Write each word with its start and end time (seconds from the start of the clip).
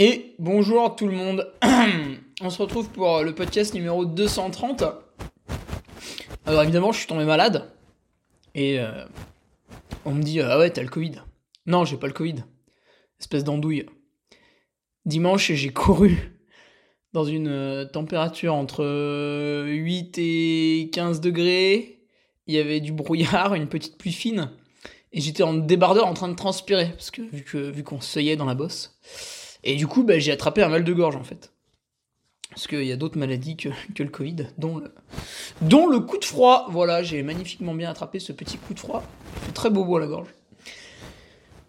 Et 0.00 0.36
bonjour 0.38 0.94
tout 0.94 1.08
le 1.08 1.12
monde. 1.12 1.52
On 2.40 2.50
se 2.50 2.62
retrouve 2.62 2.88
pour 2.88 3.24
le 3.24 3.34
podcast 3.34 3.74
numéro 3.74 4.04
230. 4.04 4.84
Alors 6.46 6.62
évidemment, 6.62 6.92
je 6.92 6.98
suis 6.98 7.08
tombé 7.08 7.24
malade. 7.24 7.72
Et 8.54 8.78
euh, 8.78 9.04
on 10.04 10.14
me 10.14 10.22
dit 10.22 10.40
Ah 10.40 10.56
ouais, 10.56 10.70
t'as 10.70 10.82
le 10.82 10.88
Covid. 10.88 11.14
Non, 11.66 11.84
j'ai 11.84 11.96
pas 11.96 12.06
le 12.06 12.12
Covid. 12.12 12.44
Espèce 13.18 13.42
d'andouille. 13.42 13.86
Dimanche, 15.04 15.50
j'ai 15.50 15.72
couru 15.72 16.16
dans 17.12 17.24
une 17.24 17.48
euh, 17.48 17.84
température 17.84 18.54
entre 18.54 19.64
8 19.66 20.16
et 20.18 20.90
15 20.92 21.20
degrés. 21.20 22.04
Il 22.46 22.54
y 22.54 22.58
avait 22.58 22.78
du 22.78 22.92
brouillard, 22.92 23.54
une 23.54 23.68
petite 23.68 23.98
pluie 23.98 24.12
fine. 24.12 24.52
Et 25.10 25.20
j'étais 25.20 25.42
en 25.42 25.54
débardeur 25.54 26.06
en 26.06 26.14
train 26.14 26.28
de 26.28 26.36
transpirer. 26.36 26.90
Parce 26.90 27.10
que 27.10 27.22
vu 27.22 27.82
qu'on 27.82 27.98
vu 27.98 28.36
dans 28.36 28.44
la 28.44 28.54
bosse. 28.54 28.96
Et 29.64 29.76
du 29.76 29.86
coup, 29.86 30.02
bah, 30.02 30.18
j'ai 30.18 30.32
attrapé 30.32 30.62
un 30.62 30.68
mal 30.68 30.84
de 30.84 30.92
gorge 30.92 31.16
en 31.16 31.24
fait. 31.24 31.52
Parce 32.50 32.66
qu'il 32.66 32.84
y 32.84 32.92
a 32.92 32.96
d'autres 32.96 33.18
maladies 33.18 33.56
que, 33.56 33.68
le 33.98 34.08
Covid, 34.08 34.48
dont 34.56 34.78
le, 34.78 34.92
dont 35.60 35.86
le 35.86 36.00
coup 36.00 36.18
de 36.18 36.24
froid. 36.24 36.66
Voilà, 36.70 37.02
j'ai 37.02 37.22
magnifiquement 37.22 37.74
bien 37.74 37.90
attrapé 37.90 38.18
ce 38.18 38.32
petit 38.32 38.56
coup 38.56 38.74
de 38.74 38.80
froid. 38.80 39.02
Très 39.54 39.70
beau 39.70 39.96
à 39.96 40.00
la 40.00 40.06
gorge. 40.06 40.28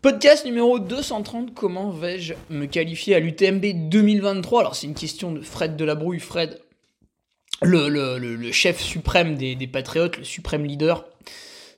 Podcast 0.02 0.46
numéro 0.46 0.80
230, 0.80 1.54
comment 1.54 1.92
vais-je 1.92 2.34
me 2.50 2.66
qualifier 2.68 3.16
à 3.16 3.20
l'UTMB 3.20 3.90
2023 3.90 4.62
Alors 4.62 4.76
c'est 4.76 4.88
une 4.88 4.94
question 4.94 5.34
de 5.34 5.42
Fred 5.42 5.76
de 5.76 5.84
la 5.84 5.96
Brouille. 5.96 6.20
Fred, 6.20 6.62
le, 7.62 8.52
chef 8.54 8.80
suprême 8.80 9.36
des, 9.36 9.56
des, 9.56 9.68
Patriotes, 9.68 10.18
le 10.18 10.24
suprême 10.24 10.64
leader, 10.64 11.06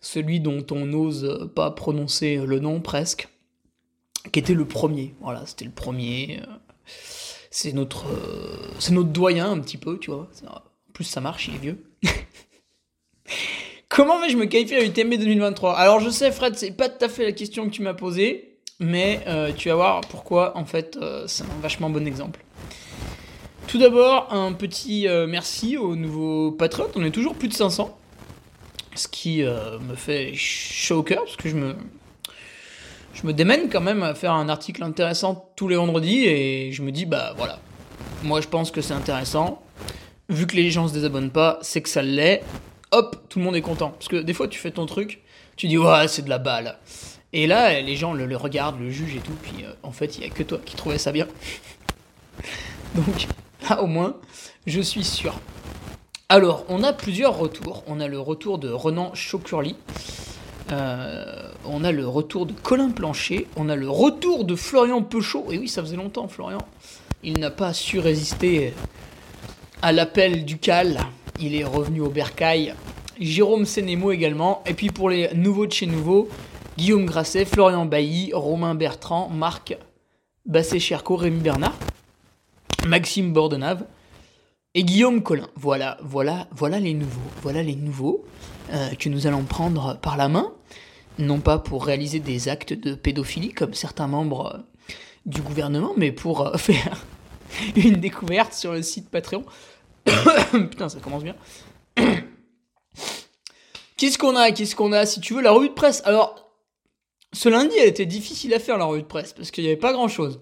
celui 0.02 0.40
dont 0.40 0.63
on 0.69 0.86
n'ose 0.86 1.50
pas 1.56 1.72
prononcer 1.72 2.38
le 2.38 2.59
nom 2.59 2.80
presque 2.80 3.28
qui 4.32 4.40
était 4.40 4.54
le 4.54 4.66
premier. 4.66 5.14
Voilà, 5.22 5.46
c'était 5.46 5.66
le 5.66 5.72
premier. 5.72 6.40
Euh, 6.42 6.46
c'est 7.50 7.74
notre, 7.74 8.08
euh, 8.08 8.72
c'est 8.80 8.94
notre 8.94 9.09
doyen 9.09 9.52
un 9.52 9.59
petit 9.59 9.78
peu, 9.78 9.98
tu 9.98 10.12
vois. 10.12 10.30
En 10.48 10.62
plus, 10.94 11.04
ça 11.04 11.22
marche, 11.22 11.48
il 11.48 11.56
est 11.56 11.59
vieux. 11.59 11.84
Comment 13.90 14.22
vais-je 14.22 14.38
me 14.38 14.46
qualifier 14.46 14.78
à 14.78 14.81
l'UTMB 14.81 15.16
2023 15.16 15.74
Alors, 15.78 16.00
je 16.00 16.10
sais, 16.10 16.31
Fred, 16.31 16.56
c'est 16.56 16.72
pas 16.72 16.88
tout 16.88 17.04
à 17.04 17.10
fait 17.10 17.26
la 17.26 17.34
question 17.34 17.66
que 17.66 17.72
tu 17.72 17.81
m'as 17.81 17.94
posée, 17.94 18.58
mais 18.80 19.22
euh, 19.28 19.52
tu 19.52 19.68
vas 19.68 19.76
voir 19.76 20.02
pourquoi, 20.02 20.58
en 20.58 20.66
fait, 20.66 20.98
c'est 21.28 21.44
un 21.44 21.62
vachement 21.62 21.90
bon 21.90 22.08
exemple. 22.08 22.40
Tout 23.68 23.80
d'abord, 23.80 24.34
un 24.34 24.54
petit 24.54 25.08
merci 25.28 25.78
aux 25.78 25.96
nouveaux 25.96 26.52
patriotes. 26.52 26.94
On 26.96 27.04
est 27.04 27.12
toujours 27.12 27.36
plus 27.36 27.48
de 27.48 27.54
500. 27.54 27.98
Ce 28.96 29.08
qui 29.08 29.44
me 29.44 29.96
fait 29.96 30.34
chaud 30.36 31.00
au 31.00 31.04
cœur, 31.04 31.24
parce 31.24 31.38
que 31.38 31.50
je 31.50 31.56
me, 31.56 31.76
je 33.14 33.28
me 33.28 33.34
démène 33.34 33.70
quand 33.70 33.82
même 33.82 34.04
à 34.04 34.16
faire 34.16 34.34
un 34.34 34.50
article 34.50 34.84
intéressant 34.84 35.52
tous 35.56 35.68
les 35.68 35.76
vendredis 35.76 36.26
et 36.26 36.72
je 36.72 36.82
me 36.82 36.92
dis, 36.92 37.06
bah 37.06 37.34
voilà, 37.38 37.60
moi 38.24 38.42
je 38.42 38.48
pense 38.48 38.72
que 38.72 38.82
c'est 38.82 38.94
intéressant. 38.94 39.62
Vu 40.30 40.48
que 40.48 40.56
les 40.56 40.72
gens 40.72 40.88
se 40.88 40.94
désabonnent 40.94 41.32
pas, 41.32 41.60
c'est 41.62 41.82
que 41.82 41.90
ça 41.90 42.02
l'est. 42.02 42.42
Hop, 42.92 43.28
tout 43.30 43.40
le 43.40 43.46
monde 43.46 43.56
est 43.56 43.62
content. 43.62 43.90
Parce 43.90 44.08
que 44.08 44.18
des 44.18 44.34
fois, 44.34 44.48
tu 44.48 44.60
fais 44.60 44.72
ton 44.72 44.86
truc, 44.86 45.22
tu 45.58 45.68
dis, 45.68 45.78
ouais, 45.78 46.08
c'est 46.08 46.22
de 46.22 46.30
la 46.30 46.38
balle. 46.38 46.78
Et 47.34 47.48
là, 47.48 47.80
les 47.82 47.96
gens 47.96 48.14
le, 48.14 48.36
regardent, 48.36 48.80
le 48.80 48.90
jugent 48.90 49.16
et 49.16 49.20
tout, 49.20 49.36
puis 49.42 49.64
euh, 49.64 49.72
en 49.84 49.92
fait, 49.92 50.18
il 50.18 50.24
y 50.24 50.28
a 50.28 50.30
que 50.30 50.44
toi 50.44 50.60
qui 50.64 50.76
trouvais 50.76 50.98
ça 50.98 51.12
bien. 51.12 51.28
Donc, 52.96 53.28
au 53.80 53.88
moins, 53.88 54.18
je 54.68 54.82
suis 54.82 55.04
sûr. 55.04 55.40
Alors, 56.28 56.66
on 56.70 56.84
a 56.84 56.94
plusieurs 56.94 57.38
retours. 57.38 57.84
On 57.88 58.00
a 58.00 58.08
le 58.08 58.20
retour 58.20 58.58
de 58.58 58.70
Renan 58.70 59.14
Chocurli. 59.14 59.76
Euh, 60.72 61.52
on 61.66 61.84
a 61.84 61.92
le 61.92 62.08
retour 62.08 62.46
de 62.46 62.54
Colin 62.54 62.92
Plancher, 62.92 63.48
on 63.56 63.70
a 63.70 63.76
le 63.76 63.90
retour 63.90 64.46
de 64.46 64.56
Florian 64.56 65.02
Peuchot. 65.02 65.48
Et 65.52 65.58
oui, 65.58 65.68
ça 65.68 65.82
faisait 65.82 65.98
longtemps, 65.98 66.28
Florian. 66.28 66.62
Il 67.24 67.40
n'a 67.40 67.52
pas 67.52 67.74
su 67.74 68.00
résister 68.00 68.74
à 69.82 69.92
l'appel 69.92 70.46
du 70.46 70.58
Cal. 70.58 71.00
Il 71.40 71.56
est 71.56 71.64
revenu 71.64 72.02
au 72.02 72.10
Bercail. 72.10 72.76
Jérôme 73.20 73.66
Sénémo 73.66 74.12
également. 74.12 74.64
Et 74.66 74.74
puis 74.74 74.90
pour 74.90 75.10
les 75.10 75.34
nouveaux 75.34 75.68
de 75.68 75.72
chez 75.72 75.86
nouveau, 75.86 76.30
Guillaume 76.78 77.06
Grasset, 77.06 77.46
Florian 77.46 77.86
Bailly, 77.86 78.32
Romain 78.34 78.76
Bertrand, 78.76 79.30
Marc 79.30 79.78
Bassé-Cherco, 80.46 81.16
Rémi 81.16 81.40
Bernard, 81.40 81.78
Maxime 82.88 83.34
Bordenave 83.34 83.86
et 84.74 84.84
Guillaume 84.84 85.22
Collin. 85.22 85.48
Voilà, 85.56 85.98
voilà, 86.02 86.48
voilà 86.52 86.80
les 86.80 86.94
nouveaux. 86.94 87.22
Voilà 87.44 87.62
les 87.62 87.76
nouveaux 87.76 88.26
euh, 88.72 88.90
que 88.96 89.09
nous 89.09 89.28
allons 89.28 89.44
prendre 89.44 89.98
par 90.02 90.18
la 90.18 90.28
main 90.30 90.54
non 91.18 91.40
pas 91.40 91.59
pour 91.59 91.86
réaliser 91.86 92.20
des 92.20 92.50
actes 92.50 92.74
de 92.74 92.96
pédophilie 92.96 93.54
comme 93.54 93.74
certains 93.74 94.08
membres 94.08 94.56
euh, 94.56 94.59
du 95.26 95.42
gouvernement, 95.42 95.94
mais 95.98 96.12
pour 96.12 96.42
euh, 96.48 96.58
faire 96.58 97.06
une 97.76 97.96
découverte 97.98 98.54
sur 98.54 98.74
le 98.74 98.81
site 98.81 99.10
Patreon. 99.10 99.46
Putain, 100.52 100.90
ça 100.90 101.00
commence 101.00 101.24
bien. 101.24 101.36
Qu'est-ce 103.98 104.18
qu'on 104.18 104.36
a 104.36 104.52
Qu'est-ce 104.52 104.76
qu'on 104.76 104.94
a 104.94 105.06
Si 105.06 105.22
tu 105.22 105.36
veux, 105.36 105.42
la 105.42 105.52
revue 105.52 105.70
de 105.70 105.74
presse? 105.74 106.02
Alors, 106.06 106.52
ce 107.34 107.50
lundi, 107.50 107.76
elle 107.80 107.88
était 107.88 108.08
difficile 108.08 108.54
à 108.54 108.60
faire, 108.60 108.78
la 108.78 108.86
revue 108.86 109.04
de 109.04 109.08
presse, 109.08 109.34
parce 109.34 109.52
qu'il 109.52 109.64
n'y 109.64 109.70
avait 109.70 109.80
pas 109.80 109.94
grand-chose. 109.94 110.42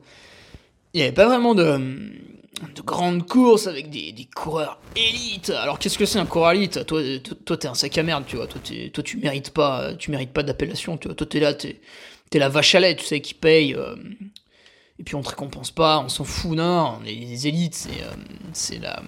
Il 0.93 0.97
n'y 0.97 1.03
avait 1.03 1.13
pas 1.13 1.27
vraiment 1.27 1.53
de, 1.55 1.77
de 2.75 2.81
grandes 2.81 3.25
courses 3.27 3.67
avec 3.67 3.89
des, 3.89 4.27
coureurs 4.35 4.79
élites. 4.95 5.49
Alors 5.49 5.79
qu'est-ce 5.79 5.97
que 5.97 6.05
c'est 6.05 6.19
un 6.19 6.25
coureur 6.25 6.51
élite? 6.51 6.85
Toi, 6.85 7.01
toi, 7.45 7.57
t'es 7.57 7.67
un 7.67 7.73
sac 7.73 7.97
à 7.97 8.03
merde, 8.03 8.25
tu 8.27 8.35
vois. 8.35 8.47
Toi, 8.47 8.61
tu 8.61 9.17
mérites 9.17 9.51
pas, 9.51 9.93
tu 9.95 10.11
mérites 10.11 10.33
pas 10.33 10.43
d'appellation, 10.43 10.97
tu. 10.97 11.07
Toi, 11.07 11.27
t'es 11.27 11.39
là, 11.39 11.53
t'es, 11.53 11.79
es 12.33 12.39
la 12.39 12.49
vache 12.49 12.75
à 12.75 12.79
lait, 12.79 12.95
tu 12.95 13.05
sais, 13.05 13.21
qui 13.21 13.33
paye. 13.33 13.73
Euh, 13.73 13.95
et 14.99 15.03
puis 15.03 15.15
on 15.15 15.21
te 15.21 15.29
récompense 15.29 15.71
pas, 15.71 15.99
on 15.99 16.09
s'en 16.09 16.25
fout, 16.25 16.57
non. 16.57 16.97
On 17.01 17.05
est 17.05 17.13
les 17.13 17.47
élites, 17.47 17.75
c'est, 17.75 18.03
euh, 18.03 18.11
c'est 18.51 18.79
la, 18.79 19.01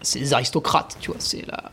c'est 0.00 0.18
les 0.18 0.32
aristocrates, 0.32 0.96
tu 1.00 1.10
vois. 1.10 1.20
C'est 1.20 1.46
la, 1.46 1.70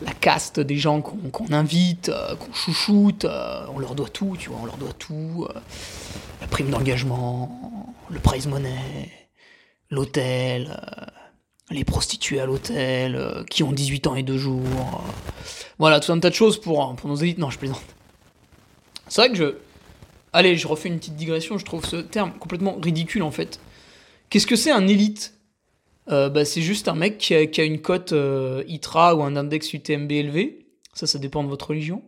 la 0.00 0.12
caste 0.12 0.58
des 0.58 0.76
gens 0.76 1.00
qu'on, 1.00 1.52
invite, 1.52 2.08
euh, 2.08 2.34
qu'on 2.34 2.52
chouchoute. 2.52 3.26
on 3.72 3.78
leur 3.78 3.94
doit 3.94 4.08
tout, 4.08 4.36
tu 4.38 4.50
vois. 4.50 4.58
On 4.62 4.66
leur 4.66 4.76
doit 4.76 4.92
tout. 4.94 5.46
la 6.40 6.46
prime 6.48 6.70
d'engagement, 6.70 7.94
le 8.10 8.18
prize 8.18 8.48
money 8.48 9.21
l'hôtel, 9.92 10.70
euh, 10.70 11.04
les 11.70 11.84
prostituées 11.84 12.40
à 12.40 12.46
l'hôtel, 12.46 13.14
euh, 13.14 13.44
qui 13.44 13.62
ont 13.62 13.72
18 13.72 14.06
ans 14.08 14.16
et 14.16 14.22
2 14.24 14.38
jours. 14.38 14.60
Euh, 14.64 15.12
voilà, 15.78 16.00
tout 16.00 16.10
un 16.10 16.18
tas 16.18 16.30
de 16.30 16.34
choses 16.34 16.60
pour, 16.60 16.96
nos 17.04 17.14
élites. 17.14 17.38
Non, 17.38 17.50
je 17.50 17.58
plaisante. 17.58 17.82
C'est 19.06 19.20
vrai 19.20 19.30
que 19.30 19.36
je. 19.36 19.54
Allez, 20.32 20.56
je 20.56 20.66
refais 20.66 20.88
une 20.88 20.98
petite 20.98 21.16
digression, 21.16 21.58
je 21.58 21.64
trouve 21.66 21.84
ce 21.84 21.96
terme 21.96 22.32
complètement 22.32 22.78
ridicule 22.82 23.22
en 23.22 23.30
fait. 23.30 23.60
Qu'est-ce 24.30 24.46
que 24.46 24.56
c'est 24.56 24.70
un 24.70 24.88
élite? 24.88 25.34
Bah, 26.06 26.46
C'est 26.46 26.62
juste 26.62 26.88
un 26.88 26.94
mec 26.94 27.18
qui 27.18 27.34
a, 27.34 27.64
une 27.64 27.82
cote 27.82 28.14
ITRA 28.66 29.14
ou 29.14 29.22
un 29.22 29.36
index 29.36 29.74
UTMB 29.74 30.10
élevé. 30.10 30.66
Ça, 30.94 31.06
ça 31.06 31.18
dépend 31.18 31.44
de 31.44 31.48
votre 31.48 31.68
religion. 31.68 32.02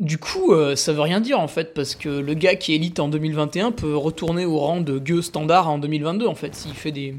Du 0.00 0.16
coup, 0.18 0.52
euh, 0.52 0.76
ça 0.76 0.92
veut 0.92 1.00
rien 1.00 1.20
dire 1.20 1.40
en 1.40 1.48
fait, 1.48 1.74
parce 1.74 1.96
que 1.96 2.08
le 2.08 2.34
gars 2.34 2.54
qui 2.54 2.72
est 2.72 2.76
élite 2.76 3.00
en 3.00 3.08
2021 3.08 3.72
peut 3.72 3.96
retourner 3.96 4.46
au 4.46 4.56
rang 4.58 4.80
de 4.80 4.96
gueux 5.00 5.22
standard 5.22 5.68
en 5.68 5.78
2022 5.78 6.26
en 6.28 6.36
fait, 6.36 6.54
s'il 6.54 6.74
fait 6.74 6.92
des, 6.92 7.14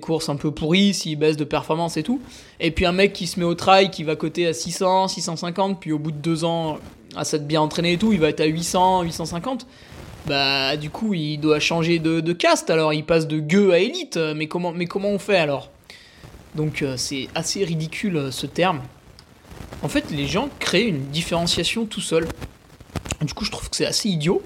courses 0.00 0.28
un 0.28 0.34
peu 0.34 0.50
pourries, 0.50 0.94
s'il 0.94 1.16
baisse 1.16 1.36
de 1.36 1.44
performance 1.44 1.96
et 1.96 2.02
tout. 2.02 2.20
Et 2.58 2.72
puis 2.72 2.86
un 2.86 2.92
mec 2.92 3.12
qui 3.12 3.28
se 3.28 3.38
met 3.38 3.46
au 3.46 3.54
trail, 3.54 3.90
qui 3.90 4.02
va 4.02 4.16
coter 4.16 4.48
à 4.48 4.52
600, 4.52 5.06
650, 5.06 5.78
puis 5.78 5.92
au 5.92 6.00
bout 6.00 6.10
de 6.10 6.16
deux 6.16 6.44
ans, 6.44 6.78
à 7.14 7.24
s'être 7.24 7.46
bien 7.46 7.60
entraîné 7.60 7.92
et 7.92 7.98
tout, 7.98 8.12
il 8.12 8.18
va 8.18 8.30
être 8.30 8.40
à 8.40 8.46
800, 8.46 9.02
850. 9.02 9.68
Bah 10.26 10.76
du 10.76 10.90
coup, 10.90 11.14
il 11.14 11.38
doit 11.38 11.60
changer 11.60 12.00
de, 12.00 12.32
caste, 12.32 12.68
alors 12.68 12.92
il 12.94 13.04
passe 13.04 13.28
de 13.28 13.38
gueux 13.38 13.72
à 13.72 13.78
élite. 13.78 14.18
Mais 14.34 14.48
comment, 14.48 14.74
comment 14.88 15.10
on 15.10 15.20
fait 15.20 15.36
alors? 15.36 15.70
Donc 16.56 16.82
euh, 16.82 16.96
c'est 16.96 17.28
assez 17.34 17.64
ridicule 17.64 18.16
euh, 18.16 18.30
ce 18.32 18.46
terme. 18.46 18.80
En 19.82 19.88
fait, 19.88 20.10
les 20.10 20.26
gens 20.26 20.48
créent 20.58 20.86
une 20.86 21.06
différenciation 21.10 21.86
tout 21.86 22.00
seuls. 22.00 22.26
Du 23.22 23.34
coup, 23.34 23.44
je 23.44 23.50
trouve 23.50 23.70
que 23.70 23.76
c'est 23.76 23.86
assez 23.86 24.08
idiot. 24.08 24.42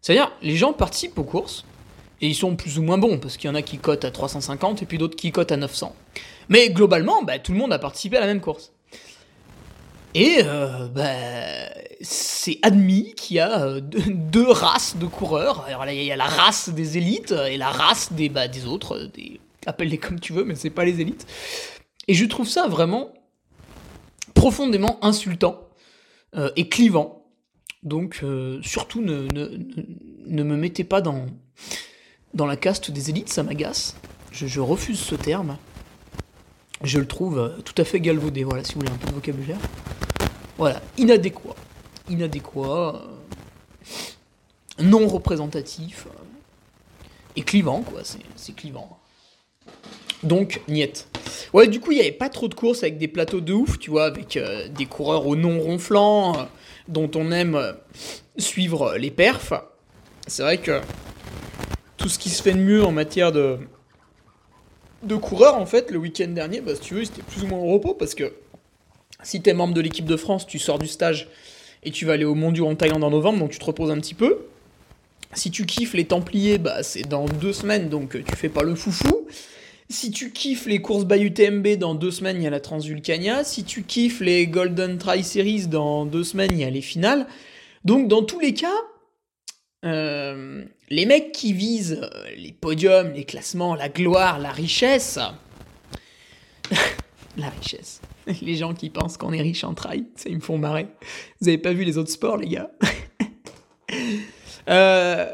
C'est-à-dire, 0.00 0.32
les 0.42 0.56
gens 0.56 0.72
participent 0.72 1.18
aux 1.18 1.24
courses, 1.24 1.64
et 2.20 2.28
ils 2.28 2.34
sont 2.34 2.56
plus 2.56 2.78
ou 2.78 2.82
moins 2.82 2.98
bons, 2.98 3.18
parce 3.18 3.36
qu'il 3.36 3.48
y 3.48 3.50
en 3.52 3.54
a 3.54 3.62
qui 3.62 3.78
cotent 3.78 4.04
à 4.04 4.10
350 4.10 4.82
et 4.82 4.86
puis 4.86 4.98
d'autres 4.98 5.16
qui 5.16 5.32
cotent 5.32 5.52
à 5.52 5.56
900. 5.56 5.94
Mais 6.48 6.70
globalement, 6.70 7.22
bah, 7.22 7.38
tout 7.38 7.52
le 7.52 7.58
monde 7.58 7.72
a 7.72 7.78
participé 7.78 8.16
à 8.16 8.20
la 8.20 8.26
même 8.26 8.40
course. 8.40 8.72
Et 10.14 10.38
euh, 10.44 10.88
bah, 10.88 11.04
c'est 12.00 12.58
admis 12.62 13.14
qu'il 13.14 13.36
y 13.36 13.40
a 13.40 13.62
euh, 13.62 13.80
deux, 13.80 14.48
races 14.48 14.96
de 14.96 15.06
coureurs. 15.06 15.64
Alors 15.66 15.84
là, 15.84 15.92
il 15.92 16.02
y 16.02 16.12
a 16.12 16.16
la 16.16 16.26
race 16.26 16.68
des 16.68 16.98
élites 16.98 17.32
et 17.32 17.56
la 17.56 17.70
race 17.70 18.12
des, 18.12 18.28
bah, 18.28 18.46
des 18.46 18.66
autres. 18.66 19.10
Appelle-les 19.66 19.98
comme 19.98 20.20
tu 20.20 20.32
veux, 20.32 20.44
mais 20.44 20.54
c'est 20.54 20.70
pas 20.70 20.84
les 20.84 21.00
élites. 21.00 21.26
Et 22.06 22.14
je 22.14 22.24
trouve 22.26 22.48
ça 22.48 22.68
vraiment 22.68 23.10
profondément 24.44 25.02
insultant 25.02 25.70
euh, 26.36 26.50
et 26.54 26.68
clivant. 26.68 27.24
Donc 27.82 28.20
euh, 28.22 28.60
surtout 28.62 29.00
ne, 29.00 29.26
me 30.26 30.56
mettez 30.56 30.84
pas 30.84 31.00
dans, 31.00 31.24
la 32.34 32.56
caste 32.58 32.90
des 32.90 33.08
élites, 33.08 33.30
ça 33.30 33.42
m'agace. 33.42 33.96
Je, 34.32 34.60
refuse 34.60 35.00
ce 35.00 35.14
terme. 35.14 35.56
Je 36.82 36.98
le 36.98 37.06
trouve 37.06 37.38
euh, 37.38 37.56
tout 37.64 37.72
à 37.78 37.84
fait 37.84 38.00
galvaudé, 38.00 38.44
voilà, 38.44 38.64
si 38.64 38.74
vous 38.74 38.80
voulez 38.80 38.92
un 38.92 38.98
peu 38.98 39.08
de 39.08 39.14
vocabulaire. 39.14 39.58
Voilà, 40.58 40.82
inadéquat. 40.98 41.56
Inadéquat. 42.10 43.02
non 44.78 45.08
représentatif. 45.08 46.06
et 47.34 47.40
clivant, 47.40 47.80
quoi, 47.80 48.02
c'est 48.36 48.54
clivant. 48.54 48.98
Donc, 50.22 50.60
niet. 50.68 51.06
Ouais, 51.52 51.68
du 51.68 51.80
coup, 51.80 51.92
il 51.92 51.96
n'y 51.96 52.00
avait 52.00 52.12
pas 52.12 52.28
trop 52.28 52.48
de 52.48 52.54
courses 52.54 52.82
avec 52.82 52.98
des 52.98 53.08
plateaux 53.08 53.40
de 53.40 53.52
ouf, 53.52 53.78
tu 53.78 53.90
vois, 53.90 54.06
avec 54.06 54.36
euh, 54.36 54.68
des 54.68 54.86
coureurs 54.86 55.26
au 55.26 55.36
non 55.36 55.60
ronflant, 55.60 56.36
euh, 56.36 56.42
dont 56.88 57.10
on 57.14 57.30
aime 57.30 57.54
euh, 57.54 57.72
suivre 58.36 58.96
les 58.96 59.10
perfs. 59.10 59.52
C'est 60.26 60.42
vrai 60.42 60.58
que 60.58 60.80
tout 61.96 62.08
ce 62.08 62.18
qui 62.18 62.30
se 62.30 62.42
fait 62.42 62.52
de 62.52 62.58
mieux 62.58 62.84
en 62.84 62.92
matière 62.92 63.30
de, 63.30 63.58
de 65.02 65.16
coureurs, 65.16 65.56
en 65.56 65.66
fait, 65.66 65.90
le 65.90 65.98
week-end 65.98 66.28
dernier, 66.28 66.60
bah, 66.60 66.74
si 66.74 66.80
tu 66.80 66.94
veux, 66.94 67.04
c'était 67.04 67.22
plus 67.22 67.44
ou 67.44 67.46
moins 67.46 67.58
au 67.58 67.72
repos, 67.72 67.94
parce 67.94 68.14
que 68.14 68.32
si 69.22 69.40
tu 69.40 69.50
es 69.50 69.54
membre 69.54 69.74
de 69.74 69.80
l'équipe 69.80 70.06
de 70.06 70.16
France, 70.16 70.46
tu 70.46 70.58
sors 70.58 70.78
du 70.78 70.88
stage 70.88 71.28
et 71.82 71.90
tu 71.90 72.04
vas 72.06 72.14
aller 72.14 72.24
au 72.24 72.34
Mondiaux 72.34 72.66
en 72.66 72.74
Thaïlande 72.74 73.04
en 73.04 73.10
novembre, 73.10 73.38
donc 73.38 73.50
tu 73.50 73.58
te 73.58 73.64
reposes 73.64 73.90
un 73.90 73.98
petit 73.98 74.14
peu. 74.14 74.38
Si 75.34 75.50
tu 75.50 75.66
kiffes 75.66 75.94
les 75.94 76.04
Templiers, 76.04 76.58
bah, 76.58 76.82
c'est 76.82 77.02
dans 77.02 77.26
deux 77.26 77.52
semaines, 77.52 77.88
donc 77.88 78.22
tu 78.24 78.36
fais 78.36 78.48
pas 78.48 78.62
le 78.62 78.74
foufou. 78.74 79.26
Si 79.94 80.10
tu 80.10 80.32
kiffes 80.32 80.66
les 80.66 80.82
courses 80.82 81.04
by 81.04 81.22
UTMB, 81.22 81.76
dans 81.76 81.94
deux 81.94 82.10
semaines, 82.10 82.38
il 82.38 82.42
y 82.42 82.46
a 82.48 82.50
la 82.50 82.58
Transvulcania. 82.58 83.44
Si 83.44 83.62
tu 83.62 83.84
kiffes 83.84 84.20
les 84.20 84.48
Golden 84.48 84.98
Tri 84.98 85.22
Series, 85.22 85.68
dans 85.68 86.04
deux 86.04 86.24
semaines, 86.24 86.50
il 86.50 86.58
y 86.58 86.64
a 86.64 86.70
les 86.70 86.82
finales. 86.82 87.28
Donc, 87.84 88.08
dans 88.08 88.24
tous 88.24 88.40
les 88.40 88.54
cas, 88.54 88.74
euh, 89.84 90.64
les 90.90 91.06
mecs 91.06 91.30
qui 91.30 91.52
visent 91.52 92.00
euh, 92.02 92.30
les 92.36 92.50
podiums, 92.50 93.12
les 93.12 93.24
classements, 93.24 93.76
la 93.76 93.88
gloire, 93.88 94.40
la 94.40 94.50
richesse. 94.50 95.20
la 97.36 97.50
richesse. 97.50 98.00
Les 98.42 98.56
gens 98.56 98.74
qui 98.74 98.90
pensent 98.90 99.16
qu'on 99.16 99.32
est 99.32 99.42
riche 99.42 99.64
en 99.64 99.74
trail, 99.74 100.06
ça, 100.16 100.28
ils 100.28 100.36
me 100.36 100.40
font 100.40 100.58
marrer. 100.58 100.88
Vous 101.40 101.48
avez 101.48 101.58
pas 101.58 101.72
vu 101.72 101.84
les 101.84 101.98
autres 101.98 102.10
sports, 102.10 102.36
les 102.36 102.48
gars? 102.48 102.70
Euh, 104.66 105.26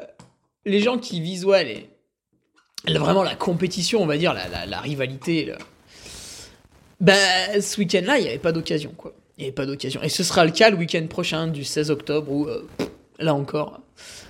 Les 0.67 0.81
gens 0.81 0.99
qui 0.99 1.21
visent, 1.21 1.45
ouais, 1.45 1.63
les, 1.63 1.90
vraiment 2.89 3.23
la 3.23 3.35
compétition, 3.35 4.03
on 4.03 4.07
va 4.07 4.17
dire, 4.17 4.35
la, 4.35 4.81
rivalité. 4.81 5.53
Bah, 7.01 7.15
ce 7.61 7.79
week-end-là, 7.79 8.19
il 8.19 8.23
n'y 8.23 8.29
avait 8.29 8.39
pas 8.39 8.53
d'occasion, 8.53 8.93
quoi. 8.97 9.15
Il 9.39 9.43
n'y 9.43 9.47
avait 9.47 9.55
pas 9.55 9.67
d'occasion. 9.67 10.03
Et 10.03 10.11
ce 10.11 10.23
sera 10.23 10.45
le 10.45 10.51
cas 10.51 10.71
le 10.71 10.77
week-end 10.77 11.07
prochain, 11.09 11.47
du 11.47 11.65
16 11.65 11.91
octobre, 11.91 12.31
où, 12.31 12.47
euh, 12.47 12.69
là 13.19 13.35
encore, 13.35 13.81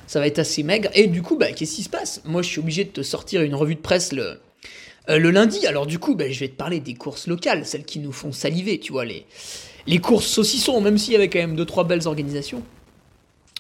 ça 0.07 0.21
va 0.21 0.27
être 0.27 0.39
assez 0.39 0.63
maigre. 0.63 0.89
Et 0.95 1.09
du 1.09 1.23
coup, 1.23 1.37
bah, 1.37 1.51
qu'est-ce 1.53 1.77
qui 1.77 1.83
se 1.83 1.89
passe? 1.89 2.23
Moi, 2.25 2.43
je 2.43 2.49
suis 2.49 2.61
obligé 2.61 2.85
de 2.85 2.91
te 2.91 3.03
sortir 3.03 3.43
une 3.43 3.55
revue 3.55 3.75
de 3.75 3.81
presse 3.81 4.13
le, 4.13 4.41
euh, 5.09 5.19
le 5.19 5.31
lundi. 5.31 5.67
Alors, 5.67 5.87
du 5.87 5.99
coup, 5.99 6.15
bah, 6.15 6.31
je 6.31 6.39
vais 6.41 6.49
te 6.49 6.55
parler 6.55 6.81
des 6.81 6.95
courses 6.95 7.27
locales, 7.27 7.67
celles 7.67 7.85
qui 7.85 7.99
nous 7.99 8.13
font 8.13 8.33
saliver, 8.33 8.79
tu 8.79 8.93
vois, 8.93 9.05
les, 9.05 9.27
les 9.87 9.99
courses 9.99 10.27
saucissons, 10.27 10.81
même 10.81 10.99
s'il 10.99 11.13
y 11.13 11.17
avait 11.17 11.29
quand 11.29 11.39
même 11.39 11.57
deux, 11.57 11.67
trois 11.67 11.85
belles 11.85 12.07
organisations. 12.07 12.63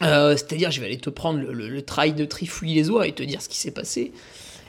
Euh, 0.02 0.36
c'est-à-dire, 0.36 0.70
je 0.70 0.80
vais 0.80 0.86
aller 0.86 0.98
te 0.98 1.10
prendre 1.10 1.40
le, 1.40 1.68
le, 1.68 1.82
trail 1.82 2.14
de 2.14 2.24
Trifouille-les-Oies 2.24 3.06
et 3.06 3.12
te 3.12 3.22
dire 3.22 3.42
ce 3.42 3.48
qui 3.48 3.58
s'est 3.58 3.70
passé. 3.70 4.12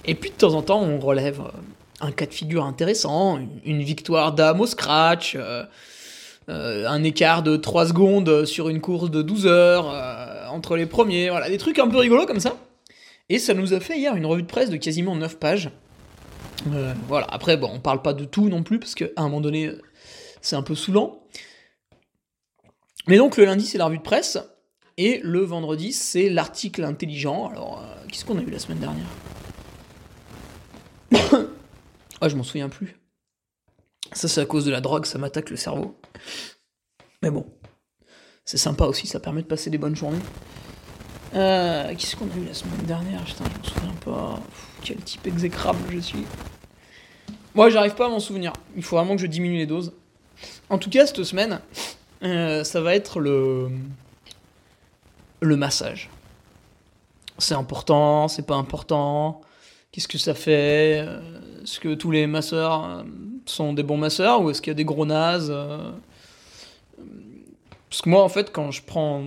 Et 0.06 0.15
puis 0.15 0.31
de 0.31 0.36
temps 0.36 0.53
en 0.53 0.62
temps, 0.62 0.81
on 0.81 1.00
relève 1.00 1.42
euh, 1.42 1.51
un 2.00 2.12
cas 2.12 2.25
de 2.25 2.33
figure 2.33 2.65
intéressant, 2.65 3.39
une, 3.63 3.83
victoire 3.83 4.33
d'âme 4.33 4.62
au 4.62 4.65
scratch, 4.65 5.36
euh, 5.36 5.63
euh, 6.50 6.88
un 6.88 7.03
écart 7.03 7.44
de 7.44 7.56
3 7.56 7.88
secondes 7.88 8.45
sur 8.45 8.69
une 8.69 8.81
course 8.81 9.12
de 9.12 9.21
12 9.21 9.45
heures 9.45 9.94
entre 10.51 10.75
les 10.75 10.86
premiers, 10.86 11.30
voilà, 11.30 11.50
des 11.50 11.57
trucs 11.57 11.80
un 11.80 11.88
peu 11.88 11.98
rigolos 11.98 12.25
comme 12.25 12.39
ça. 12.39 12.57
Et 13.30 13.39
ça 13.39 13.53
nous 13.53 13.74
a 13.74 13.80
fait 13.80 13.98
hier 13.98 14.15
une 14.15 14.25
revue 14.25 14.42
de 14.42 14.48
presse 14.48 14.69
de 14.69 14.77
quasiment 14.77 15.15
9 15.15 15.38
pages. 15.38 15.69
voilà, 17.07 17.27
après, 17.30 17.56
bon, 17.56 17.69
on 17.74 17.80
parle 17.80 18.01
pas 18.01 18.13
de 18.13 18.25
tout 18.25 18.50
non 18.50 18.63
plus, 18.63 18.80
parce 18.80 18.95
qu'à 18.95 19.06
un 19.15 19.24
moment 19.24 19.39
donné, 19.39 19.71
c'est 20.42 20.56
un 20.56 20.63
peu 20.63 20.75
saoulant. 20.75 21.21
Mais 23.07 23.18
donc 23.18 23.38
le 23.38 23.45
lundi, 23.45 23.65
c'est 23.65 23.77
la 23.77 23.86
revue 23.86 24.00
de 24.00 24.04
presse, 24.04 24.39
et 24.97 25.21
le 25.24 25.42
vendredi, 25.42 25.94
c'est 25.94 26.30
l'article 26.30 26.83
intelligent. 26.83 27.47
Alors, 27.47 27.81
qu'est-ce 28.09 28.25
qu'on 28.25 28.38
a 28.38 28.42
eu 28.42 28.50
la 28.50 28.59
semaine 28.59 28.80
dernière? 28.80 29.06
Ah, 31.13 32.28
je 32.30 32.36
m'en 32.36 32.44
souviens 32.44 32.69
plus. 32.69 32.98
Ça, 34.13 34.28
c'est 34.28 34.42
à 34.42 34.46
cause 34.46 34.66
de 34.66 34.72
la 34.72 34.81
drogue, 34.81 35.06
ça 35.06 35.18
m'attaque 35.18 35.50
le 35.50 35.56
cerveau. 35.56 35.98
Mais 37.24 37.31
bon, 37.31 37.45
c'est 38.45 38.57
sympa 38.57 38.85
aussi, 38.85 39.07
ça 39.07 39.19
permet 39.19 39.42
de 39.42 39.47
passer 39.47 39.69
des 39.69 39.78
bonnes 39.78 39.95
journées. 39.95 40.19
Euh, 41.33 41.94
Qu'est-ce 41.97 42.16
qu'on 42.16 42.26
a 42.26 42.38
eu 42.38 42.45
la 42.45 42.54
semaine 42.54 42.85
dernière? 42.85 43.24
Putain, 43.24 43.45
je 43.45 43.57
m'en 43.57 43.64
souviens 43.64 43.95
pas. 44.04 44.40
quel 44.83 44.97
type 44.97 45.26
exécrable 45.28 45.80
je 45.90 46.00
suis. 46.00 46.26
Moi, 47.56 47.69
j'arrive 47.69 47.95
pas 47.95 48.07
à 48.07 48.09
m'en 48.09 48.19
souvenir. 48.19 48.54
Il 48.76 48.83
faut 48.83 48.97
vraiment 48.97 49.16
que 49.16 49.21
je 49.21 49.28
diminue 49.28 49.57
les 49.57 49.66
doses. 49.66 49.94
En 50.69 50.78
tout 50.78 50.90
cas, 50.90 51.06
cette 51.06 51.24
semaine, 51.24 51.62
euh, 52.24 52.64
ça 52.64 52.81
va 52.81 52.95
être 52.95 53.19
le. 53.19 53.69
le 55.40 55.56
massage. 55.56 56.09
C'est 57.38 57.56
important, 57.56 58.28
c'est 58.28 58.45
pas 58.45 58.56
important 58.56 59.42
Qu'est-ce 59.92 60.07
que 60.07 60.18
ça 60.18 60.33
fait? 60.33 61.06
Est-ce 61.64 61.80
que 61.80 61.94
tous 61.95 62.12
les 62.12 62.26
masseurs 62.26 62.86
euh, 62.86 63.04
sont 63.45 63.74
des 63.74 63.83
bons 63.83 63.98
masseurs 63.98 64.42
ou 64.42 64.50
est-ce 64.50 64.62
qu'il 64.62 64.71
y 64.71 64.76
a 64.76 64.76
des 64.76 64.86
gros 64.86 65.06
nazes 65.06 65.52
euh? 65.52 65.92
Parce 67.90 68.02
que 68.02 68.10
moi, 68.10 68.24
en 68.24 68.30
fait, 68.30 68.54
quand 68.54 68.71
je 68.71 68.81
prends. 68.83 69.26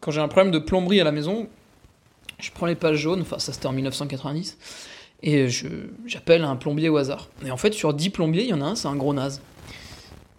Quand 0.00 0.12
j'ai 0.12 0.20
un 0.20 0.28
problème 0.28 0.52
de 0.52 0.60
plomberie 0.60 1.00
à 1.00 1.04
la 1.04 1.10
maison, 1.10 1.48
je 2.38 2.52
prends 2.52 2.66
les 2.66 2.76
pages 2.76 2.98
jaunes, 2.98 3.22
enfin, 3.22 3.40
ça 3.40 3.52
c'était 3.52 3.66
en 3.66 3.72
1990, 3.72 4.56
et 5.24 5.48
j'appelle 6.06 6.44
un 6.44 6.54
plombier 6.54 6.88
au 6.88 6.96
hasard. 6.98 7.28
Et 7.44 7.50
en 7.50 7.56
fait, 7.56 7.74
sur 7.74 7.92
10 7.92 8.10
plombiers, 8.10 8.44
il 8.44 8.50
y 8.50 8.54
en 8.54 8.60
a 8.60 8.64
un, 8.64 8.74
c'est 8.76 8.86
un 8.86 8.94
gros 8.94 9.12
naze. 9.12 9.42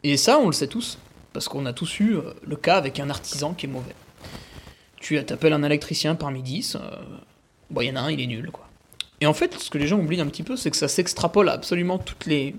Et 0.04 0.16
ça, 0.16 0.40
on 0.40 0.46
le 0.46 0.54
sait 0.54 0.68
tous, 0.68 0.98
parce 1.34 1.50
qu'on 1.50 1.66
a 1.66 1.74
tous 1.74 2.00
eu 2.00 2.16
euh, 2.16 2.34
le 2.42 2.56
cas 2.56 2.78
avec 2.78 3.02
un 3.02 3.10
artisan 3.10 3.54
qui 3.54 3.66
est 3.66 3.70
mauvais. 3.70 3.96
Tu 5.02 5.18
appelles 5.18 5.52
un 5.52 5.64
électricien 5.64 6.16
parmi 6.16 6.42
10, 6.42 6.78
bon, 7.70 7.82
il 7.82 7.88
y 7.88 7.92
en 7.92 7.98
a 7.98 8.02
un, 8.02 8.12
il 8.12 8.22
est 8.22 8.28
nul, 8.28 8.50
quoi. 8.50 8.69
Et 9.22 9.26
en 9.26 9.34
fait, 9.34 9.54
ce 9.56 9.70
que 9.70 9.78
les 9.78 9.88
gens 9.88 10.00
oublient 10.00 10.22
un 10.22 10.28
petit 10.28 10.44
peu, 10.44 10.56
c'est 10.56 10.72
que 10.72 10.78
ça 10.78 10.88
s'extrapole 10.88 11.50
à 11.50 11.54
absolument 11.54 11.98
toutes 11.98 12.26
les. 12.26 12.56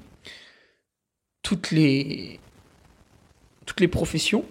toutes 1.43 1.71
les. 1.71 2.41
toutes 3.67 3.81
les 3.81 3.89
professions. 3.89 4.45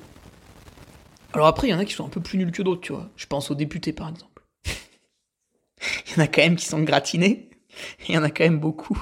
Alors 1.33 1.47
après, 1.47 1.67
il 1.67 1.71
y 1.71 1.73
en 1.73 1.79
a 1.79 1.85
qui 1.85 1.93
sont 1.93 2.05
un 2.05 2.09
peu 2.09 2.21
plus 2.21 2.37
nuls 2.37 2.51
que 2.51 2.63
d'autres, 2.63 2.81
tu 2.81 2.93
vois. 2.93 3.09
Je 3.15 3.27
pense 3.27 3.51
aux 3.51 3.55
députés, 3.55 3.93
par 3.93 4.09
exemple. 4.09 4.43
Il 6.07 6.13
y 6.13 6.19
en 6.19 6.23
a 6.23 6.27
quand 6.27 6.41
même 6.41 6.55
qui 6.55 6.65
sont 6.65 6.81
gratinés. 6.81 7.49
Il 8.07 8.15
y 8.15 8.17
en 8.17 8.23
a 8.23 8.29
quand 8.29 8.43
même 8.43 8.59
beaucoup. 8.59 9.01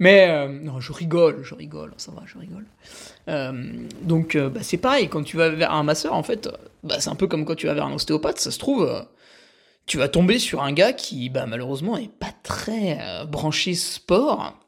Mais 0.00 0.28
euh, 0.30 0.48
non, 0.48 0.80
je 0.80 0.92
rigole, 0.92 1.42
je 1.42 1.54
rigole, 1.54 1.92
ça 1.98 2.10
va, 2.10 2.22
je 2.24 2.38
rigole. 2.38 2.64
Euh, 3.28 3.86
donc 4.02 4.34
euh, 4.34 4.48
bah, 4.48 4.60
c'est 4.62 4.78
pareil, 4.78 5.08
quand 5.08 5.22
tu 5.22 5.36
vas 5.36 5.50
vers 5.50 5.72
un 5.72 5.82
masseur, 5.82 6.14
en 6.14 6.22
fait, 6.22 6.48
bah, 6.82 7.00
c'est 7.00 7.10
un 7.10 7.14
peu 7.14 7.26
comme 7.26 7.44
quand 7.44 7.54
tu 7.54 7.66
vas 7.66 7.74
vers 7.74 7.84
un 7.84 7.92
ostéopathe, 7.92 8.38
ça 8.38 8.50
se 8.50 8.58
trouve, 8.58 8.90
tu 9.86 9.98
vas 9.98 10.08
tomber 10.08 10.38
sur 10.38 10.62
un 10.62 10.72
gars 10.72 10.92
qui, 10.92 11.28
bah, 11.30 11.46
malheureusement, 11.46 11.96
est 11.96 12.12
pas 12.12 12.32
très 12.42 12.98
euh, 13.00 13.24
branché 13.24 13.74
sport. 13.74 14.58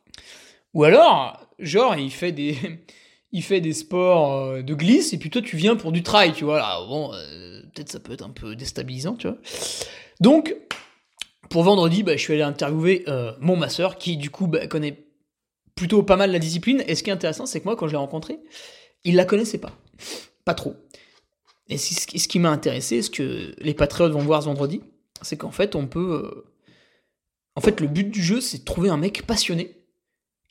Ou 0.75 0.85
alors, 0.85 1.47
genre, 1.59 1.97
il 1.97 2.11
fait 2.11 2.33
des. 2.33 2.57
il 3.35 3.43
fait 3.43 3.61
des 3.61 3.73
sports 3.73 4.33
euh, 4.33 4.63
de 4.63 4.75
glisse, 4.75 5.13
et 5.13 5.19
puis 5.19 5.31
toi, 5.31 5.41
tu 5.41 5.57
viens 5.57 5.77
pour 5.77 5.93
du 5.93 6.03
trail, 6.03 6.33
tu 6.33 6.45
vois. 6.45 6.59
Là, 6.59 6.85
bon, 6.87 7.13
euh, 7.15 7.63
peut-être 7.75 7.91
ça 7.91 8.01
peut 8.01 8.13
être 8.13 8.25
un 8.25 8.31
peu 8.31 8.57
déstabilisant, 8.57 9.15
tu 9.15 9.29
vois. 9.29 9.39
Donc, 10.21 10.55
pour 11.49 11.63
vendredi, 11.63 12.03
bah, 12.03 12.17
je 12.17 12.23
suis 12.23 12.33
allé 12.33 12.43
interviewer 12.43 13.05
mon 13.41 13.57
masseur, 13.57 13.97
qui 13.97 14.17
du 14.17 14.31
coup 14.31 14.47
bah, 14.47 14.67
connaît 14.67 15.05
plutôt 15.75 16.03
pas 16.03 16.17
mal 16.17 16.33
la 16.33 16.39
discipline. 16.39 16.83
Et 16.87 16.95
ce 16.95 17.03
qui 17.03 17.11
est 17.11 17.13
intéressant, 17.13 17.47
c'est 17.47 17.61
que 17.61 17.65
moi, 17.65 17.77
quand 17.77 17.87
je 17.87 17.93
l'ai 17.93 17.99
rencontré, 17.99 18.39
il 19.05 19.17
la 19.17 19.25
connaissait 19.25 19.59
pas. 19.59 19.73
Pas 20.45 20.55
trop. 20.55 20.77
Et 21.69 21.79
ce 21.79 22.29
qui 22.29 22.39
m'a 22.39 22.51
intéressé, 22.51 23.03
ce 23.03 23.11
que 23.11 23.55
les 23.59 23.75
patriotes 23.75 24.13
vont 24.13 24.21
voir 24.21 24.43
ce 24.43 24.47
vendredi, 24.47 24.83
c'est 25.23 25.37
qu'en 25.37 25.51
fait, 25.51 25.75
on 25.75 25.87
peut. 25.87 26.45
En 27.55 27.61
fait, 27.61 27.81
le 27.81 27.87
but 27.87 28.09
du 28.11 28.23
jeu, 28.23 28.41
c'est 28.41 28.59
de 28.59 28.65
trouver 28.65 28.89
un 28.89 28.97
mec 28.97 29.27
passionné. 29.27 29.77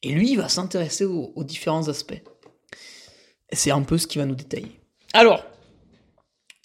Et 0.03 0.11
lui, 0.11 0.31
il 0.31 0.35
va 0.37 0.49
s'intéresser 0.49 1.05
aux, 1.05 1.43
différents 1.43 1.87
aspects. 1.87 2.21
C'est 3.51 3.71
un 3.71 3.81
peu 3.81 3.97
ce 3.97 4.07
qui 4.07 4.17
va 4.17 4.25
nous 4.25 4.35
détailler. 4.35 4.79
Alors, 5.13 5.45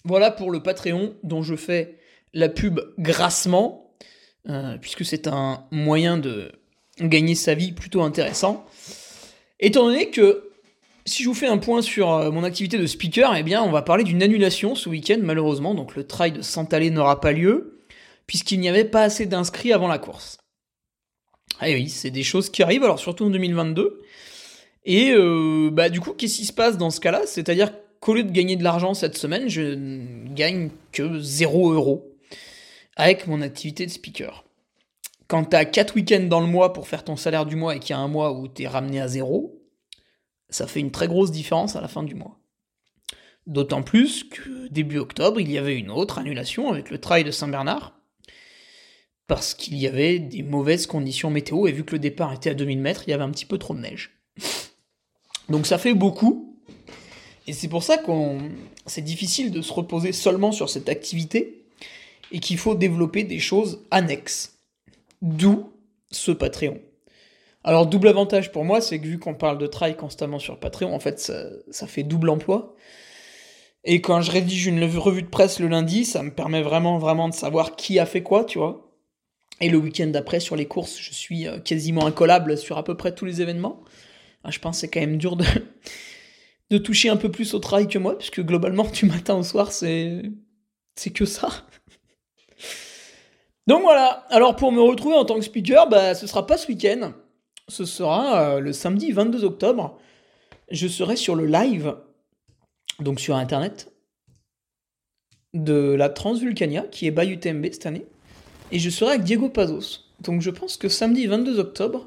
voilà 0.05 0.31
pour 0.31 0.51
le 0.51 0.63
Patreon 0.63 1.15
dont 1.23 1.43
je 1.43 1.55
fais 1.55 1.99
la 2.33 2.49
pub 2.49 2.79
grassement, 2.97 3.93
euh, 4.49 4.77
puisque 4.77 5.05
c'est 5.05 5.27
un 5.27 5.65
moyen 5.71 6.17
de 6.17 6.51
gagner 6.99 7.35
sa 7.35 7.53
vie 7.53 7.73
plutôt 7.73 8.01
intéressant. 8.01 8.65
Étant 9.59 9.85
donné 9.85 10.09
que 10.09 10.49
si 11.05 11.23
je 11.23 11.29
vous 11.29 11.35
fais 11.35 11.47
un 11.47 11.57
point 11.57 11.81
sur 11.81 12.11
euh, 12.11 12.31
mon 12.31 12.43
activité 12.43 12.77
de 12.77 12.85
speaker, 12.85 13.35
eh 13.35 13.43
bien 13.43 13.63
on 13.63 13.71
va 13.71 13.81
parler 13.81 14.03
d'une 14.03 14.21
annulation 14.21 14.75
ce 14.75 14.89
week-end 14.89 15.19
malheureusement, 15.21 15.73
donc 15.73 15.95
le 15.95 16.05
trail 16.05 16.31
de 16.31 16.41
Santalé 16.41 16.89
n'aura 16.89 17.21
pas 17.21 17.31
lieu, 17.31 17.76
puisqu'il 18.27 18.59
n'y 18.59 18.69
avait 18.69 18.85
pas 18.85 19.03
assez 19.03 19.25
d'inscrits 19.25 19.73
avant 19.73 19.87
la 19.87 19.97
course. 19.97 20.37
Ah 21.59 21.67
oui, 21.67 21.89
c'est 21.89 22.11
des 22.11 22.23
choses 22.23 22.49
qui 22.49 22.61
arrivent, 22.61 22.83
alors 22.83 22.99
surtout 22.99 23.25
en 23.25 23.29
2022. 23.29 24.01
Et 24.85 25.11
euh, 25.11 25.69
bah 25.71 25.89
du 25.89 25.99
coup, 25.99 26.13
qu'est-ce 26.13 26.37
qui 26.37 26.45
se 26.45 26.53
passe 26.53 26.77
dans 26.77 26.89
ce 26.89 26.99
cas-là? 26.99 27.21
C'est-à-dire 27.25 27.71
qu'au 27.99 28.13
lieu 28.13 28.23
de 28.23 28.31
gagner 28.31 28.55
de 28.55 28.63
l'argent 28.63 28.93
cette 28.93 29.17
semaine, 29.17 29.49
je 29.49 29.61
ne 29.61 30.33
gagne 30.33 30.69
que 30.91 31.19
0 31.19 31.73
euros 31.73 32.13
avec 32.95 33.27
mon 33.27 33.41
activité 33.41 33.85
de 33.85 33.91
speaker. 33.91 34.43
Quand 35.27 35.43
t'as 35.43 35.65
4 35.65 35.95
week-ends 35.95 36.27
dans 36.27 36.39
le 36.39 36.47
mois 36.47 36.73
pour 36.73 36.87
faire 36.87 37.03
ton 37.03 37.15
salaire 37.15 37.45
du 37.45 37.55
mois 37.55 37.75
et 37.75 37.79
qu'il 37.79 37.91
y 37.91 37.93
a 37.93 37.99
un 37.99 38.07
mois 38.07 38.31
où 38.31 38.47
t'es 38.47 38.67
ramené 38.67 39.01
à 39.01 39.07
zéro, 39.07 39.61
ça 40.49 40.67
fait 40.67 40.79
une 40.79 40.91
très 40.91 41.07
grosse 41.07 41.31
différence 41.31 41.75
à 41.75 41.81
la 41.81 41.87
fin 41.87 42.03
du 42.03 42.15
mois. 42.15 42.39
D'autant 43.45 43.83
plus 43.83 44.23
que 44.23 44.67
début 44.69 44.99
octobre, 44.99 45.39
il 45.39 45.51
y 45.51 45.57
avait 45.57 45.77
une 45.77 45.91
autre 45.91 46.17
annulation 46.17 46.71
avec 46.71 46.89
le 46.89 46.99
trail 46.99 47.23
de 47.23 47.31
Saint-Bernard, 47.31 47.96
parce 49.27 49.53
qu'il 49.53 49.75
y 49.75 49.87
avait 49.87 50.19
des 50.19 50.41
mauvaises 50.41 50.87
conditions 50.87 51.29
météo, 51.29 51.67
et 51.67 51.71
vu 51.71 51.83
que 51.83 51.91
le 51.93 51.99
départ 51.99 52.33
était 52.33 52.49
à 52.49 52.53
2000 52.53 52.79
mètres, 52.79 53.03
il 53.07 53.11
y 53.11 53.13
avait 53.13 53.23
un 53.23 53.31
petit 53.31 53.45
peu 53.45 53.57
trop 53.57 53.73
de 53.73 53.79
neige. 53.79 54.11
Donc 55.49 55.67
ça 55.67 55.77
fait 55.77 55.93
beaucoup, 55.93 56.57
et 57.45 57.53
c'est 57.53 57.67
pour 57.67 57.83
ça 57.83 57.97
qu'on 57.97 58.39
c'est 58.85 59.01
difficile 59.01 59.51
de 59.51 59.61
se 59.61 59.73
reposer 59.73 60.13
seulement 60.13 60.51
sur 60.51 60.69
cette 60.69 60.89
activité, 60.89 61.65
et 62.31 62.39
qu'il 62.39 62.57
faut 62.57 62.75
développer 62.75 63.23
des 63.23 63.39
choses 63.39 63.83
annexes. 63.91 64.57
D'où 65.21 65.71
ce 66.11 66.31
Patreon. 66.31 66.79
Alors 67.63 67.87
double 67.87 68.07
avantage 68.07 68.51
pour 68.51 68.63
moi, 68.63 68.79
c'est 68.79 68.99
que 68.99 69.07
vu 69.07 69.19
qu'on 69.19 69.33
parle 69.33 69.57
de 69.57 69.67
trail 69.67 69.97
constamment 69.97 70.39
sur 70.39 70.59
Patreon, 70.59 70.93
en 70.93 70.99
fait 70.99 71.19
ça, 71.19 71.43
ça 71.69 71.87
fait 71.87 72.03
double 72.03 72.29
emploi. 72.29 72.75
Et 73.83 74.01
quand 74.01 74.21
je 74.21 74.31
rédige 74.31 74.67
une 74.67 74.83
revue 74.83 75.21
de 75.21 75.27
presse 75.27 75.59
le 75.59 75.67
lundi, 75.67 76.05
ça 76.05 76.23
me 76.23 76.31
permet 76.31 76.61
vraiment 76.61 76.97
vraiment 76.97 77.29
de 77.29 77.33
savoir 77.33 77.75
qui 77.75 77.99
a 77.99 78.05
fait 78.05 78.23
quoi, 78.23 78.45
tu 78.45 78.57
vois. 78.57 78.86
Et 79.59 79.69
le 79.69 79.77
week-end 79.77 80.07
d'après, 80.07 80.39
sur 80.39 80.55
les 80.55 80.67
courses, 80.67 80.97
je 80.99 81.13
suis 81.13 81.47
euh, 81.47 81.59
quasiment 81.59 82.05
incollable 82.05 82.57
sur 82.57 82.77
à 82.77 82.83
peu 82.83 82.95
près 82.95 83.15
tous 83.15 83.25
les 83.25 83.41
événements. 83.41 83.81
Ah, 84.43 84.51
je 84.51 84.59
pense 84.59 84.77
que 84.77 84.81
c'est 84.81 84.87
quand 84.87 84.99
même 84.99 85.17
dur 85.17 85.35
de, 85.35 85.45
de 86.69 86.77
toucher 86.77 87.09
un 87.09 87.17
peu 87.17 87.31
plus 87.31 87.53
au 87.53 87.59
travail 87.59 87.87
que 87.87 87.97
moi, 87.97 88.17
puisque 88.17 88.41
globalement, 88.41 88.85
du 88.85 89.05
matin 89.05 89.35
au 89.35 89.43
soir, 89.43 89.71
c'est, 89.71 90.21
c'est 90.95 91.09
que 91.09 91.25
ça. 91.25 91.49
Donc 93.67 93.81
voilà, 93.81 94.25
alors 94.29 94.55
pour 94.55 94.71
me 94.71 94.81
retrouver 94.81 95.15
en 95.15 95.25
tant 95.25 95.35
que 95.35 95.41
speaker, 95.41 95.89
bah, 95.89 96.13
ce 96.13 96.27
sera 96.27 96.45
pas 96.45 96.57
ce 96.57 96.67
week-end, 96.67 97.13
ce 97.67 97.83
sera 97.83 98.41
euh, 98.41 98.59
le 98.59 98.71
samedi 98.71 99.11
22 99.11 99.43
octobre. 99.43 99.99
Je 100.69 100.87
serai 100.87 101.15
sur 101.15 101.35
le 101.35 101.45
live, 101.45 101.95
donc 102.99 103.19
sur 103.19 103.35
internet, 103.35 103.91
de 105.53 105.93
la 105.93 106.09
Transvulcania, 106.09 106.83
qui 106.83 107.07
est 107.07 107.11
by 107.11 107.27
UTMB 107.27 107.65
cette 107.71 107.87
année 107.87 108.05
et 108.71 108.79
je 108.79 108.89
serai 108.89 109.11
avec 109.11 109.23
Diego 109.23 109.49
Pazos. 109.49 110.05
Donc 110.19 110.41
je 110.41 110.49
pense 110.49 110.77
que 110.77 110.89
samedi 110.89 111.27
22 111.27 111.59
octobre, 111.59 112.05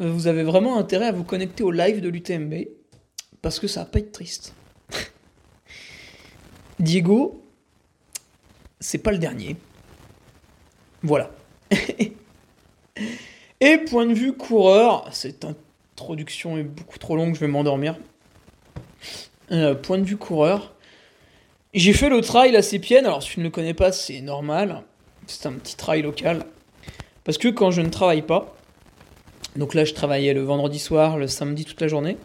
euh, 0.00 0.10
vous 0.10 0.26
avez 0.26 0.42
vraiment 0.42 0.78
intérêt 0.78 1.06
à 1.06 1.12
vous 1.12 1.24
connecter 1.24 1.62
au 1.62 1.70
live 1.70 2.00
de 2.00 2.08
l'UTMB, 2.08 2.66
parce 3.42 3.60
que 3.60 3.66
ça 3.66 3.80
va 3.80 3.86
pas 3.86 3.98
être 4.00 4.12
triste. 4.12 4.54
Diego, 6.78 7.42
c'est 8.80 8.98
pas 8.98 9.12
le 9.12 9.18
dernier. 9.18 9.56
Voilà. 11.02 11.30
Et 13.60 13.78
point 13.78 14.06
de 14.06 14.14
vue 14.14 14.32
coureur, 14.34 15.08
cette 15.12 15.44
introduction 15.44 16.58
est 16.58 16.64
beaucoup 16.64 16.98
trop 16.98 17.16
longue, 17.16 17.34
je 17.34 17.40
vais 17.40 17.48
m'endormir. 17.48 17.96
Euh, 19.52 19.74
point 19.74 19.98
de 19.98 20.04
vue 20.04 20.16
coureur, 20.16 20.74
j'ai 21.72 21.92
fait 21.92 22.08
le 22.08 22.20
trail 22.20 22.56
à 22.56 22.62
Sépienne, 22.62 23.04
alors 23.06 23.22
si 23.22 23.30
tu 23.30 23.40
ne 23.40 23.44
le 23.44 23.50
connais 23.50 23.74
pas, 23.74 23.92
c'est 23.92 24.20
normal. 24.20 24.82
C'est 25.26 25.46
un 25.46 25.52
petit 25.52 25.76
trail 25.76 26.02
local. 26.02 26.44
Parce 27.24 27.38
que 27.38 27.48
quand 27.48 27.70
je 27.70 27.80
ne 27.80 27.88
travaille 27.88 28.22
pas, 28.22 28.54
donc 29.56 29.74
là 29.74 29.84
je 29.84 29.94
travaillais 29.94 30.34
le 30.34 30.42
vendredi 30.42 30.78
soir, 30.78 31.16
le 31.16 31.26
samedi 31.26 31.64
toute 31.64 31.80
la 31.80 31.88
journée, 31.88 32.16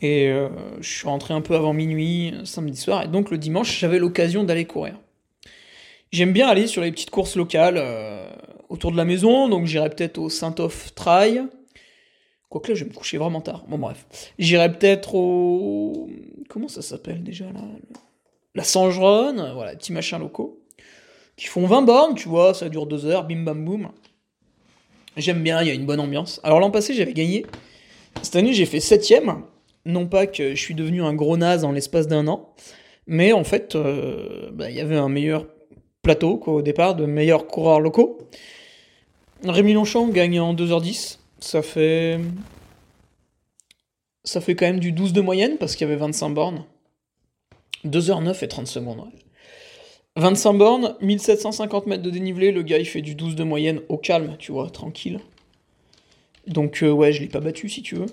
et 0.00 0.28
euh, 0.28 0.48
je 0.80 0.88
suis 0.88 1.06
rentré 1.06 1.34
un 1.34 1.42
peu 1.42 1.54
avant 1.54 1.74
minuit, 1.74 2.34
samedi 2.44 2.78
soir, 2.78 3.02
et 3.02 3.08
donc 3.08 3.30
le 3.30 3.38
dimanche 3.38 3.78
j'avais 3.78 3.98
l'occasion 3.98 4.44
d'aller 4.44 4.64
courir. 4.64 4.94
J'aime 6.12 6.32
bien 6.32 6.48
aller 6.48 6.66
sur 6.66 6.82
les 6.82 6.90
petites 6.90 7.10
courses 7.10 7.36
locales 7.36 7.76
euh, 7.76 8.28
autour 8.68 8.90
de 8.90 8.96
la 8.96 9.04
maison, 9.04 9.48
donc 9.48 9.66
j'irai 9.66 9.90
peut-être 9.90 10.18
au 10.18 10.28
Saint-Off 10.28 10.94
Trail. 10.94 11.44
Quoique 12.48 12.68
là, 12.68 12.74
je 12.74 12.82
vais 12.82 12.90
me 12.90 12.94
coucher 12.94 13.16
vraiment 13.16 13.40
tard. 13.40 13.64
Bon, 13.68 13.78
bref. 13.78 14.04
J'irai 14.40 14.72
peut-être 14.72 15.14
au. 15.14 16.08
Comment 16.48 16.66
ça 16.66 16.82
s'appelle 16.82 17.22
déjà 17.22 17.44
là? 17.44 17.60
La 18.56 18.64
Sangeronne, 18.64 19.52
voilà, 19.54 19.76
petits 19.76 19.92
machins 19.92 20.18
locaux 20.18 20.59
qui 21.40 21.46
font 21.46 21.66
20 21.66 21.82
bornes, 21.82 22.14
tu 22.16 22.28
vois, 22.28 22.52
ça 22.52 22.68
dure 22.68 22.86
2 22.86 23.06
heures, 23.06 23.24
bim 23.26 23.44
bam 23.44 23.64
boum. 23.64 23.88
J'aime 25.16 25.42
bien, 25.42 25.62
il 25.62 25.68
y 25.68 25.70
a 25.70 25.74
une 25.74 25.86
bonne 25.86 25.98
ambiance. 25.98 26.38
Alors 26.44 26.60
l'an 26.60 26.70
passé, 26.70 26.92
j'avais 26.92 27.14
gagné. 27.14 27.46
Cette 28.20 28.36
année, 28.36 28.52
j'ai 28.52 28.66
fait 28.66 28.76
7ème. 28.76 29.38
Non 29.86 30.06
pas 30.06 30.26
que 30.26 30.50
je 30.54 30.60
suis 30.60 30.74
devenu 30.74 31.02
un 31.02 31.14
gros 31.14 31.38
naze 31.38 31.64
en 31.64 31.72
l'espace 31.72 32.08
d'un 32.08 32.28
an, 32.28 32.54
mais 33.06 33.32
en 33.32 33.42
fait, 33.42 33.74
euh, 33.74 34.50
bah, 34.52 34.68
il 34.68 34.76
y 34.76 34.80
avait 34.80 34.98
un 34.98 35.08
meilleur 35.08 35.46
plateau 36.02 36.36
quoi, 36.36 36.52
au 36.52 36.60
départ, 36.60 36.94
de 36.94 37.06
meilleurs 37.06 37.46
coureurs 37.46 37.80
locaux. 37.80 38.18
Rémi 39.42 39.72
Longchamp 39.72 40.08
gagne 40.08 40.40
en 40.40 40.52
2h10. 40.52 41.20
Ça 41.38 41.62
fait. 41.62 42.20
Ça 44.24 44.42
fait 44.42 44.54
quand 44.54 44.66
même 44.66 44.80
du 44.80 44.92
12 44.92 45.14
de 45.14 45.22
moyenne 45.22 45.56
parce 45.56 45.74
qu'il 45.74 45.88
y 45.88 45.90
avait 45.90 45.98
25 45.98 46.28
bornes. 46.34 46.66
2h09 47.86 48.44
et 48.44 48.48
30 48.48 48.66
secondes. 48.66 49.06
25 50.16 50.52
bornes, 50.54 50.96
1750 51.00 51.86
mètres 51.86 52.02
de 52.02 52.10
dénivelé, 52.10 52.52
le 52.52 52.62
gars 52.62 52.78
il 52.78 52.86
fait 52.86 53.02
du 53.02 53.14
12 53.14 53.36
de 53.36 53.44
moyenne 53.44 53.80
au 53.88 53.96
calme, 53.96 54.36
tu 54.38 54.52
vois, 54.52 54.68
tranquille. 54.70 55.20
Donc 56.46 56.82
euh, 56.82 56.90
ouais, 56.90 57.12
je 57.12 57.20
l'ai 57.20 57.28
pas 57.28 57.40
battu 57.40 57.68
si 57.68 57.82
tu 57.82 57.94
veux. 57.94 58.06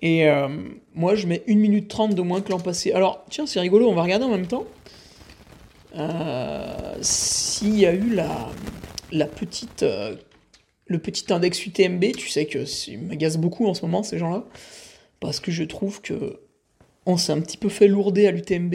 Et 0.00 0.26
euh, 0.28 0.48
moi 0.94 1.14
je 1.14 1.26
mets 1.26 1.42
1 1.48 1.54
minute 1.54 1.88
30 1.88 2.14
de 2.14 2.22
moins 2.22 2.40
que 2.40 2.50
l'an 2.50 2.58
passé. 2.58 2.92
Alors 2.92 3.24
tiens, 3.30 3.46
c'est 3.46 3.60
rigolo, 3.60 3.88
on 3.88 3.94
va 3.94 4.02
regarder 4.02 4.24
en 4.24 4.30
même 4.30 4.46
temps. 4.46 4.64
Euh, 5.96 6.98
S'il 7.00 7.78
y 7.78 7.86
a 7.86 7.92
eu 7.92 8.10
la, 8.14 8.48
la 9.12 9.26
petite, 9.26 9.82
euh, 9.82 10.16
le 10.86 10.98
petit 10.98 11.32
index 11.32 11.64
UTMB, 11.66 12.12
tu 12.16 12.28
sais 12.28 12.46
que 12.46 12.64
m'agace 13.06 13.36
beaucoup 13.36 13.66
en 13.66 13.74
ce 13.74 13.82
moment 13.82 14.02
ces 14.02 14.18
gens-là. 14.18 14.44
Parce 15.20 15.40
que 15.40 15.50
je 15.50 15.64
trouve 15.64 16.00
que 16.00 16.40
on 17.06 17.16
s'est 17.16 17.32
un 17.32 17.40
petit 17.40 17.56
peu 17.56 17.68
fait 17.68 17.88
lourder 17.88 18.26
à 18.26 18.30
l'UTMB. 18.30 18.74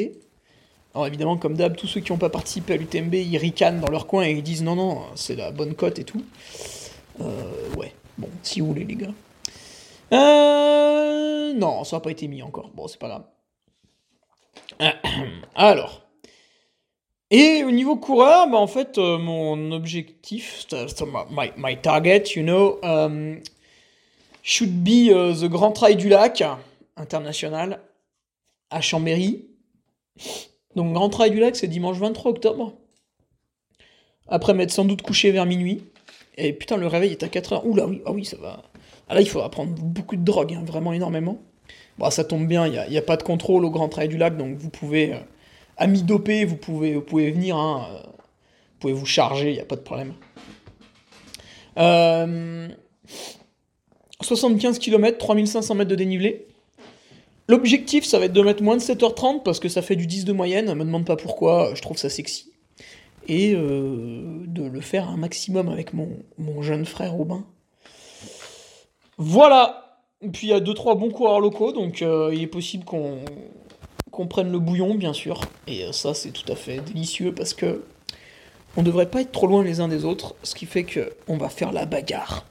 Alors 0.95 1.07
évidemment, 1.07 1.35
comme 1.35 1.55
d'hab, 1.55 1.75
tous 1.75 1.87
ceux 1.87 1.99
qui 1.99 2.13
n'ont 2.13 2.17
pas 2.17 2.29
participé 2.29 2.73
à 2.73 2.77
l'UTMB, 2.77 3.15
ils 3.15 3.37
ricanent 3.37 3.81
dans 3.81 3.91
leur 3.91 4.07
coin 4.07 4.23
et 4.23 4.31
ils 4.31 4.41
disent 4.41 4.63
non, 4.63 4.75
non, 4.75 5.01
c'est 5.15 5.35
la 5.35 5.51
bonne 5.51 5.75
cote 5.75 5.99
et 5.99 6.05
tout. 6.05 6.23
Euh, 7.19 7.73
ouais, 7.75 7.93
bon, 8.17 8.29
si 8.43 8.61
vous 8.61 8.67
voulez 8.67 8.85
les 8.85 8.95
gars. 8.95 9.13
Euh, 10.13 11.53
non, 11.53 11.83
ça 11.83 11.97
n'a 11.97 11.99
pas 11.99 12.11
été 12.11 12.29
mis 12.29 12.41
encore. 12.41 12.69
Bon, 12.73 12.87
c'est 12.87 12.97
pas 12.97 13.09
grave. 14.79 14.93
Alors. 15.55 16.03
Et 17.29 17.65
au 17.65 17.71
niveau 17.71 17.97
coureur, 17.97 18.47
bah 18.49 18.57
en 18.57 18.67
fait, 18.67 18.97
euh, 18.97 19.17
mon 19.17 19.73
objectif, 19.73 20.65
my, 21.57 21.77
target, 21.81 22.23
you 22.35 22.43
know, 22.43 22.79
um, 22.83 23.41
should 24.43 24.81
be 24.81 25.09
the 25.09 25.49
Grand 25.49 25.73
Trail 25.73 25.97
du 25.97 26.07
Lac 26.07 26.41
international 26.95 27.81
à 28.69 28.79
Chambéry. 28.79 29.45
Donc 30.75 30.93
Grand 30.93 31.09
Trail 31.09 31.31
du 31.31 31.39
Lac, 31.39 31.55
c'est 31.55 31.67
dimanche 31.67 31.97
23 31.97 32.31
octobre. 32.31 32.73
Après 34.27 34.53
m'être 34.53 34.71
sans 34.71 34.85
doute 34.85 35.01
couché 35.01 35.31
vers 35.31 35.45
minuit. 35.45 35.83
Et 36.37 36.51
putain, 36.53 36.77
le 36.77 36.87
réveil 36.87 37.11
est 37.11 37.23
à 37.23 37.27
4h. 37.27 37.65
Oula, 37.65 37.87
oui, 37.87 38.01
ah 38.05 38.11
oui, 38.11 38.25
ça 38.25 38.37
va. 38.37 38.63
Ah 39.07 39.15
là, 39.15 39.21
il 39.21 39.29
faudra 39.29 39.49
prendre 39.49 39.71
beaucoup 39.71 40.15
de 40.15 40.23
drogue, 40.23 40.53
hein, 40.53 40.63
vraiment 40.65 40.91
énormément. 40.91 41.37
Bon, 41.97 42.09
ça 42.09 42.23
tombe 42.23 42.47
bien, 42.47 42.67
il 42.67 42.89
n'y 42.89 42.97
a, 42.97 43.01
pas 43.01 43.15
de 43.15 43.23
contrôle 43.23 43.63
au 43.63 43.69
Grand 43.69 43.87
Trail 43.87 44.09
du 44.09 44.17
Lac, 44.17 44.35
donc 44.35 44.57
vous 44.57 44.69
pouvez, 44.69 45.13
euh, 45.13 45.19
amis 45.77 46.03
dopés, 46.03 46.43
vous 46.43 46.57
pouvez, 46.57 46.99
venir, 47.31 47.55
hein, 47.55 47.87
euh, 47.89 48.01
vous 48.03 48.79
pouvez 48.79 48.93
vous 48.93 49.05
charger, 49.05 49.51
il 49.51 49.53
n'y 49.53 49.61
a 49.61 49.65
pas 49.65 49.77
de 49.77 49.81
problème. 49.81 50.13
75 54.21 54.79
km, 54.79 55.17
3500 55.17 55.75
mètres 55.75 55.89
de 55.89 55.95
dénivelé. 55.95 56.47
L'objectif, 57.47 58.05
ça 58.05 58.17
va 58.17 58.25
être 58.25 58.33
de 58.33 58.41
mettre 58.41 58.63
moins 58.63 58.75
de 58.75 58.81
7h30 58.81 59.43
parce 59.43 59.59
que 59.59 59.69
ça 59.69 59.81
fait 59.81 59.95
du 59.95 60.07
10 60.07 60.25
de 60.25 60.33
moyenne. 60.33 60.73
Me 60.73 60.83
demande 60.83 61.05
pas 61.05 61.15
pourquoi, 61.15 61.73
je 61.75 61.81
trouve 61.81 61.97
ça 61.97 62.09
sexy. 62.09 62.51
Et 63.27 63.53
euh, 63.53 64.43
de 64.47 64.63
le 64.63 64.81
faire 64.81 65.09
un 65.09 65.17
maximum 65.17 65.69
avec 65.69 65.93
mon, 65.93 66.09
jeune 66.61 66.85
frère 66.85 67.13
Robin. 67.13 67.43
Voilà. 69.17 69.99
Puis 70.33 70.47
il 70.47 70.49
y 70.49 70.53
a 70.53 70.59
2-3 70.59 70.97
bons 70.97 71.11
coureurs 71.11 71.39
locaux, 71.39 71.71
donc 71.71 72.01
euh, 72.01 72.31
il 72.33 72.41
est 72.41 72.47
possible 72.47 72.83
qu'on 72.83 73.19
qu'on 74.11 74.27
prenne 74.27 74.49
le 74.49 74.59
bouillon, 74.59 74.95
bien 74.95 75.11
sûr. 75.11 75.41
Et 75.67 75.83
euh, 75.83 75.91
ça, 75.91 76.13
c'est 76.13 76.31
tout 76.31 76.49
à 76.49 76.55
fait 76.55 76.79
délicieux 76.79 77.33
parce 77.33 77.53
que 77.53 77.83
on 78.77 78.81
devrait 78.81 79.09
pas 79.09 79.21
être 79.21 79.31
trop 79.31 79.45
loin 79.45 79.63
les 79.63 79.81
uns 79.81 79.89
des 79.89 80.05
autres, 80.05 80.35
ce 80.41 80.55
qui 80.55 80.65
fait 80.65 80.85
que 80.85 81.13
on 81.27 81.37
va 81.37 81.49
faire 81.49 81.73
la 81.73 81.85
bagarre. 81.85 82.45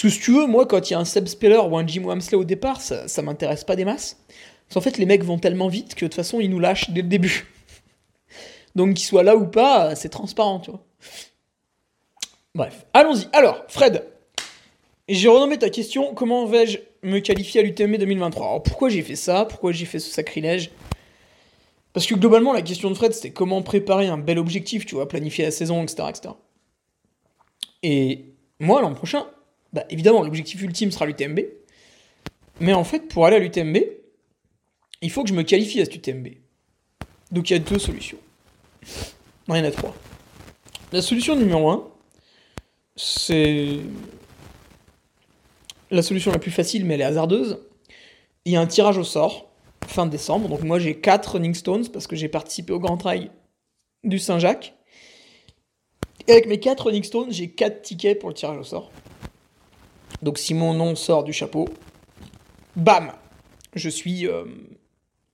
Parce 0.00 0.16
que 0.16 0.22
tu 0.22 0.32
veux, 0.32 0.46
moi, 0.46 0.66
quand 0.66 0.88
il 0.88 0.92
y 0.92 0.96
a 0.96 1.00
un 1.00 1.04
Seb 1.04 1.26
Speller 1.26 1.58
ou 1.58 1.76
un 1.76 1.86
Jim 1.86 2.04
Wamsley 2.04 2.36
au 2.36 2.44
départ, 2.44 2.80
ça, 2.80 3.08
ça 3.08 3.20
m'intéresse 3.20 3.64
pas 3.64 3.74
des 3.74 3.84
masses. 3.84 4.16
Parce 4.68 4.74
qu'en 4.74 4.80
fait, 4.80 4.98
les 4.98 5.06
mecs 5.06 5.24
vont 5.24 5.38
tellement 5.38 5.68
vite 5.68 5.94
que 5.94 6.04
de 6.04 6.06
toute 6.06 6.14
façon, 6.14 6.40
ils 6.40 6.50
nous 6.50 6.60
lâchent 6.60 6.90
dès 6.90 7.02
le 7.02 7.08
début. 7.08 7.46
Donc, 8.76 8.94
qu'ils 8.94 9.06
soient 9.06 9.24
là 9.24 9.36
ou 9.36 9.46
pas, 9.46 9.96
c'est 9.96 10.08
transparent, 10.08 10.60
tu 10.60 10.70
vois. 10.70 10.84
Bref, 12.54 12.86
allons-y. 12.92 13.26
Alors, 13.32 13.64
Fred, 13.68 14.04
j'ai 15.08 15.28
renommé 15.28 15.58
ta 15.58 15.70
question 15.70 16.14
comment 16.14 16.46
vais-je 16.46 16.78
me 17.02 17.18
qualifier 17.18 17.60
à 17.60 17.64
l'UTM 17.64 17.96
2023 17.96 18.46
Alors, 18.46 18.62
pourquoi 18.62 18.90
j'ai 18.90 19.02
fait 19.02 19.16
ça? 19.16 19.46
Pourquoi 19.46 19.72
j'ai 19.72 19.86
fait 19.86 19.98
ce 19.98 20.10
sacrilège? 20.10 20.70
Parce 21.92 22.06
que 22.06 22.14
globalement, 22.14 22.52
la 22.52 22.62
question 22.62 22.88
de 22.88 22.94
Fred, 22.94 23.12
c'était 23.14 23.30
comment 23.30 23.62
préparer 23.62 24.06
un 24.06 24.18
bel 24.18 24.38
objectif, 24.38 24.86
tu 24.86 24.94
vois, 24.94 25.08
planifier 25.08 25.44
la 25.44 25.50
saison, 25.50 25.82
etc. 25.82 26.08
etc. 26.10 26.34
Et 27.82 28.26
moi, 28.60 28.80
l'an 28.82 28.94
prochain, 28.94 29.26
bah, 29.72 29.84
évidemment, 29.90 30.22
l'objectif 30.22 30.62
ultime 30.62 30.90
sera 30.90 31.06
l'UTMB. 31.06 31.40
Mais 32.60 32.72
en 32.72 32.84
fait, 32.84 33.08
pour 33.08 33.26
aller 33.26 33.36
à 33.36 33.38
l'UTMB, 33.38 33.78
il 35.02 35.10
faut 35.10 35.22
que 35.22 35.28
je 35.28 35.34
me 35.34 35.42
qualifie 35.42 35.80
à 35.80 35.84
cet 35.84 35.94
UTMB. 35.94 36.28
Donc 37.30 37.50
il 37.50 37.52
y 37.52 37.56
a 37.56 37.58
deux 37.58 37.78
solutions. 37.78 38.18
Non, 39.46 39.54
il 39.54 39.58
y 39.58 39.62
en 39.62 39.64
a 39.64 39.70
trois. 39.70 39.94
La 40.92 41.02
solution 41.02 41.36
numéro 41.36 41.70
un, 41.70 41.88
c'est 42.96 43.78
la 45.90 46.02
solution 46.02 46.32
la 46.32 46.38
plus 46.38 46.50
facile, 46.50 46.84
mais 46.84 46.94
elle 46.94 47.02
est 47.02 47.04
hasardeuse. 47.04 47.58
Il 48.44 48.52
y 48.52 48.56
a 48.56 48.60
un 48.60 48.66
tirage 48.66 48.98
au 48.98 49.04
sort, 49.04 49.50
fin 49.86 50.06
décembre. 50.06 50.48
Donc 50.48 50.62
moi 50.62 50.78
j'ai 50.78 50.98
4 50.98 51.32
Running 51.32 51.54
Stones 51.54 51.88
parce 51.88 52.06
que 52.06 52.16
j'ai 52.16 52.28
participé 52.28 52.72
au 52.72 52.78
Grand 52.78 52.96
Trail 52.96 53.30
du 54.04 54.18
Saint-Jacques. 54.18 54.74
Et 56.26 56.32
avec 56.32 56.46
mes 56.46 56.58
4 56.58 56.86
Running 56.86 57.04
Stones, 57.04 57.30
j'ai 57.30 57.50
4 57.50 57.82
tickets 57.82 58.18
pour 58.18 58.30
le 58.30 58.34
tirage 58.34 58.58
au 58.58 58.64
sort. 58.64 58.90
Donc 60.22 60.38
si 60.38 60.54
mon 60.54 60.74
nom 60.74 60.94
sort 60.96 61.24
du 61.24 61.32
chapeau, 61.32 61.68
bam, 62.76 63.12
je 63.74 63.88
suis 63.88 64.26
euh, 64.26 64.44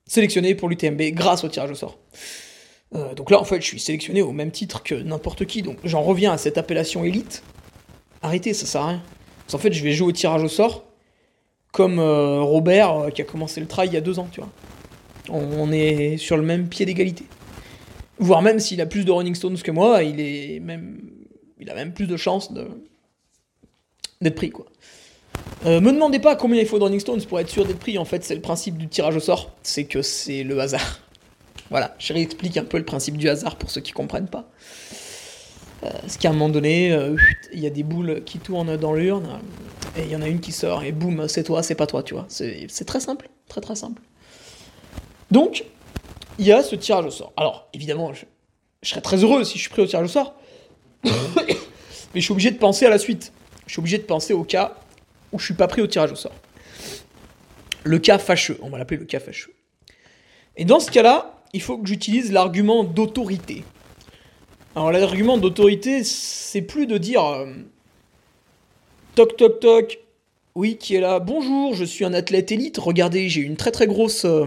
sélectionné 0.07 0.55
pour 0.55 0.69
l'UTMB 0.69 1.01
grâce 1.13 1.45
au 1.45 1.49
tirage 1.49 1.71
au 1.71 1.75
sort. 1.75 1.99
Euh, 2.95 3.15
donc 3.15 3.31
là, 3.31 3.41
en 3.41 3.45
fait, 3.45 3.61
je 3.61 3.67
suis 3.67 3.81
sélectionné 3.81 4.23
au 4.23 4.33
même 4.33 4.51
titre 4.51 4.83
que 4.83 4.95
n'importe 4.95 5.47
qui. 5.47 5.63
Donc 5.63 5.79
j'en 5.85 6.03
reviens 6.03 6.33
à 6.33 6.39
cette 6.39 6.59
appellation 6.59 7.05
élite. 7.05 7.43
Arrêtez, 8.23 8.55
ça 8.55 8.67
sert 8.67 8.83
à 8.83 8.89
rien. 8.89 9.03
Parce 9.39 9.53
qu'en 9.53 9.59
fait, 9.59 9.73
je 9.73 9.83
vais 9.83 9.93
jouer 9.93 10.09
au 10.09 10.13
tirage 10.13 10.43
au 10.43 10.49
sort 10.49 10.85
comme 11.73 11.99
euh, 11.99 12.41
Robert 12.41 13.09
qui 13.13 13.21
a 13.21 13.25
commencé 13.25 13.61
le 13.61 13.67
trail 13.67 13.89
il 13.89 13.95
y 13.95 13.97
a 13.97 14.01
deux 14.01 14.21
ans, 14.21 14.29
tu 14.31 14.41
vois. 14.41 14.51
On, 15.29 15.73
est 15.73 16.19
sur 16.19 16.37
le 16.37 16.43
même 16.43 16.69
pied 16.69 16.87
d'égalité. 16.87 17.25
Voire 18.19 18.43
même 18.43 18.61
s'il 18.61 18.81
a 18.81 18.87
plus 18.87 19.05
de 19.05 19.11
Running 19.11 19.35
Stones 19.35 19.59
que 19.59 19.71
moi, 19.71 20.03
il 20.03 20.21
est 20.21 20.61
même, 20.61 21.01
il 21.59 21.69
a 21.71 21.75
même 21.75 21.93
plus 21.93 22.07
de 22.07 22.17
chances 22.17 22.53
d'être 22.53 24.35
pris, 24.35 24.51
quoi. 24.51 24.67
Euh, 25.67 25.81
me 25.81 25.93
demandez 25.93 26.19
pas 26.19 26.37
combien 26.37 26.61
il 26.61 26.67
faut 26.67 26.79
de 26.79 26.85
Running 26.85 27.01
Stones 27.01 27.23
pour 27.23 27.41
être 27.41 27.49
sûr 27.49 27.65
d'être 27.65 27.79
pris, 27.79 27.97
en 27.97 28.05
fait, 28.05 28.23
c'est 28.25 28.35
le 28.35 28.41
principe 28.41 28.77
du 28.77 28.89
tirage 28.89 29.17
au 29.17 29.21
sort, 29.21 29.51
c'est 29.63 29.85
que 29.85 30.03
c'est 30.03 30.43
le 30.43 30.61
hasard. 30.61 31.01
Voilà, 31.71 31.95
je 31.99 32.13
réexplique 32.13 32.59
un 32.59 32.65
peu 32.65 32.77
le 32.77 32.85
principe 32.85 33.17
du 33.17 33.29
hasard 33.29 33.57
pour 33.57 33.71
ceux 33.71 33.81
qui 33.81 33.93
comprennent 33.93 34.29
pas. 34.29 34.45
Euh, 35.83 35.91
qu'à 36.21 36.29
un 36.29 36.33
moment 36.33 36.51
donné, 36.51 36.93
euh, 36.93 37.17
il 37.55 37.61
y 37.61 37.67
a 37.67 37.71
des 37.71 37.83
boules 37.83 38.23
qui 38.25 38.39
tournent 38.39 38.77
dans 38.77 38.93
l'urne, 38.93 39.41
et 39.97 40.03
il 40.03 40.11
y 40.11 40.15
en 40.15 40.21
a 40.21 40.29
une 40.29 40.41
qui 40.41 40.53
sort, 40.53 40.85
et 40.85 40.93
boum, 40.93 41.27
c'est 41.27 41.43
toi, 41.43 41.63
c'est 41.63 41.75
pas 41.75 41.87
toi, 41.87 42.03
tu 42.03 42.13
vois. 42.13 42.27
C'est 42.29 42.85
très 42.85 43.01
simple, 43.01 43.31
très 43.49 43.63
très 43.63 43.77
simple. 43.77 44.03
Donc, 45.31 45.65
il 46.39 46.47
y 46.47 46.53
a 46.53 46.63
ce 46.63 46.77
tirage 46.77 47.07
au 47.07 47.11
sort. 47.11 47.33
Alors, 47.37 47.69
évidemment, 47.73 48.13
je, 48.13 48.27
je 48.83 48.91
serais 48.91 49.01
très 49.01 49.25
heureux 49.25 49.43
si 49.45 49.57
je 49.57 49.63
suis 49.63 49.71
pris 49.71 49.81
au 49.81 49.87
tirage 49.87 50.05
au 50.05 50.09
sort, 50.09 50.35
mais 51.05 51.11
je 52.15 52.21
suis 52.21 52.33
obligé 52.33 52.51
de 52.51 52.59
penser 52.59 52.85
à 52.85 52.91
la 52.91 52.99
suite 52.99 53.33
je 53.67 53.73
suis 53.73 53.81
obligé 53.81 53.99
de 53.99 54.05
penser 54.05 54.33
au 54.33 54.45
cas 54.45 54.77
où 55.35 55.39
je 55.39 55.45
suis 55.45 55.55
pas 55.55 55.67
pris 55.67 55.83
au 55.83 55.87
tirage 55.87 56.13
au 56.13 56.17
sort. 56.17 56.35
Le 57.83 57.99
cas 57.99 58.19
fâcheux, 58.19 58.57
on 58.63 58.71
va 58.71 58.79
l'appeler 58.79 58.99
le 58.99 59.05
cas 59.05 59.21
fâcheux. 59.21 59.53
Et 60.57 60.65
dans 60.65 60.81
ce 60.81 60.91
cas-là, 60.91 61.43
il 61.53 61.61
faut 61.61 61.77
que 61.77 61.87
j'utilise 61.87 62.33
l'argument 62.33 62.85
d'autorité. 62.85 63.65
Alors 64.77 64.93
l'argument 64.93 65.37
d'autorité, 65.37 66.03
c'est 66.05 66.63
plus 66.63 66.87
de 66.87 66.99
dire 66.99 67.25
euh, 67.25 67.53
toc 69.15 69.37
toc 69.37 69.61
toc, 69.61 70.01
oui 70.55 70.79
qui 70.79 70.95
est 70.95 71.01
là, 71.01 71.19
bonjour, 71.19 71.75
je 71.75 71.85
suis 71.85 72.05
un 72.05 72.15
athlète 72.15 72.53
élite, 72.53 72.79
regardez, 72.79 73.29
j'ai 73.29 73.41
une 73.41 73.57
très 73.57 73.73
très 73.73 73.87
grosse, 73.87 74.25
euh, 74.25 74.47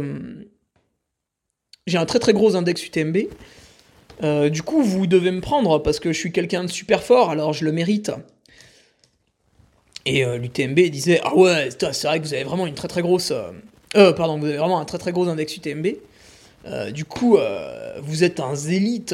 j'ai 1.86 1.97
un 1.97 2.06
très 2.06 2.19
très 2.19 2.34
gros 2.34 2.56
index 2.56 2.86
UTMB. 2.86 3.17
Euh, 4.23 4.50
du 4.50 4.63
coup, 4.63 4.82
vous 4.82 5.06
devez 5.06 5.32
me 5.32 5.41
prendre 5.41 5.80
parce 5.80 6.00
que 6.00 6.12
je 6.12 6.17
suis 6.17 6.32
quelqu'un 6.32 6.63
de 6.63 6.69
super 6.69 7.04
fort, 7.04 7.30
alors 7.30 7.54
je 7.54 7.65
le 7.65 7.71
mérite. 7.71 8.12
Et 10.08 10.24
euh, 10.24 10.38
l'UTMB 10.38 10.80
disait 10.89 11.20
Ah 11.24 11.36
ouais, 11.36 11.67
c'est 11.70 12.04
vrai 12.04 12.20
que 12.20 12.26
vous 12.26 12.34
avez 12.34 12.46
vraiment 12.46 12.65
une 12.65 12.76
très 12.76 13.02
grosse. 13.02 13.32
Euh, 13.32 13.52
euh, 13.98 14.13
pardon, 14.13 14.39
vous 14.39 14.46
avez 14.46 14.58
vraiment 14.58 14.80
un 14.80 14.86
très 14.86 14.98
très 14.98 15.12
gros 15.12 15.28
index 15.28 15.58
UTMB. 15.58 15.88
du 16.91 17.06
coup, 17.06 17.38
vous 18.02 18.24
êtes 18.24 18.39
un 18.39 18.56
zélite. 18.56 19.13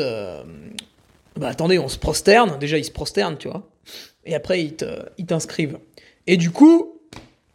bah 1.36 1.48
attendez, 1.48 1.80
on 1.80 1.88
se 1.88 1.98
prosterne. 1.98 2.60
Déjà, 2.60 2.78
ils 2.78 2.86
se 2.86 2.92
prosternent, 2.92 3.38
tu 3.38 3.50
vois. 3.50 3.68
Et 4.26 4.36
après, 4.36 4.62
ils 4.64 5.26
t'inscrivent. 5.26 5.80
Et 6.28 6.38
du 6.38 6.52
coup, 6.52 7.02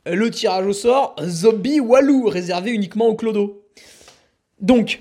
le 0.05 0.31
tirage 0.31 0.67
au 0.67 0.73
sort, 0.73 1.15
Zombie 1.23 1.81
Walou, 1.81 2.29
réservé 2.29 2.73
uniquement 2.73 3.07
au 3.07 3.15
clodo. 3.15 3.65
Donc, 4.61 5.01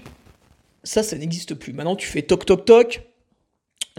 ça, 0.84 1.02
ça 1.02 1.18
n'existe 1.18 1.56
plus. 1.56 1.74
Maintenant, 1.74 1.96
tu 1.96 2.08
fais 2.08 2.22
toc 2.22 2.46
toc 2.46 2.66
toc. 2.66 3.02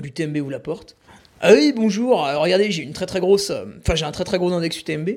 L'UTMB 0.00 0.36
ouvre 0.38 0.50
la 0.52 0.60
porte. 0.60 0.96
Ah 1.40 1.52
oui, 1.52 1.72
bonjour, 1.74 2.26
euh, 2.26 2.36
regardez, 2.38 2.72
j'ai 2.72 2.82
une 2.82 2.92
très 2.92 3.06
très 3.06 3.20
grosse. 3.20 3.50
Euh, 3.50 3.64
enfin, 3.80 3.94
j'ai 3.94 4.04
un 4.04 4.10
très 4.10 4.24
très 4.24 4.38
gros 4.38 4.52
index 4.52 4.80
UTMB. 4.80 5.10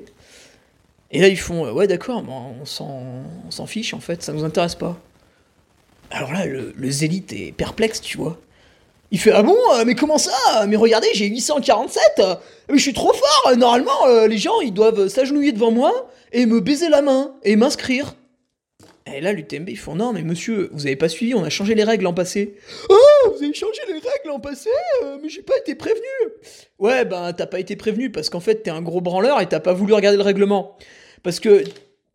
Et 1.10 1.20
là, 1.20 1.26
ils 1.26 1.38
font 1.38 1.66
euh, 1.66 1.72
Ouais, 1.72 1.88
d'accord, 1.88 2.22
on 2.28 2.64
s'en 2.64 3.66
fiche 3.66 3.92
en 3.92 3.98
fait, 3.98 4.22
ça 4.22 4.32
nous 4.32 4.44
intéresse 4.44 4.76
pas. 4.76 4.96
Alors 6.12 6.32
là, 6.32 6.46
le, 6.46 6.90
zélite 6.90 7.32
est 7.32 7.52
perplexe, 7.52 8.00
tu 8.00 8.18
vois. 8.18 8.38
Il 9.10 9.18
fait 9.18 9.32
Ah 9.32 9.42
bon, 9.42 9.56
mais 9.84 9.94
comment 9.94 10.18
ça? 10.18 10.66
Mais 10.68 10.76
regardez, 10.76 11.08
j'ai 11.12 11.26
847 11.26 12.00
Mais 12.68 12.78
je 12.78 12.82
suis 12.82 12.92
trop 12.92 13.12
fort 13.12 13.56
Normalement, 13.56 14.26
les 14.26 14.38
gens, 14.38 14.60
ils 14.60 14.72
doivent 14.72 15.08
s'agenouiller 15.08 15.52
devant 15.52 15.70
moi 15.70 16.08
et 16.32 16.46
me 16.46 16.60
baiser 16.60 16.88
la 16.88 17.02
main 17.02 17.32
et 17.42 17.56
m'inscrire. 17.56 18.14
Et 19.06 19.20
là, 19.20 19.32
l'UTMB, 19.32 19.68
ils 19.68 19.78
font 19.78 19.94
Non, 19.94 20.12
mais 20.12 20.22
monsieur, 20.22 20.70
vous 20.72 20.86
avez 20.86 20.96
pas 20.96 21.08
suivi, 21.08 21.34
on 21.34 21.42
a 21.42 21.50
changé 21.50 21.74
les 21.74 21.84
règles 21.84 22.04
l'an 22.04 22.14
passé. 22.14 22.54
Oh, 22.88 23.30
vous 23.34 23.42
avez 23.42 23.52
changé 23.52 23.80
les 23.88 23.94
règles 23.94 24.26
l'an 24.26 24.40
passé, 24.40 24.70
euh, 25.02 25.18
mais 25.22 25.28
j'ai 25.28 25.42
pas 25.42 25.56
été 25.58 25.74
prévenu. 25.74 26.02
Ouais, 26.78 27.04
ben, 27.04 27.32
t'as 27.32 27.46
pas 27.46 27.58
été 27.58 27.74
prévenu 27.76 28.10
parce 28.10 28.30
qu'en 28.30 28.40
fait, 28.40 28.62
t'es 28.62 28.70
un 28.70 28.82
gros 28.82 29.00
branleur 29.00 29.40
et 29.40 29.48
t'as 29.48 29.60
pas 29.60 29.72
voulu 29.72 29.92
regarder 29.92 30.16
le 30.16 30.22
règlement. 30.22 30.76
Parce 31.22 31.40
que 31.40 31.64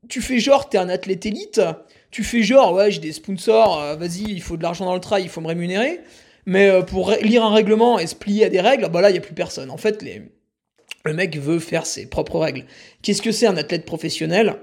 tu 0.08 0.21
fais 0.21 0.39
genre, 0.39 0.69
t'es 0.69 0.78
un 0.78 0.89
athlète 0.89 1.26
élite, 1.26 1.62
tu 2.12 2.23
fais 2.23 2.41
genre, 2.41 2.73
ouais, 2.73 2.89
j'ai 2.91 3.00
des 3.00 3.12
sponsors, 3.12 3.82
euh, 3.82 3.95
vas-y, 3.95 4.23
il 4.30 4.41
faut 4.41 4.56
de 4.58 4.63
l'argent 4.63 4.86
dans 4.86 4.95
le 4.95 5.02
trail, 5.02 5.23
il 5.23 5.30
faut 5.30 5.41
me 5.41 5.47
rémunérer. 5.47 6.00
Mais 6.45 6.69
euh, 6.69 6.82
pour 6.82 7.12
lire 7.21 7.43
un 7.43 7.54
règlement 7.54 8.00
et 8.00 8.08
se 8.08 8.15
plier 8.15 8.45
à 8.45 8.50
des 8.50 8.62
règles, 8.62 8.88
bah 8.89 9.02
là, 9.02 9.10
il 9.10 9.15
y 9.15 9.19
a 9.19 9.21
plus 9.21 9.36
personne. 9.36 9.69
En 9.69 9.78
fait, 9.78 10.02
les... 10.02 10.21
le 11.04 11.13
mec 11.13 11.38
veut 11.38 11.60
faire 11.60 11.86
ses 11.86 12.08
propres 12.10 12.39
règles. 12.39 12.63
Qu'est-ce 13.02 13.21
que 13.21 13.34
c'est 13.34 13.47
un 13.47 13.58
athlète 13.58 13.86
professionnel? 13.86 14.56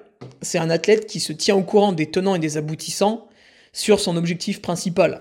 C'est 0.42 0.59
un 0.59 0.70
athlète 0.70 1.07
qui 1.07 1.20
se 1.20 1.33
tient 1.33 1.57
au 1.57 1.62
courant 1.62 1.92
des 1.92 2.11
tenants 2.11 2.35
et 2.35 2.38
des 2.38 2.57
aboutissants 2.57 3.29
sur 3.72 4.00
son 4.00 4.16
objectif 4.16 4.61
principal. 4.62 5.20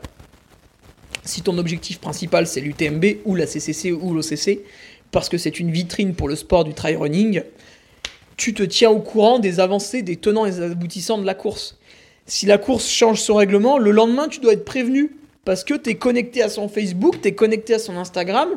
Si 1.25 1.41
ton 1.41 1.57
objectif 1.57 1.99
principal 1.99 2.47
c'est 2.47 2.61
l'UTMB 2.61 3.05
ou 3.25 3.35
la 3.35 3.47
CCC 3.47 3.91
ou 3.91 4.13
l'OCC, 4.13 4.59
parce 5.11 5.29
que 5.29 5.37
c'est 5.37 5.59
une 5.59 5.71
vitrine 5.71 6.15
pour 6.15 6.27
le 6.27 6.35
sport 6.35 6.63
du 6.63 6.73
trail 6.73 6.95
running, 6.95 7.43
tu 8.35 8.53
te 8.53 8.63
tiens 8.63 8.89
au 8.89 8.99
courant 8.99 9.39
des 9.39 9.59
avancées, 9.59 10.01
des 10.01 10.17
tenants 10.17 10.45
et 10.45 10.51
des 10.51 10.61
aboutissants 10.61 11.17
de 11.17 11.25
la 11.25 11.35
course. 11.35 11.77
Si 12.25 12.45
la 12.45 12.57
course 12.57 12.89
change 12.89 13.21
son 13.21 13.35
règlement, 13.35 13.77
le 13.77 13.91
lendemain 13.91 14.27
tu 14.27 14.39
dois 14.39 14.53
être 14.53 14.65
prévenu 14.65 15.17
parce 15.45 15.63
que 15.63 15.73
tu 15.73 15.89
es 15.89 15.95
connecté 15.95 16.41
à 16.41 16.49
son 16.49 16.67
Facebook, 16.69 17.21
tu 17.21 17.27
es 17.27 17.35
connecté 17.35 17.73
à 17.73 17.79
son 17.79 17.97
Instagram, 17.97 18.49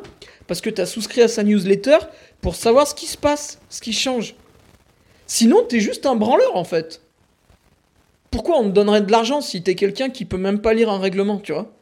parce 0.46 0.60
que 0.60 0.70
tu 0.70 0.80
as 0.80 0.86
souscrit 0.86 1.22
à 1.22 1.28
sa 1.28 1.42
newsletter 1.42 1.98
pour 2.40 2.54
savoir 2.54 2.86
ce 2.86 2.94
qui 2.94 3.06
se 3.06 3.16
passe, 3.16 3.58
ce 3.68 3.80
qui 3.80 3.92
change. 3.92 4.36
Sinon, 5.26 5.64
t'es 5.68 5.80
juste 5.80 6.06
un 6.06 6.16
branleur 6.16 6.56
en 6.56 6.64
fait. 6.64 7.02
Pourquoi 8.30 8.58
on 8.58 8.64
te 8.64 8.74
donnerait 8.74 9.00
de 9.00 9.10
l'argent 9.10 9.40
si 9.40 9.62
t'es 9.62 9.74
quelqu'un 9.74 10.10
qui 10.10 10.24
peut 10.24 10.36
même 10.36 10.60
pas 10.60 10.74
lire 10.74 10.90
un 10.90 10.98
règlement, 10.98 11.38
tu 11.38 11.52
vois? 11.52 11.72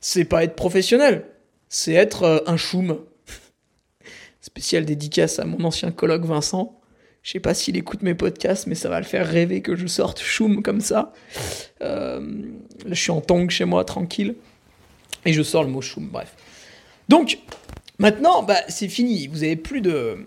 C'est 0.00 0.24
pas 0.24 0.44
être 0.44 0.54
professionnel, 0.54 1.26
c'est 1.68 1.94
être 1.94 2.22
euh, 2.22 2.38
un 2.46 2.56
choum. 2.56 2.98
Spécial 4.40 4.84
dédicace 4.84 5.38
à 5.38 5.44
mon 5.44 5.64
ancien 5.64 5.90
colloque 5.90 6.24
Vincent. 6.24 6.78
Je 7.22 7.32
sais 7.32 7.40
pas 7.40 7.52
s'il 7.52 7.76
écoute 7.76 8.02
mes 8.02 8.14
podcasts, 8.14 8.66
mais 8.66 8.74
ça 8.74 8.88
va 8.88 9.00
le 9.00 9.04
faire 9.04 9.26
rêver 9.26 9.60
que 9.60 9.76
je 9.76 9.86
sorte 9.86 10.20
choum 10.20 10.62
comme 10.62 10.80
ça. 10.80 11.12
Euh, 11.82 12.20
je 12.86 12.94
suis 12.94 13.10
en 13.10 13.20
tongue 13.20 13.50
chez 13.50 13.64
moi, 13.64 13.84
tranquille. 13.84 14.34
Et 15.24 15.32
je 15.32 15.42
sors 15.42 15.64
le 15.64 15.68
mot 15.68 15.80
choum, 15.80 16.08
bref. 16.08 16.34
Donc, 17.08 17.38
maintenant, 17.98 18.42
bah, 18.42 18.60
c'est 18.68 18.88
fini. 18.88 19.26
Vous 19.26 19.42
avez 19.42 19.56
plus 19.56 19.80
de. 19.80 20.26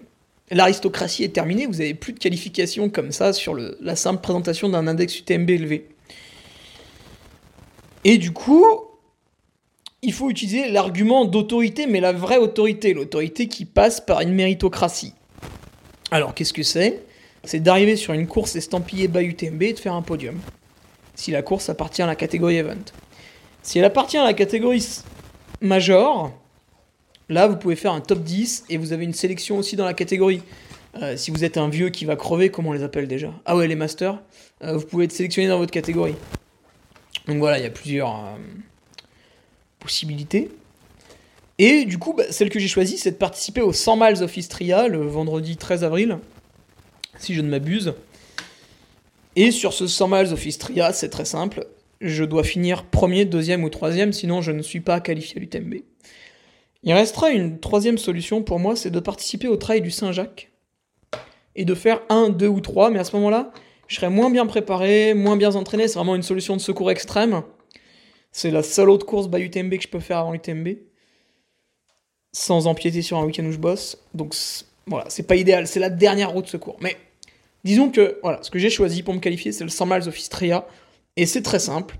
L'aristocratie 0.51 1.23
est 1.23 1.29
terminée, 1.29 1.65
vous 1.65 1.79
avez 1.79 1.93
plus 1.93 2.11
de 2.11 2.19
qualifications 2.19 2.89
comme 2.89 3.13
ça 3.13 3.31
sur 3.31 3.55
la 3.55 3.95
simple 3.95 4.21
présentation 4.21 4.67
d'un 4.67 4.85
index 4.85 5.17
UTMB 5.19 5.49
élevé. 5.49 5.87
Et 8.03 8.17
du 8.17 8.31
coup, 8.31 8.65
il 10.01 10.11
faut 10.11 10.29
utiliser 10.29 10.69
l'argument 10.69 11.25
d'autorité, 11.25 11.87
mais 11.87 12.01
la 12.01 12.11
vraie 12.11 12.37
autorité, 12.37 12.93
l'autorité 12.93 13.47
qui 13.47 13.63
passe 13.63 14.01
par 14.01 14.19
une 14.21 14.33
méritocratie. 14.33 15.13
Alors, 16.09 16.33
qu'est-ce 16.33 16.53
que 16.53 16.63
c'est? 16.63 17.03
C'est 17.45 17.61
d'arriver 17.61 17.95
sur 17.95 18.13
une 18.13 18.27
course 18.27 18.55
estampillée 18.55 19.07
bas 19.07 19.23
UTMB 19.23 19.63
et 19.63 19.73
de 19.73 19.79
faire 19.79 19.93
un 19.93 20.01
podium. 20.01 20.37
Si 21.15 21.31
la 21.31 21.43
course 21.43 21.69
appartient 21.69 22.01
à 22.01 22.07
la 22.07 22.15
catégorie 22.15 22.57
event. 22.57 22.83
Si 23.61 23.79
elle 23.79 23.85
appartient 23.85 24.17
à 24.17 24.23
la 24.25 24.33
catégorie 24.33 24.85
major, 25.61 26.31
là 27.31 27.47
vous 27.47 27.55
pouvez 27.55 27.75
faire 27.75 27.93
un 27.93 28.01
top 28.01 28.21
10 28.21 28.65
et 28.69 28.77
vous 28.77 28.93
avez 28.93 29.05
une 29.05 29.13
sélection 29.13 29.57
aussi 29.57 29.75
dans 29.75 29.85
la 29.85 29.93
catégorie. 29.93 30.43
Euh, 31.01 31.15
si 31.15 31.31
vous 31.31 31.43
êtes 31.45 31.57
un 31.57 31.69
vieux 31.69 31.89
qui 31.89 32.03
va 32.03 32.17
crever, 32.17 32.49
comment 32.51 32.69
on 32.69 32.73
les 32.73 32.83
appelle 32.83 33.07
déjà 33.07 33.33
Ah 33.45 33.55
ouais, 33.55 33.67
les 33.67 33.75
masters. 33.75 34.21
Euh, 34.63 34.77
vous 34.77 34.85
pouvez 34.85 35.05
être 35.05 35.13
sélectionné 35.13 35.47
dans 35.47 35.57
votre 35.57 35.71
catégorie. 35.71 36.15
Donc 37.27 37.37
voilà, 37.37 37.57
il 37.57 37.63
y 37.63 37.67
a 37.67 37.71
plusieurs 37.71 38.13
euh, 38.13 38.37
possibilités. 39.79 40.51
Et 41.57 41.85
du 41.85 41.97
coup, 41.97 42.13
bah, 42.13 42.25
celle 42.29 42.49
que 42.49 42.59
j'ai 42.59 42.67
choisie, 42.67 42.97
c'est 42.97 43.11
de 43.11 43.15
participer 43.15 43.61
au 43.61 43.71
100 43.71 43.95
miles 43.95 44.23
of 44.23 44.35
Istria 44.35 44.89
le 44.89 45.05
vendredi 45.05 45.55
13 45.55 45.85
avril, 45.85 46.17
si 47.17 47.33
je 47.33 47.41
ne 47.41 47.47
m'abuse. 47.47 47.93
Et 49.37 49.51
sur 49.51 49.71
ce 49.71 49.87
100 49.87 50.07
miles 50.09 50.33
of 50.33 50.45
Istria, 50.45 50.91
c'est 50.91 51.09
très 51.09 51.25
simple. 51.25 51.65
Je 52.01 52.25
dois 52.25 52.43
finir 52.43 52.83
premier, 52.83 53.23
deuxième 53.23 53.63
ou 53.63 53.69
troisième, 53.69 54.11
sinon 54.11 54.41
je 54.41 54.51
ne 54.51 54.61
suis 54.61 54.81
pas 54.81 54.99
qualifié 54.99 55.37
à 55.37 55.39
l'UTMB. 55.39 55.75
Il 56.83 56.93
restera 56.93 57.29
une 57.29 57.59
troisième 57.59 57.97
solution 57.97 58.41
pour 58.41 58.59
moi, 58.59 58.75
c'est 58.75 58.89
de 58.89 58.99
participer 58.99 59.47
au 59.47 59.55
trail 59.55 59.81
du 59.81 59.91
Saint-Jacques 59.91 60.51
et 61.55 61.65
de 61.65 61.75
faire 61.75 62.01
un, 62.09 62.29
deux 62.29 62.47
ou 62.47 62.59
trois, 62.59 62.89
mais 62.89 62.99
à 62.99 63.03
ce 63.03 63.15
moment-là, 63.17 63.51
je 63.87 63.95
serai 63.95 64.09
moins 64.09 64.29
bien 64.29 64.45
préparé, 64.45 65.13
moins 65.13 65.37
bien 65.37 65.53
entraîné, 65.55 65.87
c'est 65.87 65.95
vraiment 65.95 66.15
une 66.15 66.23
solution 66.23 66.55
de 66.55 66.61
secours 66.61 66.89
extrême. 66.89 67.43
C'est 68.31 68.49
la 68.49 68.63
seule 68.63 68.89
autre 68.89 69.05
course 69.05 69.27
by 69.27 69.41
UTMB 69.41 69.75
que 69.75 69.83
je 69.83 69.89
peux 69.89 69.99
faire 69.99 70.17
avant 70.17 70.31
l'UTMB, 70.31 70.69
sans 72.31 72.67
empiéter 72.67 73.01
sur 73.01 73.17
un 73.17 73.25
week-end 73.25 73.45
où 73.45 73.51
je 73.51 73.57
bosse. 73.57 74.01
Donc 74.13 74.33
voilà, 74.87 75.05
c'est 75.09 75.27
pas 75.27 75.35
idéal, 75.35 75.67
c'est 75.67 75.81
la 75.81 75.89
dernière 75.89 76.31
route 76.31 76.45
de 76.45 76.49
secours. 76.49 76.77
Mais 76.79 76.97
disons 77.63 77.91
que 77.91 78.17
voilà, 78.23 78.41
ce 78.41 78.49
que 78.49 78.57
j'ai 78.57 78.69
choisi 78.69 79.03
pour 79.03 79.13
me 79.13 79.19
qualifier, 79.19 79.51
c'est 79.51 79.65
le 79.65 79.69
100 79.69 79.85
miles 79.85 80.07
of 80.07 80.17
Istria, 80.17 80.65
et 81.17 81.25
c'est 81.25 81.43
très 81.43 81.59
simple. 81.59 81.97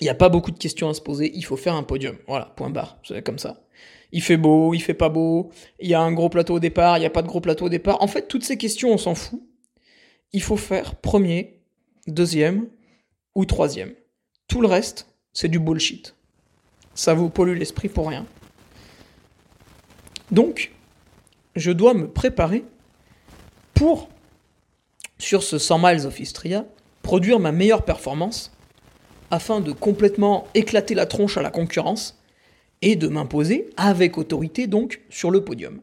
Il 0.00 0.04
n'y 0.04 0.10
a 0.10 0.14
pas 0.14 0.30
beaucoup 0.30 0.50
de 0.50 0.58
questions 0.58 0.88
à 0.88 0.94
se 0.94 1.02
poser, 1.02 1.30
il 1.34 1.44
faut 1.44 1.56
faire 1.56 1.74
un 1.74 1.84
podium. 1.84 2.16
Voilà, 2.26 2.46
point 2.56 2.70
barre, 2.70 2.96
c'est 3.04 3.22
comme 3.22 3.38
ça. 3.38 3.63
Il 4.12 4.22
fait 4.22 4.36
beau, 4.36 4.74
il 4.74 4.80
fait 4.80 4.94
pas 4.94 5.08
beau, 5.08 5.50
il 5.80 5.88
y 5.88 5.94
a 5.94 6.00
un 6.00 6.12
gros 6.12 6.28
plateau 6.28 6.54
au 6.54 6.60
départ, 6.60 6.98
il 6.98 7.00
n'y 7.00 7.06
a 7.06 7.10
pas 7.10 7.22
de 7.22 7.28
gros 7.28 7.40
plateau 7.40 7.66
au 7.66 7.68
départ. 7.68 8.02
En 8.02 8.06
fait, 8.06 8.28
toutes 8.28 8.44
ces 8.44 8.56
questions, 8.56 8.90
on 8.90 8.98
s'en 8.98 9.14
fout. 9.14 9.42
Il 10.32 10.42
faut 10.42 10.56
faire 10.56 10.94
premier, 10.96 11.60
deuxième 12.06 12.68
ou 13.34 13.44
troisième. 13.44 13.92
Tout 14.48 14.60
le 14.60 14.68
reste, 14.68 15.08
c'est 15.32 15.48
du 15.48 15.58
bullshit. 15.58 16.14
Ça 16.94 17.14
vous 17.14 17.28
pollue 17.28 17.56
l'esprit 17.56 17.88
pour 17.88 18.08
rien. 18.08 18.26
Donc, 20.30 20.72
je 21.56 21.70
dois 21.70 21.94
me 21.94 22.08
préparer 22.08 22.64
pour, 23.74 24.08
sur 25.18 25.42
ce 25.42 25.58
100 25.58 25.78
miles 25.78 26.06
of 26.06 26.18
Istria, 26.20 26.64
produire 27.02 27.38
ma 27.40 27.52
meilleure 27.52 27.84
performance 27.84 28.52
afin 29.30 29.60
de 29.60 29.72
complètement 29.72 30.46
éclater 30.54 30.94
la 30.94 31.06
tronche 31.06 31.36
à 31.36 31.42
la 31.42 31.50
concurrence 31.50 32.18
et 32.84 32.96
de 32.96 33.08
m'imposer 33.08 33.70
avec 33.76 34.18
autorité 34.18 34.68
donc 34.68 35.00
sur 35.10 35.30
le 35.30 35.42
podium. 35.42 35.80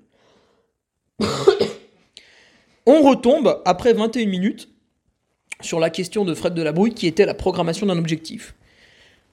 On 2.85 3.01
retombe 3.01 3.61
après 3.65 3.93
21 3.93 4.27
minutes 4.27 4.69
sur 5.61 5.79
la 5.79 5.89
question 5.89 6.25
de 6.25 6.33
Fred 6.33 6.53
de 6.53 6.61
la 6.61 6.71
Brouille 6.71 6.93
qui 6.93 7.07
était 7.07 7.25
la 7.25 7.33
programmation 7.33 7.85
d'un 7.87 7.97
objectif. 7.97 8.55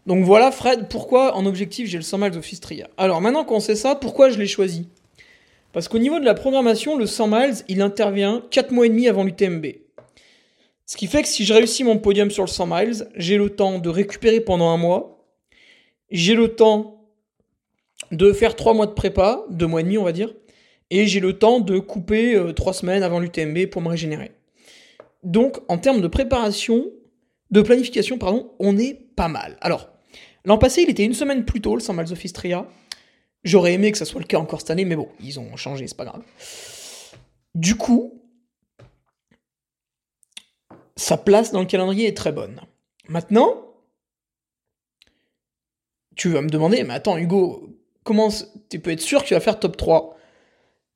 Donc 0.07 0.25
voilà 0.25 0.51
Fred, 0.51 0.89
pourquoi 0.89 1.37
en 1.37 1.45
objectif 1.45 1.89
j'ai 1.89 1.99
le 1.99 2.03
100 2.03 2.19
miles 2.19 2.39
of 2.39 2.53
Istria? 2.53 2.89
Alors 2.97 3.21
maintenant 3.21 3.45
qu'on 3.45 3.61
sait 3.61 3.77
ça, 3.77 3.95
pourquoi 3.95 4.31
je 4.31 4.39
l'ai 4.39 4.47
choisi? 4.47 4.89
Parce 5.73 5.89
qu'au 5.89 5.99
niveau 5.99 6.19
de 6.19 6.25
la 6.25 6.33
programmation, 6.33 6.97
le 6.97 7.05
100 7.05 7.29
miles, 7.29 7.55
il 7.69 7.83
intervient 7.83 8.43
4 8.51 8.71
mois 8.71 8.87
et 8.87 8.89
demi 8.89 9.07
avant 9.07 9.25
l'UTMB. 9.25 9.67
Ce 10.87 10.97
qui 10.97 11.07
fait 11.07 11.23
que 11.23 11.29
si 11.29 11.45
je 11.45 11.53
réussis 11.53 11.85
mon 11.85 11.99
podium 11.99 12.31
sur 12.31 12.43
le 12.43 12.49
100 12.49 12.67
miles, 12.67 13.09
j'ai 13.15 13.37
le 13.37 13.51
temps 13.51 13.79
de 13.79 13.91
récupérer 13.91 14.41
pendant 14.41 14.71
un 14.71 14.79
mois, 14.79 15.27
j'ai 16.11 16.35
le 16.35 16.55
temps 16.55 16.98
de 18.11 18.33
faire 18.33 18.57
3 18.57 18.75
mois 18.75 18.87
de 18.87 18.93
prépa, 18.93 19.45
2 19.51 19.67
mois 19.67 19.81
et 19.81 19.85
demi 19.85 19.99
on 19.99 20.05
va 20.05 20.13
dire, 20.13 20.35
et 20.91 21.07
j'ai 21.07 21.21
le 21.21 21.39
temps 21.39 21.61
de 21.61 21.79
couper 21.79 22.41
3 22.55 22.73
semaines 22.73 23.03
avant 23.03 23.21
l'UTMB 23.21 23.67
pour 23.67 23.83
me 23.83 23.89
régénérer. 23.89 24.33
Donc 25.23 25.59
en 25.69 25.79
termes 25.79 26.01
de 26.01 26.09
préparation, 26.09 26.87
de 27.51 27.63
planification, 27.63 28.19
pardon, 28.19 28.53
on 28.59 28.77
est 28.79 28.95
pas 28.95 29.29
mal. 29.29 29.57
Alors, 29.61 29.89
l'an 30.45 30.59
passé 30.59 30.83
il 30.83 30.91
était 30.91 31.05
une 31.05 31.15
semaine 31.15 31.45
plus 31.45 31.61
tôt, 31.61 31.75
le 31.75 31.81
100 31.81 31.95
miles 31.95 32.13
of 32.13 32.25
Istria. 32.25 32.67
J'aurais 33.45 33.75
aimé 33.75 33.93
que 33.93 33.99
ça 33.99 34.05
soit 34.05 34.21
le 34.21 34.27
cas 34.27 34.39
encore 34.39 34.61
cette 34.61 34.71
année, 34.71 34.85
mais 34.85 34.97
bon, 34.97 35.09
ils 35.21 35.39
ont 35.39 35.57
changé, 35.57 35.87
c'est 35.87 35.97
pas 35.97 36.05
grave. 36.05 36.23
Du 37.55 37.77
coup, 37.77 38.23
sa 40.97 41.17
place 41.17 41.53
dans 41.53 41.61
le 41.61 41.67
calendrier 41.67 42.09
est 42.09 42.17
très 42.17 42.33
bonne. 42.33 42.61
Maintenant, 43.09 43.65
tu 46.17 46.31
vas 46.31 46.43
me 46.43 46.49
demander, 46.49 46.83
mais 46.83 46.95
attends 46.95 47.17
Hugo, 47.17 47.69
comment 48.09 48.31
tu 48.71 48.81
peux 48.81 48.91
être 48.91 49.03
sûr 49.03 49.23
que 49.23 49.29
tu 49.29 49.35
vas 49.35 49.41
faire 49.41 49.61
top 49.61 49.77
3 49.77 50.17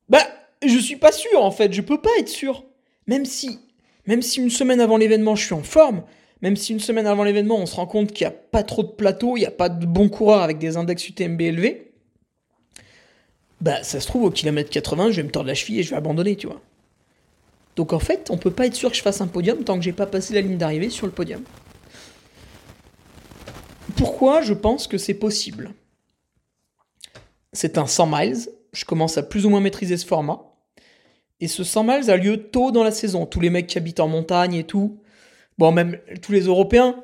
Bah, 0.09 0.25
je 0.65 0.79
suis 0.79 0.95
pas 0.95 1.11
sûr 1.11 1.43
en 1.43 1.51
fait, 1.51 1.71
je 1.71 1.81
peux 1.81 2.01
pas 2.01 2.09
être 2.17 2.27
sûr. 2.27 2.63
Même 3.05 3.23
si, 3.25 3.59
même 4.07 4.23
si 4.23 4.41
une 4.41 4.49
semaine 4.49 4.81
avant 4.81 4.97
l'événement 4.97 5.35
je 5.35 5.45
suis 5.45 5.53
en 5.53 5.61
forme, 5.61 6.01
même 6.41 6.55
si 6.55 6.73
une 6.73 6.79
semaine 6.79 7.05
avant 7.05 7.23
l'événement 7.23 7.57
on 7.57 7.67
se 7.67 7.75
rend 7.75 7.85
compte 7.85 8.13
qu'il 8.13 8.25
n'y 8.25 8.33
a 8.33 8.35
pas 8.35 8.63
trop 8.63 8.81
de 8.81 8.87
plateaux, 8.87 9.37
il 9.37 9.41
n'y 9.41 9.45
a 9.45 9.51
pas 9.51 9.69
de 9.69 9.85
bons 9.85 10.09
coureurs 10.09 10.41
avec 10.41 10.57
des 10.57 10.75
index 10.75 11.07
UTMB 11.07 11.39
élevés, 11.39 11.91
bah 13.61 13.83
ça 13.83 13.99
se 13.99 14.07
trouve 14.07 14.23
au 14.23 14.31
kilomètre 14.31 14.71
80 14.71 15.11
je 15.11 15.17
vais 15.17 15.23
me 15.23 15.31
tordre 15.31 15.49
la 15.49 15.53
cheville 15.53 15.79
et 15.79 15.83
je 15.83 15.91
vais 15.91 15.97
abandonner, 15.97 16.35
tu 16.35 16.47
vois. 16.47 16.61
Donc 17.75 17.93
en 17.93 17.99
fait, 17.99 18.31
on 18.31 18.37
peut 18.37 18.51
pas 18.51 18.65
être 18.65 18.75
sûr 18.75 18.89
que 18.89 18.97
je 18.97 19.03
fasse 19.03 19.21
un 19.21 19.27
podium 19.27 19.63
tant 19.63 19.77
que 19.77 19.83
j'ai 19.83 19.93
pas 19.93 20.07
passé 20.07 20.33
la 20.33 20.41
ligne 20.41 20.57
d'arrivée 20.57 20.89
sur 20.89 21.05
le 21.05 21.11
podium. 21.11 21.43
Pourquoi 23.97 24.41
je 24.41 24.53
pense 24.55 24.87
que 24.87 24.97
c'est 24.97 25.13
possible? 25.13 25.75
C'est 27.53 27.77
un 27.77 27.87
100 27.87 28.07
miles, 28.07 28.37
je 28.73 28.85
commence 28.85 29.17
à 29.17 29.23
plus 29.23 29.45
ou 29.45 29.49
moins 29.49 29.61
maîtriser 29.61 29.97
ce 29.97 30.05
format. 30.05 30.41
Et 31.39 31.47
ce 31.47 31.63
100 31.63 31.83
miles 31.83 32.11
a 32.11 32.17
lieu 32.17 32.37
tôt 32.37 32.71
dans 32.71 32.83
la 32.83 32.91
saison. 32.91 33.25
Tous 33.25 33.39
les 33.39 33.49
mecs 33.49 33.67
qui 33.67 33.77
habitent 33.77 33.99
en 33.99 34.07
montagne 34.07 34.55
et 34.55 34.63
tout, 34.63 34.99
bon, 35.57 35.71
même 35.71 35.99
tous 36.21 36.31
les 36.31 36.41
Européens, 36.41 37.03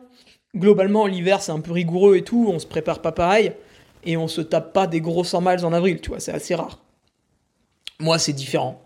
globalement, 0.56 1.06
l'hiver 1.06 1.42
c'est 1.42 1.52
un 1.52 1.60
peu 1.60 1.72
rigoureux 1.72 2.16
et 2.16 2.24
tout, 2.24 2.50
on 2.52 2.60
se 2.60 2.68
prépare 2.68 3.02
pas 3.02 3.12
pareil, 3.12 3.54
et 4.04 4.18
on 4.18 4.28
se 4.28 4.42
tape 4.42 4.74
pas 4.74 4.88
des 4.88 5.02
gros 5.02 5.24
100 5.24 5.42
miles 5.42 5.66
en 5.66 5.74
avril, 5.74 6.02
tu 6.02 6.10
vois, 6.10 6.20
c'est 6.20 6.32
assez 6.32 6.56
rare. 6.56 6.80
Moi, 8.00 8.18
c'est 8.18 8.34
différent. 8.34 8.82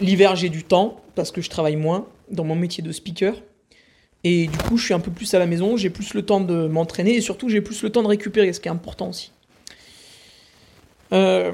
L'hiver, 0.00 0.36
j'ai 0.36 0.48
du 0.48 0.64
temps 0.64 1.00
parce 1.14 1.30
que 1.30 1.40
je 1.40 1.48
travaille 1.48 1.76
moins 1.76 2.06
dans 2.30 2.44
mon 2.44 2.56
métier 2.56 2.82
de 2.82 2.92
speaker. 2.92 3.34
Et 4.24 4.48
du 4.48 4.58
coup, 4.58 4.76
je 4.76 4.84
suis 4.84 4.94
un 4.94 5.00
peu 5.00 5.12
plus 5.12 5.32
à 5.34 5.38
la 5.38 5.46
maison, 5.46 5.76
j'ai 5.76 5.90
plus 5.90 6.12
le 6.12 6.22
temps 6.22 6.40
de 6.40 6.66
m'entraîner 6.66 7.14
et 7.14 7.20
surtout, 7.20 7.48
j'ai 7.48 7.60
plus 7.60 7.82
le 7.82 7.90
temps 7.90 8.02
de 8.02 8.08
récupérer, 8.08 8.52
ce 8.52 8.58
qui 8.58 8.68
est 8.68 8.72
important 8.72 9.10
aussi. 9.10 9.30
Euh, 11.12 11.52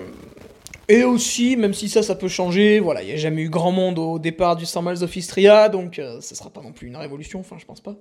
et 0.88 1.04
aussi, 1.04 1.56
même 1.56 1.74
si 1.74 1.88
ça, 1.88 2.02
ça 2.02 2.14
peut 2.14 2.28
changer, 2.28 2.80
voilà, 2.80 3.02
il 3.02 3.06
n'y 3.06 3.12
a 3.12 3.16
jamais 3.16 3.42
eu 3.42 3.48
grand 3.48 3.72
monde 3.72 3.98
au 3.98 4.18
départ 4.18 4.56
du 4.56 4.66
100 4.66 4.82
miles 4.82 5.04
of 5.04 5.16
Istria, 5.16 5.68
donc 5.68 5.98
euh, 5.98 6.20
ça 6.20 6.34
sera 6.34 6.50
pas 6.50 6.60
non 6.60 6.72
plus 6.72 6.88
une 6.88 6.96
révolution, 6.96 7.40
enfin, 7.40 7.56
je 7.58 7.64
pense 7.64 7.80
pas. 7.80 7.94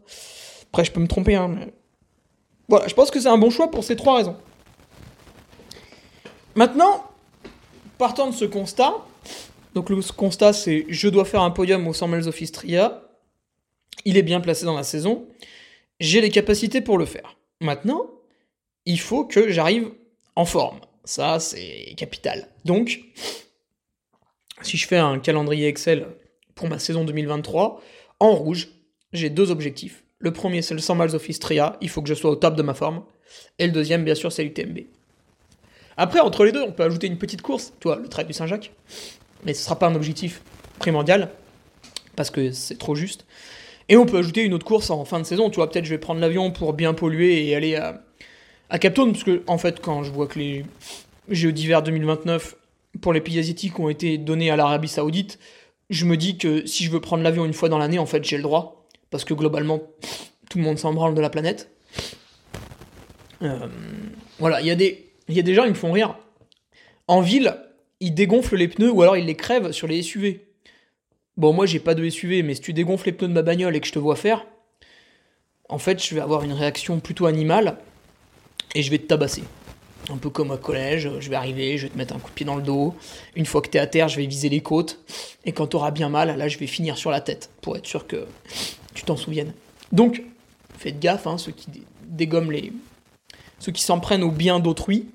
Après, 0.70 0.84
je 0.84 0.92
peux 0.92 1.00
me 1.00 1.08
tromper, 1.08 1.36
hein, 1.36 1.48
mais. 1.48 1.74
Voilà, 2.68 2.88
je 2.88 2.94
pense 2.94 3.12
que 3.12 3.20
c'est 3.20 3.28
un 3.28 3.38
bon 3.38 3.50
choix 3.50 3.70
pour 3.70 3.84
ces 3.84 3.96
trois 3.96 4.18
raisons. 4.18 4.38
Maintenant, 6.56 7.04
partant 7.98 8.28
de 8.28 8.34
ce 8.34 8.46
constat, 8.46 8.94
donc 9.74 9.90
le 9.90 10.02
constat 10.14 10.54
c'est 10.54 10.86
je 10.90 11.08
dois 11.08 11.26
faire 11.26 11.42
un 11.42 11.52
podium 11.52 11.88
au 11.88 11.94
100 11.94 12.08
miles 12.08 12.28
of 12.28 12.42
Istria, 12.42 13.04
il 14.06 14.18
est 14.18 14.24
bien 14.24 14.42
placé 14.42 14.66
dans 14.66 14.76
la 14.76 14.84
saison, 14.84 15.28
j'ai 16.00 16.20
les 16.20 16.30
capacités 16.30 16.82
pour 16.82 16.98
le 16.98 17.06
faire. 17.06 17.38
Maintenant, 17.62 18.08
il 18.86 19.00
faut 19.00 19.26
que 19.26 19.50
j'arrive 19.50 19.92
en 20.36 20.46
forme. 20.46 20.80
Ça, 21.04 21.40
c'est 21.40 21.94
capital. 21.98 22.48
Donc, 22.66 23.00
si 24.62 24.78
je 24.78 24.88
fais 24.88 24.98
un 24.98 25.20
calendrier 25.20 25.68
Excel 25.68 26.08
pour 26.62 26.70
ma 26.70 26.78
saison 26.78 27.04
2023. 27.04 27.82
En 28.20 28.36
rouge, 28.36 28.70
j'ai 29.14 29.32
deux 29.32 29.50
objectifs. 29.50 30.04
Le 30.20 30.32
premier, 30.32 30.62
c'est 30.62 30.76
le 30.76 30.80
100 30.80 30.96
miles 30.96 31.16
of 31.16 31.28
Istria. 31.28 31.78
Il 31.82 31.90
faut 31.90 32.04
que 32.04 32.10
je 32.10 32.14
sois 32.14 32.30
au 32.30 32.36
top 32.36 32.56
de 32.56 32.62
ma 32.62 32.76
forme. 32.76 33.04
Et 33.58 33.66
le 33.66 33.72
deuxième, 33.72 34.04
bien 34.04 34.14
sûr, 34.14 34.32
c'est 34.32 34.44
l'UTMB. 34.44 34.82
Après, 35.98 36.20
entre 36.20 36.46
les 36.46 36.52
deux, 36.52 36.62
on 36.62 36.72
peut 36.72 36.84
ajouter 36.84 37.08
une 37.08 37.18
petite 37.18 37.42
course, 37.42 37.74
tu 37.80 37.88
vois, 37.88 37.98
le 37.98 38.08
trait 38.08 38.26
du 38.26 38.34
Saint-Jacques. 38.34 38.72
Mais 39.44 39.56
ce 39.56 39.64
sera 39.64 39.78
pas 39.80 39.88
un 39.88 39.96
objectif 39.96 40.42
primordial, 40.78 41.32
parce 42.16 42.30
que 42.30 42.52
c'est 42.52 42.78
trop 42.78 42.94
juste. 42.94 43.26
Et 43.90 43.98
on 43.98 44.06
peut 44.06 44.20
ajouter 44.20 44.44
une 44.44 44.54
autre 44.54 44.66
course 44.66 44.92
en 44.92 45.04
fin 45.04 45.20
de 45.20 45.26
saison. 45.26 45.50
Tu 45.50 45.56
vois, 45.56 45.70
peut-être 45.70 45.86
je 45.86 45.90
vais 45.90 45.98
prendre 45.98 46.22
l'avion 46.22 46.52
pour 46.52 46.74
bien 46.74 46.94
polluer 46.94 47.48
et 47.48 47.56
aller 47.56 47.76
à, 47.76 48.04
à 48.72 48.80
Cap 48.80 48.94
Town, 48.94 49.12
parce 49.12 49.26
que, 49.26 49.44
en 49.48 49.58
fait, 49.58 49.82
quand 49.82 50.04
je 50.04 50.12
vois 50.12 50.28
que 50.28 50.40
les 50.40 50.66
Jeux 51.30 51.52
d'hiver 51.52 51.84
2029 51.84 52.56
pour 53.02 53.12
les 53.12 53.20
pays 53.20 53.38
asiatiques 53.38 53.78
ont 53.80 53.90
été 53.90 54.18
donnés 54.18 54.50
à 54.50 54.56
l'Arabie 54.56 54.88
Saoudite, 54.88 55.40
je 55.90 56.06
me 56.06 56.16
dis 56.16 56.38
que 56.38 56.66
si 56.66 56.86
je 56.86 56.90
veux 56.90 57.02
prendre 57.02 57.22
l'avion 57.22 57.46
une 57.46 57.54
fois 57.54 57.68
dans 57.68 57.78
l'année, 57.78 58.00
en 58.00 58.06
fait, 58.06 58.24
j'ai 58.24 58.38
le 58.38 58.44
droit. 58.44 58.88
Parce 59.10 59.26
que 59.26 59.34
globalement, 59.34 59.82
tout 60.50 60.58
le 60.58 60.64
monde 60.64 60.80
s'en 60.80 60.94
branle 60.94 61.14
de 61.14 61.20
la 61.20 61.30
planète. 61.30 61.70
Euh, 63.42 63.68
voilà, 64.40 64.62
il 64.62 64.68
y, 64.68 64.72
a 64.72 64.76
des, 64.76 65.12
y 65.28 65.40
a 65.40 65.44
des 65.44 65.54
gens, 65.54 65.66
ils 65.66 65.72
me 65.72 65.76
font 65.76 65.92
rire. 65.92 66.16
En 67.10 67.20
ville, 67.20 67.58
ils 68.00 68.14
dégonflent 68.14 68.56
les 68.56 68.70
pneus 68.70 68.90
ou 68.90 69.02
alors 69.02 69.18
ils 69.18 69.26
les 69.26 69.36
crèvent 69.36 69.74
sur 69.74 69.88
les 69.88 70.02
SUV. 70.02 70.48
Bon, 71.36 71.52
moi, 71.52 71.66
j'ai 71.66 71.80
pas 71.80 71.94
de 71.94 72.10
SUV, 72.10 72.42
mais 72.42 72.56
si 72.56 72.62
tu 72.62 72.72
dégonfles 72.72 73.08
les 73.08 73.12
pneus 73.12 73.28
de 73.28 73.34
ma 73.34 73.42
bagnole 73.42 73.76
et 73.76 73.82
que 73.82 73.88
je 73.88 73.92
te 73.92 74.00
vois 74.00 74.16
faire, 74.16 74.46
en 75.68 75.78
fait, 75.78 76.02
je 76.02 76.16
vais 76.16 76.22
avoir 76.22 76.44
une 76.44 76.54
réaction 76.54 77.02
plutôt 77.02 77.26
animale 77.26 77.78
et 78.76 78.84
je 78.84 78.92
vais 78.92 78.98
te 78.98 79.08
tabasser. 79.08 79.44
Un 80.10 80.18
peu 80.18 80.30
comme 80.30 80.52
au 80.52 80.58
collège, 80.58 81.10
je 81.20 81.30
vais 81.30 81.36
arriver, 81.36 81.78
je 81.78 81.84
vais 81.84 81.90
te 81.90 81.98
mettre 81.98 82.16
un 82.16 82.20
coup 82.20 82.30
de 82.30 82.36
pied 82.36 82.46
dans 82.46 82.56
le 82.56 82.64
dos. 82.64 82.96
Une 83.36 83.46
fois 83.46 83.62
que 83.62 83.70
t'es 83.70 83.80
à 83.80 83.88
terre, 83.88 84.08
je 84.08 84.18
vais 84.18 84.26
viser 84.26 84.50
les 84.50 84.62
côtes. 84.62 85.00
Et 85.46 85.52
quand 85.52 85.68
t'auras 85.68 85.92
bien 85.92 86.10
mal, 86.10 86.36
là, 86.38 86.48
je 86.48 86.58
vais 86.58 86.68
finir 86.68 86.98
sur 86.98 87.12
la 87.12 87.22
tête 87.22 87.50
pour 87.62 87.78
être 87.78 87.86
sûr 87.86 88.08
que 88.08 88.26
tu 88.94 89.04
t'en 89.04 89.16
souviennes. 89.16 89.54
Donc, 89.92 90.24
faites 90.78 91.00
gaffe, 91.00 91.28
hein, 91.28 91.38
ceux 91.38 91.52
qui 91.52 91.68
dégomment 92.08 92.52
les. 92.52 92.74
ceux 93.60 93.72
qui 93.72 93.84
s'en 93.84 94.00
prennent 94.00 94.24
au 94.24 94.32
bien 94.32 94.60
d'autrui. 94.60 95.06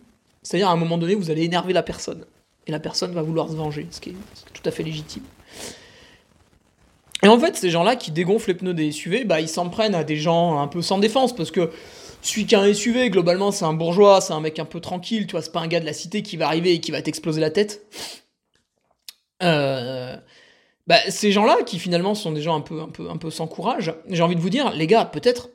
C'est-à-dire, 0.42 0.69
à 0.69 0.73
un 0.73 0.77
moment 0.77 0.99
donné, 0.99 1.14
vous 1.14 1.31
allez 1.31 1.42
énerver 1.42 1.73
la 1.73 1.83
personne. 1.83 2.25
Et 2.66 2.73
la 2.73 2.81
personne 2.81 3.12
va 3.12 3.23
vouloir 3.23 3.49
se 3.49 3.55
venger, 3.55 3.87
ce 3.90 4.01
qui 4.01 4.11
est, 4.11 4.16
ce 4.35 4.42
qui 4.42 4.49
est 4.49 4.61
tout 4.61 4.69
à 4.69 4.71
fait 4.71 4.83
légitime. 4.83 5.23
Et 7.23 7.29
en 7.29 7.38
fait, 7.38 7.57
ces 7.57 7.71
gens-là 7.71 7.97
qui 7.97 8.12
dégonflent 8.12 8.51
les 8.51 8.55
pneus 8.55 8.75
des 8.75 8.92
SUV, 8.92 9.25
bah, 9.25 9.40
ils 9.40 9.49
s'en 9.49 9.69
prennent 9.69 9.95
à 9.95 10.05
des 10.05 10.16
gens 10.16 10.61
un 10.61 10.69
peu 10.69 10.83
sans 10.83 10.99
défense, 10.99 11.35
parce 11.35 11.51
que 11.51 11.71
celui 12.27 12.47
qui 12.47 12.55
a 12.55 12.61
un 12.61 12.73
SUV, 12.73 13.11
globalement, 13.11 13.53
c'est 13.53 13.65
un 13.65 13.73
bourgeois, 13.73 14.21
c'est 14.21 14.33
un 14.33 14.41
mec 14.41 14.59
un 14.59 14.65
peu 14.65 14.81
tranquille, 14.81 15.27
tu 15.27 15.33
vois, 15.33 15.43
c'est 15.43 15.53
pas 15.53 15.61
un 15.61 15.69
gars 15.69 15.81
de 15.81 15.87
la 15.87 15.93
cité 15.93 16.23
qui 16.23 16.37
va 16.37 16.47
arriver 16.47 16.73
et 16.73 16.81
qui 16.81 16.91
va 16.91 17.01
t'exploser 17.03 17.41
la 17.41 17.51
tête. 17.51 17.87
Euh, 19.43 20.17
bah, 20.87 20.99
ces 21.09 21.33
gens-là, 21.33 21.59
qui 21.65 21.79
finalement 21.79 22.15
sont 22.15 22.33
des 22.33 22.43
gens 22.43 22.57
un 22.57 22.61
peu, 22.61 22.81
un 22.81 22.89
peu, 22.89 23.11
un 23.11 23.17
peu 23.17 23.31
sans 23.31 23.47
courage, 23.47 23.95
j'ai 24.09 24.23
envie 24.23 24.37
de 24.37 24.41
vous 24.41 24.51
dire, 24.51 24.73
les 24.73 24.87
gars, 24.87 25.05
peut-être 25.05 25.51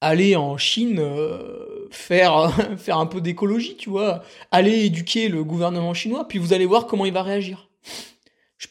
aller 0.00 0.36
en 0.36 0.58
Chine 0.58 0.98
euh, 1.00 1.88
faire, 1.90 2.52
faire 2.78 2.98
un 2.98 3.06
peu 3.06 3.20
d'écologie, 3.20 3.76
tu 3.76 3.90
vois, 3.90 4.22
aller 4.50 4.84
éduquer 4.84 5.28
le 5.28 5.44
gouvernement 5.44 5.94
chinois, 5.94 6.28
puis 6.28 6.38
vous 6.38 6.52
allez 6.52 6.66
voir 6.66 6.86
comment 6.86 7.06
il 7.06 7.12
va 7.12 7.22
réagir 7.22 7.68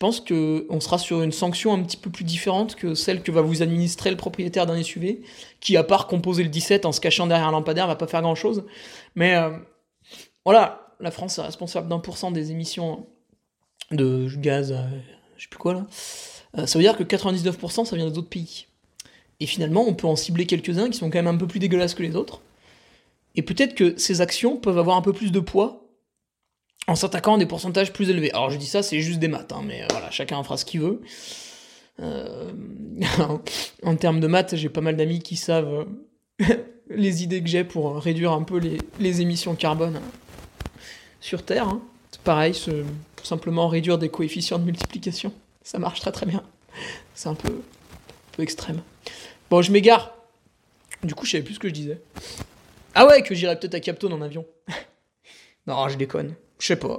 pense 0.04 0.20
qu'on 0.20 0.82
sera 0.82 0.98
sur 0.98 1.22
une 1.22 1.32
sanction 1.32 1.74
un 1.74 1.82
petit 1.82 1.96
peu 1.96 2.10
plus 2.10 2.26
différente 2.26 2.76
que 2.76 2.94
celle 2.94 3.24
que 3.24 3.32
va 3.32 3.40
vous 3.40 3.62
administrer 3.62 4.12
le 4.12 4.18
propriétaire 4.18 4.66
d'un 4.66 4.84
SUV, 4.84 5.22
qui, 5.62 5.78
à 5.78 5.84
part 5.86 6.08
composer 6.08 6.44
le 6.44 6.50
17 6.50 6.86
en 6.86 6.92
se 6.92 7.00
cachant 7.00 7.26
derrière 7.26 7.48
un 7.48 7.54
lampadaire, 7.54 7.88
va 7.88 7.96
pas 7.96 8.06
faire 8.06 8.22
grand 8.22 8.36
chose. 8.36 8.66
Mais 9.16 9.34
euh, 9.34 9.52
voilà, 10.44 10.90
la 11.00 11.10
France 11.10 11.38
est 11.38 11.42
responsable 11.42 11.88
d'un 11.88 12.00
pour 12.00 12.18
cent 12.18 12.32
des 12.32 12.52
émissions 12.52 13.08
de 13.92 14.28
gaz, 14.40 14.74
euh, 14.74 14.84
je 15.38 15.44
sais 15.44 15.50
plus 15.50 15.58
quoi 15.58 15.74
là. 15.74 15.88
Euh, 16.58 16.66
ça 16.66 16.78
veut 16.78 16.84
dire 16.84 16.98
que 16.98 17.04
99% 17.06 17.86
ça 17.86 17.96
vient 17.96 18.10
des 18.10 18.18
autres 18.18 18.28
pays. 18.28 18.66
Et 19.40 19.46
finalement, 19.46 19.86
on 19.88 19.94
peut 19.94 20.08
en 20.08 20.18
cibler 20.18 20.46
quelques-uns 20.46 20.90
qui 20.90 20.98
sont 20.98 21.10
quand 21.10 21.20
même 21.20 21.34
un 21.34 21.38
peu 21.38 21.48
plus 21.48 21.60
dégueulasses 21.60 21.94
que 21.94 22.04
les 22.04 22.18
autres. 22.18 22.42
Et 23.36 23.42
peut-être 23.42 23.74
que 23.74 23.98
ces 23.98 24.20
actions 24.20 24.58
peuvent 24.58 24.80
avoir 24.80 24.98
un 24.98 25.02
peu 25.02 25.14
plus 25.14 25.32
de 25.32 25.40
poids 25.40 25.83
en 26.88 26.96
s'attaquant 26.96 27.36
à 27.36 27.38
des 27.38 27.46
pourcentages 27.46 27.94
plus 27.94 28.10
élevés. 28.10 28.32
Alors 28.32 28.50
je 28.50 28.58
dis 28.58 28.66
ça, 28.66 28.84
c'est 28.84 29.00
juste 29.00 29.20
des 29.20 29.28
maths, 29.28 29.52
hein, 29.52 29.62
mais 29.66 29.84
euh, 29.84 29.88
voilà, 29.92 30.12
chacun 30.12 30.42
fera 30.44 30.58
ce 30.58 30.66
qu'il 30.66 30.82
veut. 30.82 31.02
Euh, 32.02 32.52
en 33.84 33.96
termes 33.96 34.20
de 34.20 34.28
maths, 34.28 34.56
j'ai 34.56 34.70
pas 34.70 34.82
mal 34.82 34.96
d'amis 34.96 35.20
qui 35.20 35.36
savent 35.36 35.88
euh, 36.42 36.46
les 36.90 37.24
idées 37.24 37.42
que 37.42 37.50
j'ai 37.50 37.64
pour 37.64 37.96
réduire 37.98 38.32
un 38.32 38.44
peu 38.44 38.60
les, 39.00 39.22
émissions 39.22 39.56
carbone 39.56 40.02
sur 41.22 41.44
Terre. 41.44 41.68
Hein. 41.68 41.82
Pareil, 42.24 42.54
tout 42.54 43.26
simplement 43.26 43.68
réduire 43.68 43.98
des 43.98 44.10
coefficients 44.10 44.60
de 44.60 44.64
multiplication. 44.64 45.34
Ça 45.62 45.78
marche 45.78 46.00
très 46.00 46.12
très 46.12 46.26
bien. 46.26 46.44
C'est 47.16 47.28
un 47.28 47.36
peu, 47.36 47.50
un 47.50 48.32
peu 48.32 48.44
extrême. 48.44 48.82
Bon, 49.50 49.62
je 49.62 49.72
m'égare. 49.72 50.16
Du 51.04 51.16
coup, 51.16 51.26
je 51.26 51.32
savais 51.32 51.44
plus 51.44 51.56
ce 51.56 51.60
que 51.60 51.68
je 51.68 51.74
disais. 51.74 52.02
Ah 52.96 53.06
ouais, 53.08 53.24
que 53.24 53.36
j'irais 53.36 53.60
peut-être 53.60 53.76
à 53.76 53.80
Capton 53.82 54.12
en 54.12 54.22
avion. 54.22 54.46
non, 55.68 55.90
je 55.90 55.98
déconne. 55.98 56.36
Je 56.64 56.70
sais 56.70 56.78
pas. 56.78 56.98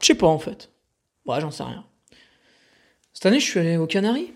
Je 0.00 0.06
sais 0.06 0.14
pas 0.14 0.26
en 0.26 0.38
fait. 0.38 0.70
Ouais, 1.26 1.38
j'en 1.38 1.50
sais 1.50 1.64
rien. 1.64 1.84
Cette 3.12 3.26
année, 3.26 3.40
je 3.40 3.44
suis 3.44 3.60
allé 3.60 3.76
aux 3.76 3.86
Canaries. 3.86 4.32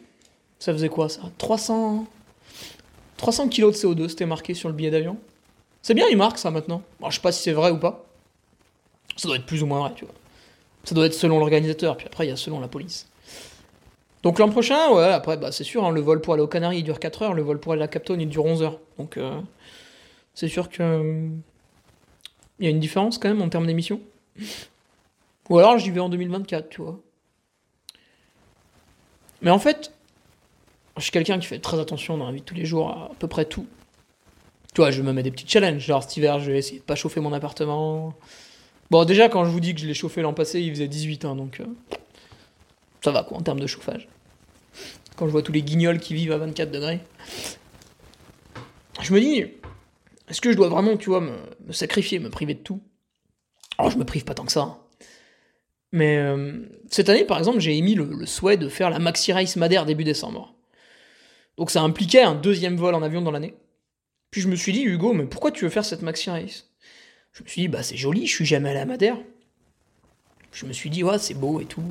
Ça 0.59 0.70
faisait 0.75 0.90
quoi 0.90 1.09
ça? 1.09 1.22
300 1.38 2.05
300 3.16 3.48
kilos 3.48 3.81
de 3.81 3.88
CO2, 3.88 4.09
c'était 4.09 4.27
marqué 4.27 4.53
sur 4.53 4.68
le 4.68 4.75
billet 4.75 4.90
d'avion. 4.90 5.16
C'est 5.81 5.94
bien, 5.94 6.09
il 6.11 6.18
marque 6.18 6.37
ça 6.37 6.51
maintenant. 6.51 6.83
Bon, 7.01 7.09
je 7.09 7.14
sais 7.14 7.22
pas 7.22 7.33
si 7.33 7.42
c'est 7.42 7.53
vrai 7.53 7.70
ou 7.70 7.79
pas. 7.79 8.05
Ça 9.16 9.29
doit 9.29 9.38
être 9.38 9.46
plus 9.46 9.62
ou 9.62 9.66
moins 9.66 9.81
vrai, 9.81 9.92
tu 9.96 10.05
vois. 10.05 10.14
Ça 10.85 10.94
doit 10.94 11.07
être 11.07 11.14
selon 11.14 11.38
l'organisateur, 11.38 11.96
puis 11.96 12.07
après, 12.07 12.27
il 12.27 12.29
y 12.29 12.33
a 12.33 12.37
selon 12.37 12.61
la 12.61 12.68
police. 12.68 13.09
Donc 14.22 14.38
l'an 14.38 14.51
prochain, 14.51 14.90
ouais, 14.92 15.05
après, 15.05 15.38
bah, 15.38 15.53
c'est 15.53 15.64
sûr, 15.64 15.87
hein, 15.87 15.90
le 15.90 16.03
vol 16.03 16.20
pour 16.20 16.35
aller 16.35 16.42
aux 16.42 16.48
Canaries, 16.48 16.81
il 16.81 16.85
dure 16.85 17.01
4 17.01 17.22
heures, 17.22 17.33
le 17.33 17.42
vol 17.42 17.59
pour 17.59 17.72
aller 17.72 17.83
à 17.83 17.88
Capton, 17.88 18.18
il 18.18 18.29
dure 18.29 18.44
11 18.44 18.62
heures. 18.62 18.79
Donc, 18.98 19.16
euh, 19.16 19.40
c'est 20.35 20.48
sûr 20.48 20.68
que 20.68 21.31
il 22.59 22.65
y 22.65 22.69
a 22.69 22.71
une 22.71 22.81
différence 22.81 23.19
quand 23.19 23.29
même 23.29 23.43
en 23.43 23.49
termes 23.49 23.67
d'émissions? 23.67 24.01
Ou 25.49 25.59
alors 25.59 25.79
j'y 25.79 25.91
vais 25.91 26.01
en 26.01 26.09
2024, 26.09 26.69
tu 26.69 26.83
vois. 26.83 27.01
Mais 29.41 29.51
en 29.51 29.59
fait, 29.59 29.93
je 30.97 31.03
suis 31.03 31.11
quelqu'un 31.11 31.38
qui 31.38 31.47
fait 31.47 31.59
très 31.59 31.81
attention 31.81 32.17
dans 32.17 32.27
la 32.27 32.33
vie 32.33 32.41
de 32.41 32.45
tous 32.45 32.55
les 32.55 32.65
jours 32.65 32.91
à, 32.91 33.11
peu 33.19 33.27
près 33.27 33.45
tout. 33.45 33.67
Tu 34.75 34.81
vois, 34.81 34.91
je 34.91 35.03
me 35.03 35.12
mets 35.12 35.23
des 35.23 35.31
petits 35.31 35.47
challenges. 35.47 35.83
Genre 35.83 36.03
cet 36.03 36.17
hiver, 36.17 36.38
je 36.38 36.51
vais 36.51 36.59
essayer 36.59 36.79
de 36.79 36.85
pas 36.85 36.95
chauffer 36.95 37.21
mon 37.21 37.33
appartement. 37.33 38.15
Bon, 38.91 39.05
déjà, 39.05 39.29
quand 39.29 39.45
je 39.45 39.51
vous 39.51 39.61
dis 39.61 39.75
que 39.75 39.81
je 39.81 39.87
l'ai 39.87 39.95
chauffé 39.95 40.23
l'an 40.23 40.33
passé, 40.33 40.61
il 40.61 40.71
faisait 40.71 40.88
18 40.88 41.25
ans, 41.25 41.35
donc 41.35 41.61
euh, 41.61 41.65
ça 43.03 43.11
va 43.11 43.25
quoi 43.25 43.38
en 43.38 43.43
termes 43.43 43.61
de 43.61 43.67
chauffage. 43.67 44.09
Quand 45.17 45.27
je 45.27 45.33
vois 45.33 45.43
tous 45.43 45.53
les 45.53 45.62
guignols 45.62 45.99
qui 45.99 46.15
vivent 46.15 46.33
à 46.33 46.38
24 46.38 46.71
degrés, 46.71 47.01
je 49.01 49.12
me 49.12 49.21
dis, 49.21 49.47
est-ce 50.33 50.40
que 50.40 50.51
je 50.51 50.57
dois 50.57 50.71
vraiment, 50.71 50.97
tu 50.97 51.11
vois, 51.11 51.21
me, 51.21 51.37
sacrifier, 51.73 52.18
me 52.18 52.31
priver 52.31 52.55
de 52.55 52.61
tout? 52.61 52.81
Alors, 53.77 53.90
je 53.90 53.99
me 53.99 54.05
prive 54.05 54.25
pas 54.25 54.33
tant 54.33 54.47
que 54.47 54.53
ça. 54.53 54.62
Hein. 54.62 54.79
Mais 55.92 56.16
euh, 56.16 56.62
cette 56.88 57.11
année, 57.11 57.27
par 57.27 57.37
exemple, 57.37 57.59
j'ai 57.61 57.77
émis 57.77 57.95
le, 57.95 58.25
souhait 58.25 58.57
de 58.57 58.71
faire 58.71 58.88
la 58.88 58.99
Maxi 58.99 59.31
Race 59.35 59.57
Madère 59.57 59.85
début 59.85 60.05
décembre. 60.05 60.55
Donc 61.59 61.71
ça 61.71 61.83
impliquait 61.83 62.23
un 62.23 62.35
deuxième 62.35 62.79
vol 62.79 62.95
en 62.95 63.03
avion 63.03 63.21
dans 63.21 63.31
l'année. 63.31 63.55
Puis 64.31 64.40
je 64.40 64.49
me 64.49 64.57
suis 64.57 64.73
dit, 64.73 64.85
Hugo, 64.85 65.12
mais 65.12 65.25
pourquoi 65.25 65.51
tu 65.51 65.64
veux 65.64 65.71
faire 65.71 65.85
cette 65.85 66.01
Maxi 66.01 66.31
Race? 66.31 66.64
Je 67.35 67.42
me 67.42 67.49
suis 67.49 67.61
dit, 67.61 67.68
bah 67.68 67.83
c'est 67.83 67.99
joli, 67.99 68.27
je 68.27 68.35
suis 68.35 68.47
jamais 68.47 68.71
allé 68.71 68.81
à 68.81 68.87
Madère. 68.87 69.18
Je 70.51 70.64
me 70.64 70.73
suis 70.73 70.88
dit, 70.88 71.05
ouais, 71.05 71.18
c'est 71.18 71.35
beau 71.35 71.61
et 71.61 71.66
tout. 71.66 71.85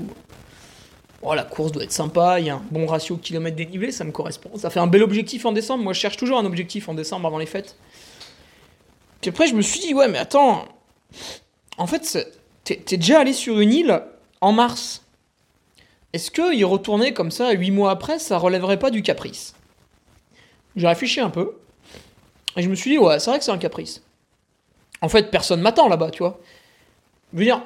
Oh, 1.21 1.35
la 1.35 1.43
course 1.43 1.71
doit 1.71 1.83
être 1.83 1.91
sympa, 1.91 2.39
il 2.39 2.47
y 2.47 2.49
a 2.49 2.55
un 2.55 2.63
bon 2.71 2.87
ratio 2.87 3.17
kilomètre 3.17 3.55
dénivelé, 3.55 3.91
ça 3.91 4.03
me 4.03 4.11
correspond. 4.11 4.57
Ça 4.57 4.71
fait 4.71 4.79
un 4.79 4.87
bel 4.87 5.03
objectif 5.03 5.45
en 5.45 5.51
décembre. 5.51 5.83
Moi, 5.83 5.93
je 5.93 5.99
cherche 5.99 6.17
toujours 6.17 6.39
un 6.39 6.45
objectif 6.45 6.89
en 6.89 6.95
décembre 6.95 7.27
avant 7.27 7.37
les 7.37 7.45
fêtes. 7.45 7.75
Puis 9.21 9.29
après, 9.29 9.47
je 9.47 9.53
me 9.53 9.61
suis 9.61 9.79
dit, 9.79 9.93
ouais, 9.93 10.07
mais 10.07 10.17
attends, 10.17 10.65
en 11.77 11.87
fait, 11.87 12.27
t'es 12.63 12.97
déjà 12.97 13.19
allé 13.19 13.33
sur 13.33 13.59
une 13.59 13.71
île 13.71 14.03
en 14.41 14.51
mars. 14.51 15.03
Est-ce 16.13 16.31
que 16.31 16.53
y 16.53 16.63
retourner 16.63 17.13
comme 17.13 17.31
ça, 17.31 17.51
huit 17.51 17.71
mois 17.71 17.91
après, 17.91 18.19
ça 18.19 18.37
relèverait 18.37 18.79
pas 18.79 18.91
du 18.91 19.01
caprice? 19.01 19.53
J'ai 20.75 20.87
réfléchi 20.87 21.19
un 21.19 21.29
peu. 21.29 21.57
Et 22.57 22.63
je 22.63 22.69
me 22.69 22.75
suis 22.75 22.91
dit, 22.91 22.97
ouais, 22.97 23.19
c'est 23.19 23.29
vrai 23.29 23.39
que 23.39 23.45
c'est 23.45 23.51
un 23.51 23.57
caprice. 23.57 24.03
En 25.01 25.09
fait, 25.09 25.31
personne 25.31 25.61
m'attend 25.61 25.87
là-bas, 25.87 26.11
tu 26.11 26.23
vois. 26.23 26.39
Je 27.33 27.37
veux 27.37 27.45
dire, 27.45 27.61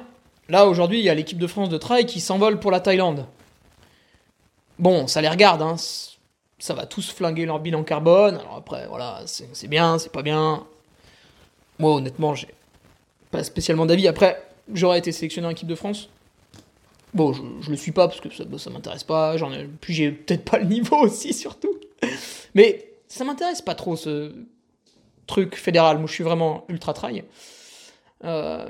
là, 0.48 0.66
aujourd'hui, 0.66 1.00
il 1.00 1.04
y 1.04 1.10
a 1.10 1.14
l'équipe 1.14 1.38
de 1.38 1.46
France 1.46 1.68
de 1.68 1.78
trail 1.78 2.06
qui 2.06 2.20
s'envole 2.20 2.60
pour 2.60 2.70
la 2.70 2.80
Thaïlande. 2.80 3.26
Bon, 4.78 5.06
ça 5.06 5.20
les 5.20 5.28
regarde, 5.28 5.62
hein. 5.62 5.76
Ça 6.58 6.72
va 6.72 6.86
tous 6.86 7.10
flinguer 7.10 7.46
leur 7.46 7.60
bilan 7.60 7.82
carbone. 7.82 8.36
Alors 8.36 8.56
après, 8.56 8.86
voilà, 8.86 9.22
c'est 9.26 9.68
bien, 9.68 9.98
c'est 9.98 10.12
pas 10.12 10.22
bien. 10.22 10.66
Moi, 11.78 11.94
honnêtement, 11.94 12.34
j'ai 12.34 12.48
pas 13.30 13.44
spécialement 13.44 13.86
d'avis. 13.86 14.08
Après, 14.08 14.42
j'aurais 14.72 14.98
été 14.98 15.12
sélectionné 15.12 15.46
en 15.46 15.50
équipe 15.50 15.68
de 15.68 15.74
France. 15.74 16.08
Bon, 17.14 17.32
je, 17.32 17.70
le 17.70 17.76
suis 17.76 17.92
pas 17.92 18.08
parce 18.08 18.20
que 18.20 18.30
ça, 18.30 18.44
ça 18.58 18.70
m'intéresse 18.70 19.04
pas. 19.04 19.36
J'en 19.36 19.52
ai, 19.52 19.64
puis 19.80 19.94
j'ai 19.94 20.10
peut-être 20.12 20.44
pas 20.44 20.58
le 20.58 20.66
niveau 20.66 20.96
aussi, 21.02 21.32
surtout. 21.32 21.74
Mais 22.54 22.92
ça 23.08 23.24
m'intéresse 23.24 23.62
pas 23.62 23.74
trop 23.74 23.96
ce 23.96 24.32
truc 25.26 25.56
fédéral. 25.56 25.98
Moi, 25.98 26.06
je 26.06 26.12
suis 26.12 26.24
vraiment 26.24 26.64
ultra 26.68 26.92
trail. 26.92 27.24
Euh, 28.24 28.68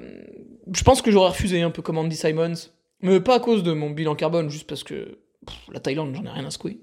je 0.73 0.83
pense 0.83 1.03
que 1.03 1.11
j'aurais 1.11 1.31
refusé 1.31 1.63
un 1.63 1.71
peu 1.71 1.83
comme 1.83 1.99
Andy 1.99 2.17
Simons. 2.17 2.55
Mais 3.03 3.21
pas 3.21 3.37
à 3.37 3.41
cause 3.41 3.63
de 3.63 3.73
mon 3.73 3.91
bilan 3.91 4.15
carbone, 4.15 4.49
juste 4.49 4.67
parce 4.67 4.83
que 4.83 5.19
la 5.73 5.81
Thaïlande, 5.81 6.15
j'en 6.15 6.25
ai 6.25 6.31
rien 6.31 6.47
à 6.47 6.51
secouer. 6.51 6.81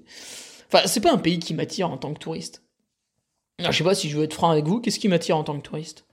Enfin, 0.72 0.86
c'est 0.86 1.00
pas 1.00 1.12
un 1.12 1.18
pays 1.18 1.38
qui 1.38 1.54
m'attire 1.54 1.90
en 1.90 1.98
tant 1.98 2.14
que 2.14 2.18
touriste. 2.18 2.62
je 3.58 3.70
sais 3.70 3.84
pas 3.84 3.94
si 3.94 4.08
je 4.08 4.16
veux 4.16 4.24
être 4.24 4.34
franc 4.34 4.50
avec 4.50 4.64
vous, 4.66 4.80
qu'est-ce 4.80 4.98
qui 4.98 5.08
m'attire 5.08 5.36
en 5.36 5.44
tant 5.44 5.56
que 5.56 5.62
touriste? 5.62 6.04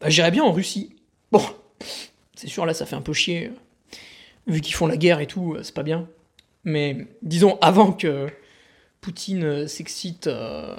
Bah, 0.00 0.08
J'irais 0.10 0.30
bien 0.30 0.44
en 0.44 0.52
Russie. 0.52 0.96
Bon, 1.32 1.42
c'est 2.34 2.48
sûr, 2.48 2.66
là, 2.66 2.74
ça 2.74 2.86
fait 2.86 2.96
un 2.96 3.02
peu 3.02 3.12
chier. 3.12 3.50
Vu 4.46 4.60
qu'ils 4.60 4.74
font 4.74 4.86
la 4.86 4.96
guerre 4.96 5.20
et 5.20 5.26
tout, 5.26 5.56
c'est 5.62 5.74
pas 5.74 5.82
bien. 5.82 6.08
Mais 6.64 7.06
disons, 7.22 7.58
avant 7.60 7.92
que 7.92 8.28
Poutine 9.00 9.68
s'excite. 9.68 10.26
Euh, 10.26 10.74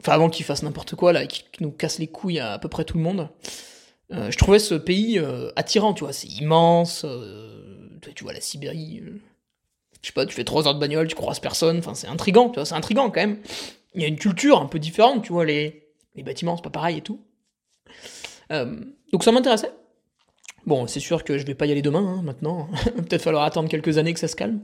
enfin, 0.00 0.12
avant 0.12 0.30
qu'il 0.30 0.46
fasse 0.46 0.62
n'importe 0.62 0.94
quoi, 0.94 1.12
là, 1.12 1.26
qu'il 1.26 1.44
nous 1.60 1.70
casse 1.70 1.98
les 1.98 2.06
couilles 2.06 2.38
à 2.38 2.54
à 2.54 2.58
peu 2.58 2.68
près 2.68 2.84
tout 2.84 2.96
le 2.96 3.02
monde. 3.02 3.28
Euh, 4.12 4.30
je 4.30 4.38
trouvais 4.38 4.58
ce 4.58 4.74
pays 4.74 5.18
euh, 5.18 5.50
attirant, 5.56 5.92
tu 5.92 6.04
vois, 6.04 6.14
c'est 6.14 6.28
immense, 6.28 7.04
tu 8.14 8.24
vois 8.24 8.32
la 8.32 8.40
Sibérie, 8.40 9.02
je 10.00 10.06
sais 10.06 10.14
pas, 10.14 10.24
tu 10.24 10.34
fais 10.34 10.44
trois 10.44 10.66
heures 10.66 10.74
de 10.74 10.80
bagnole, 10.80 11.06
tu 11.06 11.14
croises 11.14 11.40
personne, 11.40 11.78
enfin 11.80 11.92
c'est 11.92 12.06
intrigant, 12.06 12.48
tu 12.48 12.54
vois, 12.54 12.64
c'est 12.64 12.74
intrigant 12.74 13.10
quand 13.10 13.20
même. 13.20 13.36
Il 13.94 14.00
y 14.00 14.04
a 14.06 14.08
une 14.08 14.16
culture 14.16 14.62
un 14.62 14.66
peu 14.66 14.78
différente, 14.78 15.24
tu 15.24 15.34
vois, 15.34 15.44
les, 15.44 15.90
les 16.14 16.22
bâtiments 16.22 16.56
c'est 16.56 16.62
pas 16.62 16.70
pareil 16.70 16.96
et 16.96 17.02
tout. 17.02 17.20
Donc 18.50 19.24
ça 19.24 19.32
m'intéressait. 19.32 19.72
Bon, 20.66 20.86
c'est 20.86 21.00
sûr 21.00 21.24
que 21.24 21.38
je 21.38 21.46
vais 21.46 21.54
pas 21.54 21.66
y 21.66 21.72
aller 21.72 21.82
demain, 21.82 22.04
hein, 22.06 22.22
maintenant. 22.22 22.68
Peut-être 22.96 23.22
falloir 23.22 23.44
attendre 23.44 23.68
quelques 23.68 23.96
années 23.98 24.12
que 24.12 24.20
ça 24.20 24.28
se 24.28 24.36
calme. 24.36 24.60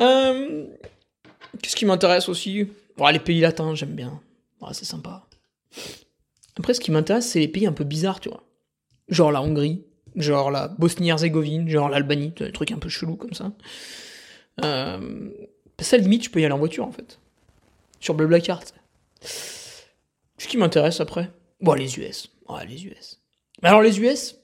Euh, 0.00 0.66
qu'est-ce 1.60 1.76
qui 1.76 1.84
m'intéresse 1.84 2.28
aussi? 2.28 2.66
Les 3.12 3.18
pays 3.18 3.40
latins, 3.40 3.74
j'aime 3.74 3.94
bien. 3.94 4.20
c'est 4.72 4.84
sympa. 4.84 5.26
Après, 6.58 6.72
ce 6.72 6.80
qui 6.80 6.90
m'intéresse, 6.90 7.28
c'est 7.28 7.40
les 7.40 7.48
pays 7.48 7.66
un 7.66 7.72
peu 7.72 7.84
bizarres, 7.84 8.20
tu 8.20 8.28
vois. 8.28 8.44
Genre 9.08 9.32
la 9.32 9.42
Hongrie, 9.42 9.84
genre 10.16 10.50
la 10.50 10.68
Bosnie-Herzégovine, 10.68 11.68
genre 11.68 11.88
l'Albanie, 11.88 12.30
des 12.30 12.52
trucs 12.52 12.72
un 12.72 12.78
peu 12.78 12.88
chelous 12.88 13.16
comme 13.16 13.34
ça. 13.34 13.52
Euh, 14.64 15.30
ça, 15.80 15.96
limite, 15.96 16.24
je 16.24 16.30
peux 16.30 16.40
y 16.40 16.44
aller 16.44 16.54
en 16.54 16.58
voiture, 16.58 16.86
en 16.86 16.92
fait. 16.92 17.18
Sur 18.00 18.14
Blablacar, 18.14 18.62
Ce 19.20 20.48
qui 20.48 20.56
m'intéresse 20.56 21.00
après 21.00 21.30
Bon, 21.62 21.74
les 21.74 21.98
US. 21.98 22.28
Ouais, 22.48 22.66
les 22.66 22.84
US. 22.86 23.20
Mais 23.62 23.68
alors, 23.68 23.82
les 23.82 23.98
US, 24.00 24.36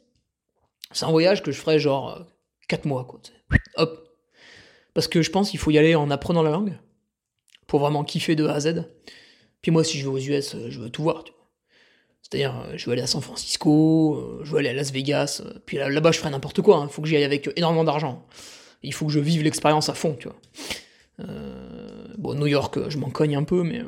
c'est 0.92 1.04
un 1.04 1.10
voyage 1.10 1.42
que 1.42 1.52
je 1.52 1.60
ferai 1.60 1.78
genre 1.78 2.26
4 2.68 2.86
mois, 2.86 3.04
quoi. 3.04 3.20
Hop, 3.76 4.08
parce 4.94 5.06
que 5.06 5.22
je 5.22 5.30
pense 5.30 5.50
qu'il 5.50 5.60
faut 5.60 5.70
y 5.70 5.78
aller 5.78 5.94
en 5.94 6.10
apprenant 6.10 6.42
la 6.42 6.50
langue 6.50 6.78
pour 7.66 7.80
vraiment 7.80 8.02
kiffer 8.02 8.34
de 8.34 8.46
A 8.46 8.54
à 8.54 8.60
Z. 8.60 8.84
Puis 9.62 9.70
moi, 9.70 9.84
si 9.84 9.98
je 9.98 10.08
vais 10.08 10.10
aux 10.10 10.18
US, 10.18 10.54
euh, 10.54 10.70
je 10.70 10.80
veux 10.80 10.90
tout 10.90 11.02
voir. 11.02 11.24
C'est-à-dire, 12.22 12.56
euh, 12.58 12.76
je 12.76 12.86
veux 12.86 12.92
aller 12.92 13.02
à 13.02 13.06
San 13.06 13.20
Francisco, 13.20 14.16
euh, 14.16 14.40
je 14.44 14.50
veux 14.50 14.58
aller 14.58 14.68
à 14.70 14.72
Las 14.72 14.92
Vegas, 14.92 15.42
puis 15.66 15.76
là-bas, 15.76 16.12
je 16.12 16.18
ferai 16.18 16.30
n'importe 16.30 16.62
quoi. 16.62 16.78
Il 16.78 16.84
hein. 16.84 16.88
faut 16.88 17.02
que 17.02 17.08
j'y 17.08 17.16
aille 17.16 17.24
avec 17.24 17.48
énormément 17.56 17.84
d'argent. 17.84 18.26
Il 18.82 18.94
faut 18.94 19.06
que 19.06 19.12
je 19.12 19.20
vive 19.20 19.42
l'expérience 19.42 19.88
à 19.88 19.94
fond, 19.94 20.16
tu 20.18 20.28
vois. 20.28 21.26
bon, 22.16 22.34
New 22.34 22.46
York, 22.46 22.88
je 22.88 22.98
m'en 22.98 23.10
cogne 23.10 23.36
un 23.36 23.44
peu, 23.44 23.62
mais 23.62 23.82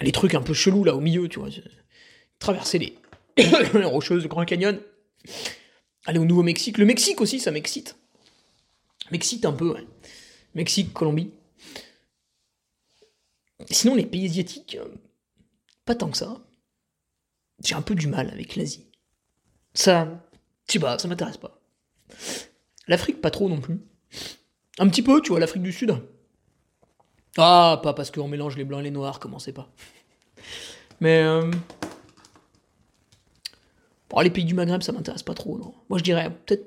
les 0.00 0.12
trucs 0.12 0.34
un 0.34 0.42
peu 0.42 0.54
chelous 0.54 0.84
là 0.84 0.94
au 0.94 1.00
milieu, 1.00 1.28
tu 1.28 1.38
vois. 1.38 1.48
Traverser 2.46 2.78
les, 2.78 2.96
rocheuses 3.86 4.22
du 4.22 4.28
Grand 4.28 4.44
Canyon. 4.44 4.80
Aller 6.04 6.20
au 6.20 6.24
Nouveau-Mexique. 6.24 6.78
Le 6.78 6.84
Mexique 6.84 7.20
aussi, 7.20 7.40
ça 7.40 7.50
m'excite. 7.50 7.96
M'excite 9.10 9.44
un 9.44 9.52
peu, 9.52 9.72
ouais. 9.72 9.84
Mexique, 10.54 10.92
Colombie. 10.92 11.32
Sinon, 13.68 13.96
les 13.96 14.06
pays 14.06 14.26
asiatiques, 14.26 14.78
euh, 14.80 14.86
pas 15.84 15.96
tant 15.96 16.08
que 16.08 16.16
ça. 16.16 16.40
J'ai 17.64 17.74
un 17.74 17.82
peu 17.82 17.96
du 17.96 18.06
mal 18.06 18.30
avec 18.30 18.54
l'Asie. 18.54 18.86
Ça, 19.74 20.24
je 20.68 20.74
sais 20.74 20.78
pas, 20.78 21.00
ça 21.00 21.08
m'intéresse 21.08 21.38
pas. 21.38 21.60
L'Afrique, 22.86 23.20
pas 23.20 23.32
trop 23.32 23.48
non 23.48 23.60
plus. 23.60 23.80
Un 24.78 24.88
petit 24.88 25.02
peu, 25.02 25.20
tu 25.20 25.30
vois, 25.30 25.40
l'Afrique 25.40 25.64
du 25.64 25.72
Sud. 25.72 26.00
Ah, 27.38 27.80
pas 27.82 27.92
parce 27.92 28.12
qu'on 28.12 28.28
mélange 28.28 28.56
les 28.56 28.62
blancs 28.62 28.82
et 28.82 28.84
les 28.84 28.92
noirs, 28.92 29.18
commencez 29.18 29.52
pas. 29.52 29.68
Mais. 31.00 31.24
Euh... 31.24 31.50
Bon, 34.10 34.20
les 34.20 34.30
pays 34.30 34.44
du 34.44 34.54
Maghreb, 34.54 34.82
ça 34.82 34.92
m'intéresse 34.92 35.22
pas 35.22 35.34
trop. 35.34 35.58
Moi, 35.88 35.98
je 35.98 36.04
dirais 36.04 36.30
peut-être 36.30 36.66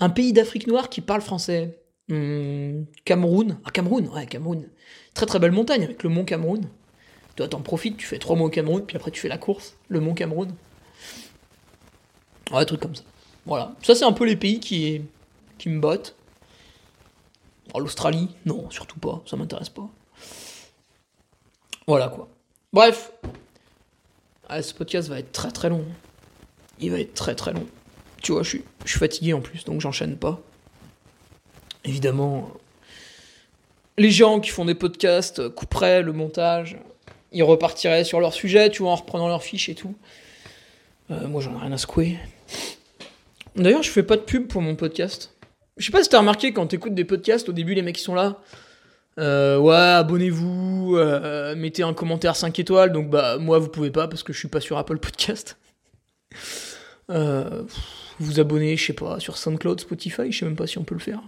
un 0.00 0.08
pays 0.08 0.32
d'Afrique 0.32 0.66
noire 0.66 0.88
qui 0.88 1.00
parle 1.00 1.20
français. 1.20 1.78
Hmm, 2.08 2.84
Cameroun. 3.04 3.58
Ah, 3.64 3.70
Cameroun, 3.70 4.08
ouais, 4.08 4.26
Cameroun. 4.26 4.68
Très 5.14 5.26
très 5.26 5.38
belle 5.38 5.52
montagne 5.52 5.84
avec 5.84 6.02
le 6.02 6.10
mont 6.10 6.24
Cameroun. 6.24 6.68
Toi, 7.36 7.48
t'en 7.48 7.60
profites, 7.60 7.96
tu 7.96 8.06
fais 8.06 8.18
trois 8.18 8.36
mois 8.36 8.48
au 8.48 8.50
Cameroun, 8.50 8.84
puis 8.84 8.96
après 8.96 9.10
tu 9.10 9.20
fais 9.20 9.28
la 9.28 9.38
course, 9.38 9.76
le 9.88 10.00
mont 10.00 10.14
Cameroun. 10.14 10.54
Ouais, 12.52 12.64
truc 12.66 12.80
comme 12.80 12.94
ça. 12.94 13.04
Voilà. 13.46 13.74
Ça, 13.82 13.94
c'est 13.94 14.04
un 14.04 14.12
peu 14.12 14.26
les 14.26 14.36
pays 14.36 14.60
qui, 14.60 15.02
qui 15.58 15.68
me 15.68 15.80
bottent. 15.80 16.14
Oh, 17.74 17.80
L'Australie, 17.80 18.28
non, 18.44 18.68
surtout 18.70 18.98
pas, 18.98 19.22
ça 19.24 19.36
m'intéresse 19.36 19.70
pas. 19.70 19.88
Voilà 21.86 22.08
quoi. 22.08 22.28
Bref. 22.72 23.12
Ah, 24.48 24.60
ce 24.62 24.74
podcast 24.74 25.08
va 25.08 25.18
être 25.18 25.32
très 25.32 25.50
très 25.50 25.68
long. 25.68 25.84
Il 26.80 26.90
va 26.90 27.00
être 27.00 27.14
très 27.14 27.34
très 27.34 27.52
long. 27.52 27.66
Tu 28.22 28.32
vois, 28.32 28.42
je 28.42 28.50
suis, 28.50 28.64
fatigué 28.86 29.32
en 29.32 29.40
plus, 29.40 29.64
donc 29.64 29.80
j'enchaîne 29.80 30.16
pas. 30.16 30.40
Évidemment, 31.84 32.50
les 33.98 34.10
gens 34.10 34.40
qui 34.40 34.50
font 34.50 34.64
des 34.64 34.74
podcasts 34.74 35.48
couperaient 35.48 36.02
le 36.02 36.12
montage, 36.12 36.78
ils 37.32 37.42
repartiraient 37.42 38.04
sur 38.04 38.20
leur 38.20 38.32
sujet, 38.32 38.70
tu 38.70 38.82
vois, 38.82 38.92
en 38.92 38.96
reprenant 38.96 39.26
leurs 39.26 39.42
fiches 39.42 39.68
et 39.68 39.74
tout. 39.74 39.94
Euh, 41.10 41.26
moi, 41.26 41.40
j'en 41.40 41.56
ai 41.56 41.60
rien 41.60 41.72
à 41.72 41.78
secouer. 41.78 42.18
D'ailleurs, 43.56 43.82
je 43.82 43.90
fais 43.90 44.02
pas 44.02 44.16
de 44.16 44.22
pub 44.22 44.46
pour 44.46 44.62
mon 44.62 44.76
podcast. 44.76 45.34
Je 45.76 45.86
sais 45.86 45.92
pas 45.92 46.02
si 46.02 46.08
t'as 46.08 46.18
remarqué 46.18 46.52
quand 46.52 46.66
t'écoutes 46.68 46.94
des 46.94 47.04
podcasts, 47.04 47.48
au 47.48 47.52
début, 47.52 47.74
les 47.74 47.82
mecs 47.82 47.96
qui 47.96 48.02
sont 48.02 48.14
là. 48.14 48.38
Euh, 49.18 49.58
ouais, 49.58 49.74
abonnez-vous, 49.74 50.96
euh, 50.96 51.54
mettez 51.54 51.82
un 51.82 51.92
commentaire 51.92 52.36
5 52.36 52.58
étoiles. 52.58 52.92
Donc, 52.92 53.10
bah, 53.10 53.38
moi, 53.38 53.58
vous 53.58 53.68
pouvez 53.68 53.90
pas 53.90 54.08
parce 54.08 54.22
que 54.22 54.32
je 54.32 54.38
suis 54.38 54.48
pas 54.48 54.60
sur 54.60 54.78
Apple 54.78 54.98
Podcast. 54.98 55.56
Euh, 57.10 57.64
vous 58.18 58.40
abonner, 58.40 58.76
je 58.76 58.86
sais 58.86 58.92
pas, 58.92 59.18
sur 59.20 59.36
SoundCloud, 59.36 59.80
Spotify, 59.80 60.30
je 60.30 60.38
sais 60.38 60.44
même 60.44 60.56
pas 60.56 60.66
si 60.66 60.78
on 60.78 60.84
peut 60.84 60.94
le 60.94 61.00
faire. 61.00 61.20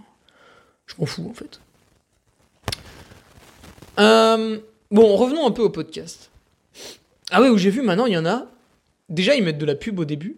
Je 0.85 0.95
m'en 0.97 1.05
fous 1.05 1.27
en 1.29 1.33
fait. 1.33 1.59
Euh, 3.99 4.59
bon, 4.91 5.15
revenons 5.15 5.45
un 5.45 5.51
peu 5.51 5.63
au 5.63 5.69
podcast. 5.69 6.31
Ah 7.31 7.41
ouais, 7.41 7.49
où 7.49 7.57
j'ai 7.57 7.69
vu 7.69 7.81
maintenant, 7.81 8.05
il 8.05 8.13
y 8.13 8.17
en 8.17 8.25
a. 8.25 8.47
Déjà, 9.09 9.35
ils 9.35 9.43
mettent 9.43 9.57
de 9.57 9.65
la 9.65 9.75
pub 9.75 9.99
au 9.99 10.05
début. 10.05 10.37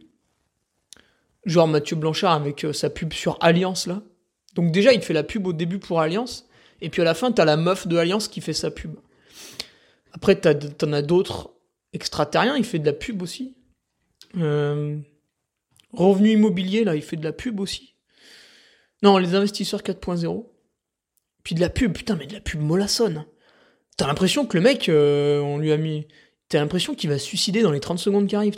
Genre 1.46 1.68
Mathieu 1.68 1.96
Blanchard 1.96 2.34
avec 2.34 2.66
euh, 2.66 2.74
sa 2.74 2.90
pub 2.90 3.14
sur 3.14 3.38
Alliance 3.40 3.88
là. 3.88 4.02
Donc 4.56 4.72
déjà, 4.72 4.92
il 4.92 5.02
fait 5.02 5.14
la 5.14 5.24
pub 5.24 5.48
au 5.48 5.54
début 5.54 5.80
pour 5.80 6.02
Alliance. 6.02 6.48
Et 6.82 6.90
puis 6.90 7.02
à 7.02 7.06
la 7.06 7.14
fin, 7.14 7.32
t'as 7.32 7.46
la 7.46 7.58
meuf 7.58 7.88
de 7.88 7.98
Alliance 7.98 8.28
qui 8.28 8.42
fait 8.42 8.54
sa 8.54 8.72
pub. 8.72 8.96
Après, 10.14 10.36
t'en 10.36 10.94
as 10.94 11.02
d'autres 11.02 11.52
extraterriens, 11.94 12.58
il 12.58 12.64
fait 12.64 12.80
de 12.80 12.86
la 12.86 12.94
pub 12.94 13.22
aussi. 13.22 13.54
Euh, 14.36 14.98
Revenu 15.94 16.32
immobilier, 16.32 16.84
là, 16.84 16.96
il 16.96 17.02
fait 17.02 17.16
de 17.16 17.24
la 17.24 17.32
pub 17.32 17.60
aussi. 17.60 17.96
Non, 19.04 19.18
les 19.18 19.36
investisseurs 19.36 19.82
4.0. 19.82 20.46
Puis 21.44 21.56
de 21.56 21.62
la 21.62 21.70
pub, 21.70 21.94
putain, 21.94 22.16
mais 22.16 22.28
de 22.28 22.34
la 22.34 22.42
pub 22.42 22.60
mollassonne. 22.60 23.26
T'as 23.96 24.08
l'impression 24.08 24.46
que 24.46 24.58
le 24.58 24.64
mec, 24.64 24.90
euh, 24.90 25.40
on 25.40 25.58
lui 25.58 25.72
a 25.72 25.78
mis. 25.78 26.08
T'as 26.50 26.60
l'impression 26.60 26.94
qu'il 26.94 27.10
va 27.10 27.18
se 27.18 27.26
suicider 27.26 27.62
dans 27.62 27.72
les 27.72 27.80
30 27.80 28.00
secondes 28.00 28.28
qui 28.28 28.36
arrivent. 28.36 28.56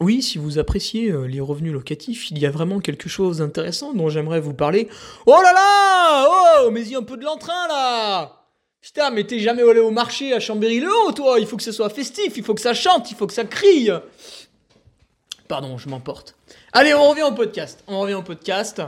Oui, 0.00 0.20
si 0.20 0.36
vous 0.36 0.58
appréciez 0.58 1.10
euh, 1.10 1.26
les 1.26 1.40
revenus 1.40 1.72
locatifs, 1.72 2.30
il 2.30 2.38
y 2.38 2.46
a 2.46 2.50
vraiment 2.50 2.80
quelque 2.80 3.08
chose 3.08 3.38
d'intéressant 3.38 3.94
dont 3.94 4.08
j'aimerais 4.08 4.40
vous 4.40 4.54
parler. 4.54 4.88
Oh 5.26 5.40
là 5.42 5.52
là 5.52 6.26
Oh, 6.64 6.70
mais 6.70 6.82
y 6.82 6.96
a 6.96 6.98
un 6.98 7.02
peu 7.02 7.16
de 7.16 7.24
l'entrain 7.24 7.68
là 7.68 8.41
Putain, 8.82 9.10
mais 9.10 9.24
t'es 9.24 9.38
jamais 9.38 9.62
allé 9.62 9.78
au 9.78 9.92
marché 9.92 10.32
à 10.32 10.40
Chambéry-le-Haut, 10.40 11.12
toi 11.12 11.38
Il 11.38 11.46
faut 11.46 11.56
que 11.56 11.62
ce 11.62 11.70
soit 11.70 11.88
festif, 11.88 12.36
il 12.36 12.42
faut 12.42 12.52
que 12.52 12.60
ça 12.60 12.74
chante, 12.74 13.10
il 13.12 13.16
faut 13.16 13.28
que 13.28 13.32
ça 13.32 13.44
crie 13.44 13.88
Pardon, 15.46 15.78
je 15.78 15.88
m'emporte. 15.88 16.34
Allez, 16.72 16.92
on 16.92 17.08
revient 17.10 17.22
au 17.22 17.32
podcast. 17.32 17.84
On 17.86 18.00
revient 18.00 18.14
au 18.14 18.22
podcast. 18.22 18.82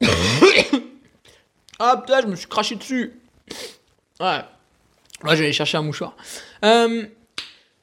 ah 1.78 1.96
putain, 1.96 2.20
je 2.22 2.26
me 2.26 2.36
suis 2.36 2.46
craché 2.46 2.76
dessus. 2.76 3.18
Ouais. 4.20 4.26
Là, 4.26 4.44
aller 5.24 5.52
chercher 5.52 5.78
un 5.78 5.82
mouchoir. 5.82 6.16
Euh, 6.64 7.04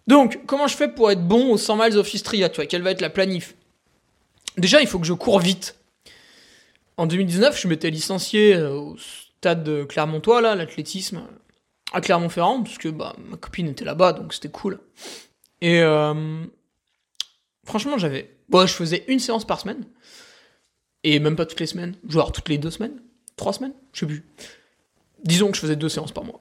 donc, 0.07 0.45
comment 0.45 0.67
je 0.67 0.77
fais 0.77 0.87
pour 0.87 1.11
être 1.11 1.27
bon 1.27 1.51
au 1.51 1.57
100 1.57 1.75
miles 1.75 1.97
of 1.97 2.13
Istria 2.13 2.47
Tu 2.49 2.57
vois, 2.57 2.67
quelle 2.67 2.83
va 2.83 2.91
être 2.91 3.01
la 3.01 3.09
planif? 3.09 3.55
Déjà, 4.57 4.79
il 4.79 4.87
faut 4.87 4.99
que 4.99 5.07
je 5.07 5.13
cours 5.13 5.39
vite. 5.39 5.75
En 6.97 7.05
2019, 7.05 7.59
je 7.59 7.67
m'étais 7.67 7.89
licencié 7.89 8.53
euh, 8.53 8.71
au 8.71 8.95
de 9.53 9.83
Clermontois, 9.83 10.41
là, 10.41 10.55
l'athlétisme, 10.55 11.21
à 11.93 12.01
Clermont-Ferrand, 12.01 12.63
parce 12.63 12.79
que 12.79 12.89
bah, 12.89 13.15
ma 13.29 13.37
copine 13.37 13.67
était 13.67 13.85
là-bas, 13.85 14.13
donc 14.13 14.33
c'était 14.33 14.49
cool. 14.49 14.79
Et 15.61 15.81
euh, 15.81 16.45
Franchement, 17.65 17.97
j'avais. 17.97 18.31
Bon, 18.47 18.65
je 18.65 18.73
faisais 18.73 19.03
une 19.07 19.19
séance 19.19 19.45
par 19.45 19.59
semaine. 19.59 19.85
Et 21.03 21.19
même 21.19 21.35
pas 21.35 21.45
toutes 21.45 21.59
les 21.59 21.65
semaines. 21.65 21.95
Genre 22.07 22.31
toutes 22.31 22.49
les 22.49 22.57
deux 22.57 22.71
semaines. 22.71 23.01
Trois 23.35 23.53
semaines 23.53 23.73
Je 23.91 24.01
sais 24.01 24.05
plus. 24.05 24.23
Disons 25.23 25.49
que 25.49 25.55
je 25.55 25.61
faisais 25.61 25.75
deux 25.75 25.89
séances 25.89 26.11
par 26.11 26.23
mois. 26.23 26.39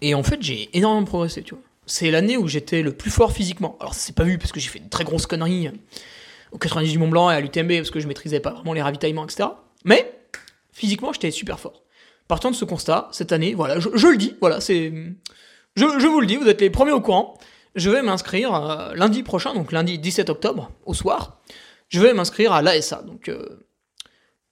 Et 0.00 0.14
en 0.14 0.22
fait, 0.22 0.42
j'ai 0.42 0.70
énormément 0.76 1.04
progressé, 1.04 1.42
tu 1.42 1.54
vois. 1.54 1.62
C'est 1.86 2.10
l'année 2.10 2.36
où 2.36 2.48
j'étais 2.48 2.82
le 2.82 2.92
plus 2.92 3.10
fort 3.10 3.32
physiquement. 3.32 3.76
Alors, 3.80 3.94
ça 3.94 4.00
s'est 4.00 4.12
pas 4.12 4.24
vu 4.24 4.38
parce 4.38 4.50
que 4.50 4.60
j'ai 4.60 4.68
fait 4.68 4.80
de 4.80 4.88
très 4.88 5.04
grosses 5.04 5.26
conneries 5.26 5.70
au 6.52 6.58
90 6.58 6.90
du 6.90 6.98
Mont 6.98 7.08
Blanc 7.08 7.30
et 7.30 7.34
à 7.34 7.40
l'UTMB 7.40 7.76
parce 7.76 7.90
que 7.90 8.00
je 8.00 8.08
maîtrisais 8.08 8.40
pas 8.40 8.52
vraiment 8.52 8.72
les 8.72 8.82
ravitaillements, 8.82 9.24
etc. 9.24 9.50
Mais 9.84 10.15
physiquement, 10.76 11.12
j'étais 11.12 11.30
super 11.30 11.58
fort. 11.58 11.82
Partant 12.28 12.50
de 12.50 12.56
ce 12.56 12.64
constat, 12.64 13.08
cette 13.12 13.32
année, 13.32 13.54
voilà, 13.54 13.80
je, 13.80 14.06
le 14.06 14.16
dis, 14.16 14.34
voilà, 14.40 14.60
c'est, 14.60 14.92
je, 15.74 16.06
vous 16.06 16.20
le 16.20 16.26
dis, 16.26 16.36
vous 16.36 16.48
êtes 16.48 16.60
les 16.60 16.70
premiers 16.70 16.92
au 16.92 17.00
courant. 17.00 17.38
Je 17.74 17.90
vais 17.90 18.02
m'inscrire 18.02 18.54
euh, 18.54 18.94
lundi 18.94 19.22
prochain, 19.22 19.54
donc 19.54 19.72
lundi 19.72 19.98
17 19.98 20.28
octobre, 20.30 20.70
au 20.84 20.94
soir. 20.94 21.40
Je 21.88 22.00
vais 22.00 22.12
m'inscrire 22.12 22.52
à 22.52 22.62
l'ASA, 22.62 23.02
donc 23.02 23.28
euh, 23.28 23.66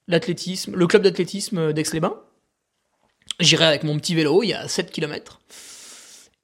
l'athlétisme, 0.07 0.75
le 0.75 0.87
club 0.87 1.03
d'athlétisme 1.03 1.73
d'Aix-les-Bains. 1.73 2.19
J'irai 3.39 3.65
avec 3.65 3.83
mon 3.83 3.97
petit 3.97 4.15
vélo, 4.15 4.41
il 4.43 4.49
y 4.49 4.53
a 4.53 4.67
7 4.67 4.91
km. 4.91 5.41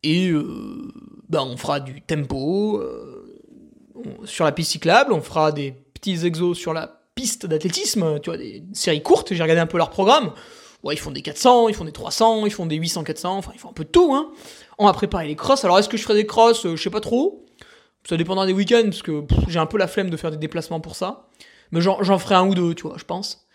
Et 0.04 0.30
euh, 0.30 0.92
bah, 1.30 1.44
on 1.44 1.58
fera 1.58 1.80
du 1.80 2.02
tempo 2.02 2.84
sur 4.26 4.46
la 4.46 4.52
piste 4.52 4.72
cyclable, 4.72 5.14
on 5.14 5.22
fera 5.22 5.52
des 5.52 5.72
petits 5.72 6.26
exos 6.26 6.58
sur 6.58 6.74
la 6.74 7.01
piste 7.16 7.46
d'athlétisme, 7.46 8.20
tu 8.20 8.30
vois, 8.30 8.38
des 8.38 8.64
séries 8.74 9.04
courtes, 9.04 9.34
j'ai 9.34 9.42
regardé 9.42 9.62
un 9.62 9.68
peu 9.68 9.78
leur 9.78 9.90
programme. 9.90 10.34
Ouais, 10.84 10.96
ils 10.96 11.00
font 11.00 11.12
des 11.12 11.22
400, 11.22 11.70
ils 11.70 11.76
font 11.76 11.86
des 11.86 11.92
300, 11.92 12.46
ils 12.48 12.52
font 12.52 12.66
des 12.66 12.80
800-400, 12.80 13.28
enfin, 13.28 13.52
ils 13.54 13.60
font 13.60 13.70
un 13.70 13.74
peu 13.74 13.84
de 13.84 13.90
tout, 13.90 14.16
hein. 14.16 14.32
On 14.80 14.86
va 14.88 14.94
préparer 14.94 15.28
les 15.28 15.36
crosses. 15.36 15.64
Alors, 15.64 15.78
est-ce 15.78 15.88
que 15.90 15.98
je 15.98 16.02
ferai 16.02 16.16
des 16.16 16.26
crosses? 16.26 16.66
Euh, 16.66 16.76
Je 16.76 16.82
sais 16.82 16.90
pas 16.90 17.02
trop. 17.02 17.46
Ça 18.10 18.18
dépendra 18.18 18.48
des 18.48 18.54
week-ends, 18.54 18.86
parce 18.86 19.04
que 19.04 19.24
j'ai 19.48 19.60
un 19.60 19.68
peu 19.68 19.78
la 19.78 19.88
flemme 19.88 20.10
de 20.10 20.18
faire 20.18 20.32
des 20.32 20.38
déplacements 20.38 20.80
pour 20.80 20.96
ça. 20.96 21.28
Mais 21.72 21.82
j'en 21.82 22.18
ferai 22.18 22.36
un 22.36 22.48
ou 22.48 22.56
deux, 22.56 22.74
tu 22.74 22.84
vois, 22.88 22.96
je 22.98 23.06
pense. 23.06 23.46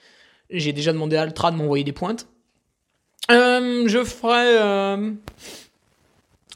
J'ai 0.51 0.73
déjà 0.73 0.93
demandé 0.93 1.17
à 1.17 1.23
Altra 1.23 1.51
de 1.51 1.57
m'envoyer 1.57 1.83
des 1.83 1.93
pointes. 1.93 2.29
Euh, 3.33 3.89
je 3.89 4.05
ferai... 4.05 4.59
Euh, 4.61 5.11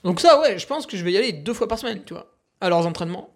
donc 0.04 0.20
ça, 0.20 0.40
ouais, 0.40 0.56
je 0.58 0.66
pense 0.66 0.86
que 0.86 0.96
je 0.96 1.04
vais 1.04 1.12
y 1.12 1.16
aller 1.18 1.32
deux 1.32 1.52
fois 1.52 1.66
par 1.66 1.78
semaine, 1.80 2.02
tu 2.06 2.14
vois, 2.14 2.32
à 2.60 2.68
leurs 2.68 2.86
entraînements. 2.86 3.30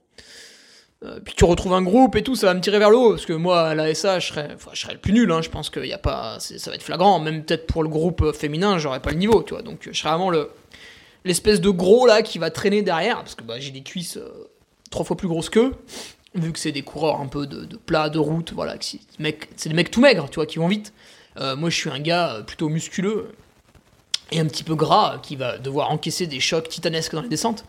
Euh, 1.05 1.21
puis 1.23 1.35
tu 1.35 1.45
retrouves 1.45 1.75
un 1.75 1.83
groupe 1.83 2.17
et 2.17 2.23
tout, 2.23 2.35
ça 2.35 2.47
va 2.47 2.55
me 2.55 2.61
tirer 2.61 2.79
vers 2.79 2.91
le 2.91 2.97
haut, 2.97 3.11
parce 3.11 3.27
que 3.27 3.33
moi, 3.33 3.69
à 3.69 3.75
la 3.75 3.95
SA, 3.95 4.21
je 4.21 4.29
serais, 4.29 4.49
le 4.49 4.99
plus 4.99 5.13
nul, 5.13 5.31
hein, 5.31 5.43
je 5.43 5.51
pense 5.51 5.69
qu'il 5.69 5.87
y 5.87 5.93
a 5.93 5.99
pas, 5.99 6.39
ça 6.41 6.71
va 6.71 6.77
être 6.77 6.83
flagrant, 6.83 7.21
même 7.21 7.45
peut-être 7.45 7.67
pour 7.67 7.83
le 7.83 7.89
groupe 7.89 8.23
euh, 8.23 8.33
féminin, 8.33 8.79
j'aurais 8.79 9.01
pas 9.01 9.11
le 9.11 9.17
niveau, 9.17 9.43
tu 9.43 9.55
vois, 9.55 9.63
donc 9.63 9.81
je 9.83 9.93
serais 9.93 10.11
vraiment 10.11 10.31
le, 10.31 10.51
l'espèce 11.25 11.61
de 11.61 11.69
gros 11.69 12.07
là 12.07 12.23
qui 12.23 12.39
va 12.39 12.51
traîner 12.51 12.83
derrière, 12.83 13.17
parce 13.17 13.35
que 13.35 13.43
bah, 13.43 13.59
j'ai 13.59 13.71
des 13.71 13.83
cuisses 13.83 14.17
euh, 14.17 14.49
trois 14.91 15.05
fois 15.05 15.17
plus 15.17 15.29
grosses 15.29 15.51
qu'eux, 15.51 15.73
vu 16.35 16.53
que 16.53 16.59
c'est 16.59 16.73
des 16.73 16.83
coureurs 16.83 17.21
un 17.21 17.27
peu 17.27 17.47
de, 17.47 17.77
plat, 17.77 18.09
de 18.09 18.19
route, 18.19 18.53
voilà, 18.55 18.77
c'est 18.81 18.99
des 19.19 19.75
mecs 19.75 19.91
tout 19.91 20.01
maigres, 20.01 20.29
tu 20.31 20.37
vois, 20.37 20.47
qui 20.47 20.59
vont 20.59 20.69
vite. 20.69 20.93
moi, 21.39 21.71
je 21.71 21.77
suis 21.77 21.91
un 21.91 22.01
gars 22.01 22.43
plutôt 22.45 22.69
musculeux 22.69 23.29
et 24.33 24.41
un 24.41 24.47
petit 24.47 24.65
peu 24.65 24.75
gras, 24.75 25.21
qui 25.23 25.37
va 25.37 25.59
devoir 25.59 25.93
encaisser 25.93 26.27
des 26.27 26.41
chocs 26.41 26.69
titanesques 26.69 27.15
dans 27.15 27.23
les 27.23 27.29
descentes. 27.29 27.65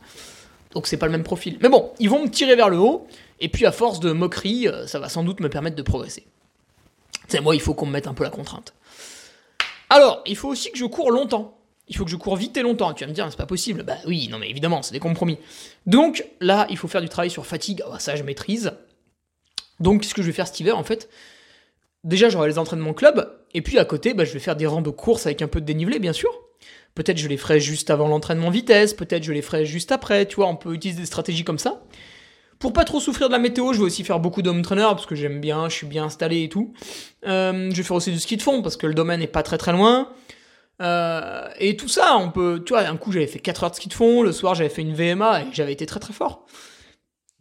Donc 0.75 0.87
c'est 0.87 0.97
pas 0.97 1.05
le 1.05 1.13
même 1.13 1.23
profil. 1.23 1.57
Mais 1.61 1.69
bon, 1.69 1.91
ils 1.99 2.09
vont 2.09 2.21
me 2.21 2.29
tirer 2.29 2.55
vers 2.55 2.69
le 2.69 2.77
haut. 2.77 3.07
Et 3.39 3.49
puis 3.49 3.65
à 3.65 3.71
force 3.71 3.99
de 4.01 4.11
moquerie, 4.11 4.67
euh, 4.67 4.85
ça 4.87 4.99
va 4.99 5.09
sans 5.09 5.23
doute 5.23 5.39
me 5.39 5.49
permettre 5.49 5.77
de 5.77 5.81
progresser. 5.81 6.27
C'est 7.27 7.41
moi, 7.41 7.55
il 7.55 7.61
faut 7.61 7.73
qu'on 7.73 7.85
me 7.85 7.91
mette 7.91 8.07
un 8.07 8.13
peu 8.13 8.23
la 8.23 8.29
contrainte. 8.29 8.73
Alors, 9.89 10.21
il 10.25 10.35
faut 10.35 10.49
aussi 10.49 10.71
que 10.71 10.77
je 10.77 10.85
cours 10.85 11.11
longtemps. 11.11 11.57
Il 11.87 11.95
faut 11.95 12.03
que 12.03 12.11
je 12.11 12.15
cours 12.15 12.35
vite 12.35 12.57
et 12.57 12.61
longtemps. 12.61 12.93
Tu 12.93 13.03
vas 13.03 13.09
me 13.09 13.13
dire, 13.13 13.25
c'est 13.29 13.37
pas 13.37 13.45
possible. 13.45 13.83
Bah 13.83 13.97
oui, 14.05 14.27
non 14.29 14.37
mais 14.37 14.49
évidemment, 14.49 14.81
c'est 14.81 14.93
des 14.93 14.99
compromis. 14.99 15.37
Donc 15.85 16.25
là, 16.41 16.67
il 16.69 16.77
faut 16.77 16.87
faire 16.87 17.01
du 17.01 17.09
travail 17.09 17.29
sur 17.29 17.45
fatigue. 17.45 17.81
Ah, 17.91 17.99
ça, 17.99 18.15
je 18.15 18.23
maîtrise. 18.23 18.73
Donc, 19.79 20.01
qu'est-ce 20.01 20.13
que 20.13 20.21
je 20.21 20.27
vais 20.27 20.33
faire 20.33 20.47
cet 20.47 20.59
hiver 20.59 20.77
en 20.77 20.83
fait 20.83 21.09
Déjà, 22.03 22.29
j'aurai 22.29 22.49
les 22.49 22.59
entraînements 22.59 22.93
club. 22.93 23.31
Et 23.53 23.61
puis 23.61 23.79
à 23.79 23.85
côté, 23.85 24.13
bah, 24.13 24.25
je 24.25 24.33
vais 24.33 24.39
faire 24.39 24.55
des 24.55 24.67
rangs 24.67 24.81
de 24.81 24.89
course 24.89 25.25
avec 25.25 25.41
un 25.41 25.47
peu 25.47 25.61
de 25.61 25.65
dénivelé, 25.65 25.99
bien 25.99 26.13
sûr. 26.13 26.44
Peut-être 26.95 27.17
je 27.17 27.27
les 27.27 27.37
ferai 27.37 27.59
juste 27.59 27.89
avant 27.89 28.07
l'entraînement 28.07 28.49
vitesse, 28.49 28.93
peut-être 28.93 29.23
je 29.23 29.33
les 29.33 29.41
ferai 29.41 29.65
juste 29.65 29.91
après, 29.91 30.25
tu 30.25 30.37
vois, 30.37 30.47
on 30.47 30.55
peut 30.55 30.73
utiliser 30.73 31.01
des 31.01 31.05
stratégies 31.05 31.43
comme 31.43 31.59
ça. 31.59 31.83
Pour 32.57 32.71
pas 32.71 32.85
trop 32.85 33.01
souffrir 33.01 33.27
de 33.27 33.33
la 33.33 33.39
météo, 33.39 33.73
je 33.73 33.79
vais 33.79 33.83
aussi 33.83 34.05
faire 34.05 34.19
beaucoup 34.19 34.41
d'home 34.41 34.61
trainer 34.61 34.87
parce 34.91 35.05
que 35.05 35.15
j'aime 35.15 35.41
bien, 35.41 35.67
je 35.67 35.75
suis 35.75 35.87
bien 35.87 36.05
installé 36.05 36.43
et 36.43 36.49
tout. 36.49 36.73
Euh, 37.27 37.69
je 37.69 37.75
vais 37.75 37.83
faire 37.83 37.97
aussi 37.97 38.11
du 38.11 38.19
ski 38.19 38.37
de 38.37 38.41
fond 38.41 38.61
parce 38.61 38.77
que 38.77 38.87
le 38.87 38.93
domaine 38.93 39.21
est 39.21 39.27
pas 39.27 39.43
très 39.43 39.57
très 39.57 39.73
loin. 39.73 40.09
Euh, 40.81 41.49
et 41.59 41.75
tout 41.75 41.89
ça, 41.89 42.17
on 42.17 42.31
peut, 42.31 42.63
tu 42.65 42.73
vois, 42.73 42.87
un 42.87 42.97
coup 42.97 43.11
j'avais 43.11 43.27
fait 43.27 43.39
4 43.39 43.63
heures 43.65 43.71
de 43.71 43.75
ski 43.75 43.89
de 43.89 43.93
fond, 43.93 44.23
le 44.23 44.31
soir 44.31 44.55
j'avais 44.55 44.69
fait 44.69 44.81
une 44.81 44.93
VMA 44.93 45.41
et 45.41 45.45
j'avais 45.51 45.73
été 45.73 45.85
très 45.85 45.99
très 45.99 46.13
fort. 46.13 46.45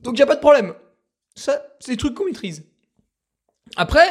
Donc 0.00 0.18
y 0.18 0.22
a 0.22 0.26
pas 0.26 0.34
de 0.34 0.40
problème. 0.40 0.74
Ça, 1.36 1.62
c'est 1.78 1.92
des 1.92 1.96
trucs 1.96 2.14
qu'on 2.14 2.26
maîtrise. 2.26 2.64
Après, 3.76 4.06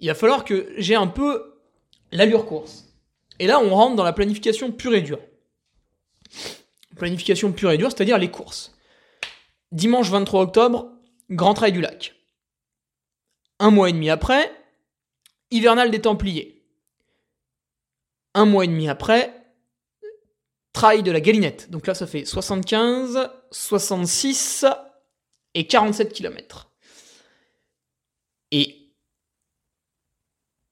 il 0.00 0.08
va 0.08 0.14
falloir 0.14 0.44
que 0.44 0.72
j'ai 0.76 0.94
un 0.94 1.06
peu 1.06 1.54
l'allure 2.10 2.46
course. 2.46 2.93
Et 3.38 3.46
là, 3.46 3.60
on 3.60 3.74
rentre 3.74 3.96
dans 3.96 4.04
la 4.04 4.12
planification 4.12 4.72
pure 4.72 4.94
et 4.94 5.02
dure. 5.02 5.20
Planification 6.96 7.52
pure 7.52 7.72
et 7.72 7.78
dure, 7.78 7.90
c'est-à-dire 7.90 8.18
les 8.18 8.30
courses. 8.30 8.76
Dimanche 9.72 10.08
23 10.10 10.42
octobre, 10.42 10.92
Grand 11.30 11.54
Trail 11.54 11.72
du 11.72 11.80
Lac. 11.80 12.14
Un 13.58 13.70
mois 13.70 13.88
et 13.88 13.92
demi 13.92 14.10
après, 14.10 14.52
Hivernal 15.50 15.90
des 15.90 16.00
Templiers. 16.00 16.64
Un 18.34 18.44
mois 18.44 18.64
et 18.64 18.68
demi 18.68 18.88
après, 18.88 19.32
Trail 20.72 21.02
de 21.02 21.10
la 21.10 21.20
Galinette. 21.20 21.70
Donc 21.70 21.86
là, 21.86 21.94
ça 21.94 22.06
fait 22.06 22.24
75, 22.24 23.30
66 23.50 24.66
et 25.54 25.66
47 25.66 26.12
km. 26.12 26.70
Et 28.50 28.92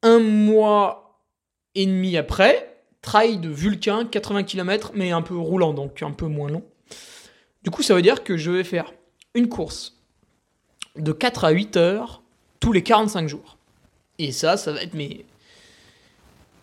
un 0.03 0.19
mois 0.19 1.02
et 1.75 1.87
demi 1.87 2.17
après, 2.17 2.77
Trail 3.03 3.39
de 3.39 3.49
Vulcain, 3.49 4.05
80 4.05 4.45
km, 4.45 4.93
mais 4.95 5.11
un 5.11 5.23
peu 5.23 5.37
roulant, 5.37 5.73
donc 5.73 6.03
un 6.03 6.13
peu 6.13 6.27
moins 6.27 6.51
long. 6.51 6.63
Du 7.65 7.71
coup, 7.71 7.83
ça 7.83 7.95
veut 7.95 8.03
dire 8.03 8.25
que 8.25 8.37
je 8.37 8.51
vais 8.51 8.65
faire 8.65 8.93
une 9.35 9.49
course 9.49 9.97
de 10.97 11.13
4 11.13 11.45
à 11.45 11.51
8 11.51 11.77
heures 11.77 12.23
tous 12.61 12.73
les 12.73 12.83
45 12.83 13.29
jours. 13.29 13.57
Et 14.19 14.33
ça, 14.33 14.57
ça 14.57 14.73
va 14.73 14.83
être 14.83 14.95
mes... 14.95 15.25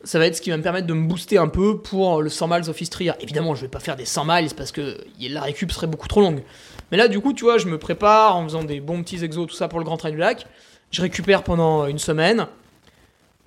Ça 0.06 0.18
va 0.18 0.28
être 0.28 0.36
ce 0.36 0.42
qui 0.42 0.50
va 0.50 0.56
me 0.56 0.64
permettre 0.64 0.88
de 0.88 0.94
me 0.94 1.06
booster 1.06 1.38
un 1.38 1.50
peu 1.50 1.78
pour 1.82 2.22
le 2.22 2.30
100 2.30 2.48
miles 2.48 2.70
of 2.70 2.80
Istria. 2.80 3.18
Évidemment, 3.20 3.54
je 3.54 3.62
vais 3.64 3.68
pas 3.68 3.82
faire 3.82 3.98
des 3.98 4.06
100 4.06 4.24
miles 4.26 4.56
parce 4.56 4.72
que 4.72 4.98
la 5.20 5.42
récup 5.42 5.70
serait 5.74 5.88
beaucoup 5.88 6.08
trop 6.08 6.22
longue. 6.22 6.42
Mais 6.90 6.98
là, 6.98 7.10
du 7.10 7.20
coup, 7.20 7.34
tu 7.34 7.44
vois, 7.44 7.58
je 7.58 7.68
me 7.68 7.78
prépare 7.78 8.38
en 8.38 8.44
faisant 8.46 8.64
des 8.64 8.80
bons 8.80 9.04
petits 9.04 9.26
exos, 9.26 9.48
tout 9.48 9.56
ça 9.56 9.68
pour 9.68 9.78
le 9.78 9.84
Grand 9.84 9.98
Trail 9.98 10.14
du 10.14 10.18
Lac. 10.18 10.48
Je 10.92 11.02
récupère 11.02 11.44
pendant 11.44 11.86
une 11.86 12.00
semaine. 12.00 12.48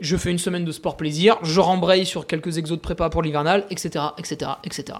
Je 0.02 0.16
fais 0.16 0.32
une 0.32 0.38
semaine 0.38 0.64
de 0.64 0.72
sport 0.72 0.96
plaisir. 0.96 1.38
Je 1.44 1.60
rembraye 1.60 2.04
sur 2.04 2.26
quelques 2.26 2.58
exos 2.58 2.76
de 2.76 2.82
prépa 2.82 3.08
pour 3.08 3.22
l'hivernal, 3.22 3.64
etc., 3.70 4.04
etc., 4.18 4.50
etc. 4.64 4.98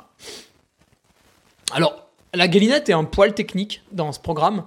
Alors, 1.72 2.09
la 2.34 2.46
galinette 2.46 2.88
est 2.88 2.92
un 2.92 3.03
poil 3.03 3.34
technique 3.34 3.82
dans 3.90 4.12
ce 4.12 4.20
programme, 4.20 4.64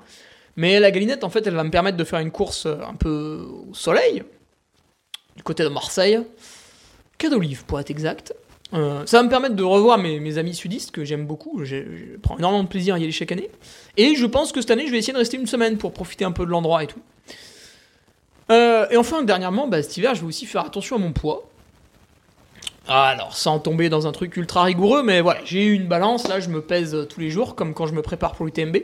mais 0.57 0.79
la 0.79 0.91
galinette, 0.91 1.23
en 1.23 1.29
fait, 1.29 1.47
elle 1.47 1.55
va 1.55 1.63
me 1.63 1.71
permettre 1.71 1.95
de 1.95 2.03
faire 2.03 2.19
une 2.19 2.31
course 2.31 2.65
euh, 2.65 2.77
un 2.85 2.95
peu 2.95 3.47
au 3.69 3.73
soleil, 3.73 4.23
du 5.37 5.43
côté 5.43 5.63
de 5.63 5.69
Marseille, 5.69 6.19
quai 7.17 7.29
d'olive 7.29 7.63
pour 7.63 7.79
être 7.79 7.89
exact. 7.89 8.33
Euh, 8.73 9.05
ça 9.05 9.17
va 9.17 9.23
me 9.23 9.29
permettre 9.29 9.55
de 9.55 9.63
revoir 9.63 9.97
mes, 9.97 10.37
amis 10.37 10.53
sudistes 10.53 10.91
que 10.91 11.05
j'aime 11.05 11.25
beaucoup, 11.25 11.63
je, 11.63 12.17
prends 12.21 12.37
énormément 12.37 12.63
de 12.63 12.69
plaisir 12.69 12.95
à 12.95 12.99
y 12.99 13.03
aller 13.03 13.11
chaque 13.13 13.31
année. 13.31 13.49
Et 13.95 14.15
je 14.15 14.25
pense 14.25 14.51
que 14.51 14.59
cette 14.59 14.71
année, 14.71 14.85
je 14.85 14.91
vais 14.91 14.97
essayer 14.97 15.13
de 15.13 15.17
rester 15.17 15.37
une 15.37 15.47
semaine 15.47 15.77
pour 15.77 15.93
profiter 15.93 16.25
un 16.25 16.33
peu 16.33 16.45
de 16.45 16.51
l'endroit 16.51 16.83
et 16.83 16.87
tout. 16.87 17.01
Euh, 18.51 18.87
et 18.89 18.97
enfin, 18.97 19.23
dernièrement, 19.23 19.67
bah, 19.67 19.81
cet 19.81 19.97
hiver, 19.97 20.15
je 20.15 20.21
vais 20.21 20.27
aussi 20.27 20.45
faire 20.45 20.65
attention 20.65 20.97
à 20.97 20.99
mon 20.99 21.11
poids. 21.11 21.49
Ah, 22.87 23.07
alors, 23.07 23.35
sans 23.35 23.59
tomber 23.59 23.89
dans 23.89 24.05
un 24.05 24.11
truc 24.11 24.37
ultra 24.37 24.63
rigoureux, 24.63 25.01
mais 25.01 25.21
voilà, 25.21 25.39
j'ai 25.43 25.65
eu 25.65 25.73
une 25.73 25.87
balance, 25.87 26.27
là 26.27 26.39
je 26.39 26.49
me 26.49 26.61
pèse 26.61 26.93
euh, 26.93 27.05
tous 27.05 27.19
les 27.19 27.31
jours, 27.31 27.55
comme 27.55 27.73
quand 27.73 27.87
je 27.87 27.93
me 27.93 28.03
prépare 28.03 28.33
pour 28.33 28.45
l'UTMB. 28.45 28.77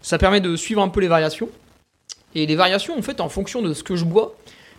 Ça 0.00 0.18
permet 0.18 0.40
de 0.40 0.54
suivre 0.54 0.80
un 0.80 0.88
peu 0.88 1.00
les 1.00 1.08
variations. 1.08 1.48
Et 2.36 2.46
les 2.46 2.54
variations, 2.54 2.96
en 2.96 3.02
fait, 3.02 3.20
en 3.20 3.28
fonction 3.28 3.62
de 3.62 3.74
ce 3.74 3.82
que 3.82 3.96
je 3.96 4.04
bois, 4.04 4.36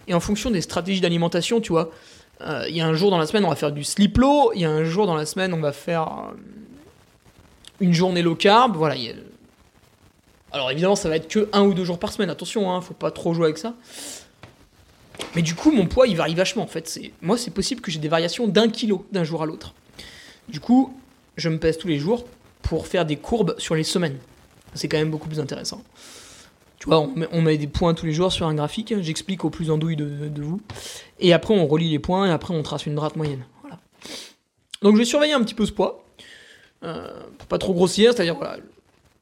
et 0.07 0.13
en 0.13 0.21
fonction 0.21 0.49
des 0.49 0.61
stratégies 0.61 1.01
d'alimentation, 1.01 1.59
tu 1.59 1.73
vois. 1.73 1.91
Euh, 2.39 2.65
il 2.69 2.75
y 2.77 2.81
a 2.81 2.87
un 2.87 2.93
jour 2.93 3.11
dans 3.11 3.17
la 3.17 3.25
semaine, 3.25 3.43
on 3.43 3.49
va 3.49 3.55
faire 3.55 3.71
du 3.71 3.83
slip 3.83 4.17
low, 4.17 4.51
il 4.53 4.61
y 4.61 4.65
a 4.65 4.69
un 4.69 4.85
jour 4.85 5.07
dans 5.07 5.15
la 5.15 5.25
semaine, 5.25 5.53
on 5.53 5.59
va 5.59 5.73
faire 5.73 6.07
une 7.81 7.93
journée 7.93 8.21
low 8.21 8.35
carb, 8.35 8.77
voilà. 8.77 8.95
Alors 10.57 10.71
évidemment, 10.71 10.95
ça 10.95 11.07
va 11.07 11.17
être 11.17 11.27
que 11.27 11.47
un 11.53 11.61
ou 11.61 11.75
deux 11.75 11.83
jours 11.83 11.99
par 11.99 12.11
semaine, 12.11 12.31
attention, 12.31 12.71
hein, 12.71 12.81
faut 12.81 12.95
pas 12.95 13.11
trop 13.11 13.31
jouer 13.31 13.45
avec 13.45 13.59
ça. 13.59 13.75
Mais 15.35 15.43
du 15.43 15.53
coup, 15.53 15.69
mon 15.69 15.85
poids, 15.85 16.07
il 16.07 16.17
varie 16.17 16.33
vachement 16.33 16.63
en 16.63 16.67
fait. 16.67 16.99
Moi, 17.21 17.37
c'est 17.37 17.51
possible 17.51 17.79
que 17.79 17.91
j'ai 17.91 17.99
des 17.99 18.07
variations 18.07 18.47
d'un 18.47 18.67
kilo 18.67 19.05
d'un 19.11 19.23
jour 19.23 19.43
à 19.43 19.45
l'autre. 19.45 19.75
Du 20.49 20.59
coup, 20.59 20.97
je 21.35 21.49
me 21.49 21.59
pèse 21.59 21.77
tous 21.77 21.87
les 21.87 21.99
jours 21.99 22.25
pour 22.63 22.87
faire 22.87 23.05
des 23.05 23.17
courbes 23.17 23.53
sur 23.59 23.75
les 23.75 23.83
semaines. 23.83 24.17
C'est 24.73 24.87
quand 24.87 24.97
même 24.97 25.11
beaucoup 25.11 25.27
plus 25.27 25.39
intéressant. 25.39 25.83
Tu 26.79 26.87
vois, 26.87 27.07
on 27.31 27.41
met, 27.43 27.57
des 27.57 27.67
points 27.67 27.93
tous 27.93 28.07
les 28.07 28.13
jours 28.13 28.31
sur 28.31 28.47
un 28.47 28.55
graphique, 28.55 28.95
j'explique 29.01 29.45
au 29.45 29.51
plus 29.51 29.69
andouille 29.69 29.95
de, 29.95 30.27
de, 30.27 30.41
vous. 30.41 30.59
Et 31.19 31.33
après, 31.33 31.53
on 31.53 31.67
relie 31.67 31.91
les 31.91 31.99
points 31.99 32.25
et 32.25 32.31
après, 32.31 32.55
on 32.55 32.63
trace 32.63 32.87
une 32.87 32.95
droite 32.95 33.15
moyenne. 33.15 33.45
Donc, 34.81 34.95
je 34.95 34.99
vais 34.99 35.05
surveiller 35.05 35.33
un 35.33 35.41
petit 35.41 35.55
peu 35.55 35.67
ce 35.67 35.71
poids. 35.71 36.03
Euh, 36.83 37.07
pour 37.37 37.47
pas 37.47 37.59
trop 37.59 37.75
grossir, 37.75 38.13
c'est-à-dire, 38.13 38.35
voilà. 38.35 38.57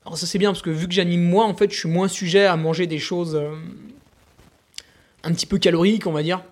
Alors, 0.05 0.17
ça, 0.17 0.27
c'est 0.27 0.37
bien 0.37 0.51
parce 0.51 0.61
que 0.61 0.69
vu 0.69 0.87
que 0.87 0.93
j'anime 0.93 1.23
moi, 1.23 1.45
en 1.45 1.55
fait, 1.55 1.71
je 1.71 1.77
suis 1.77 1.89
moins 1.89 2.07
sujet 2.07 2.45
à 2.45 2.55
manger 2.57 2.87
des 2.87 2.99
choses. 2.99 3.35
Euh, 3.35 3.55
un 5.25 5.33
petit 5.33 5.47
peu 5.47 5.57
calorique, 5.57 6.07
on 6.07 6.11
va 6.11 6.23
dire, 6.23 6.43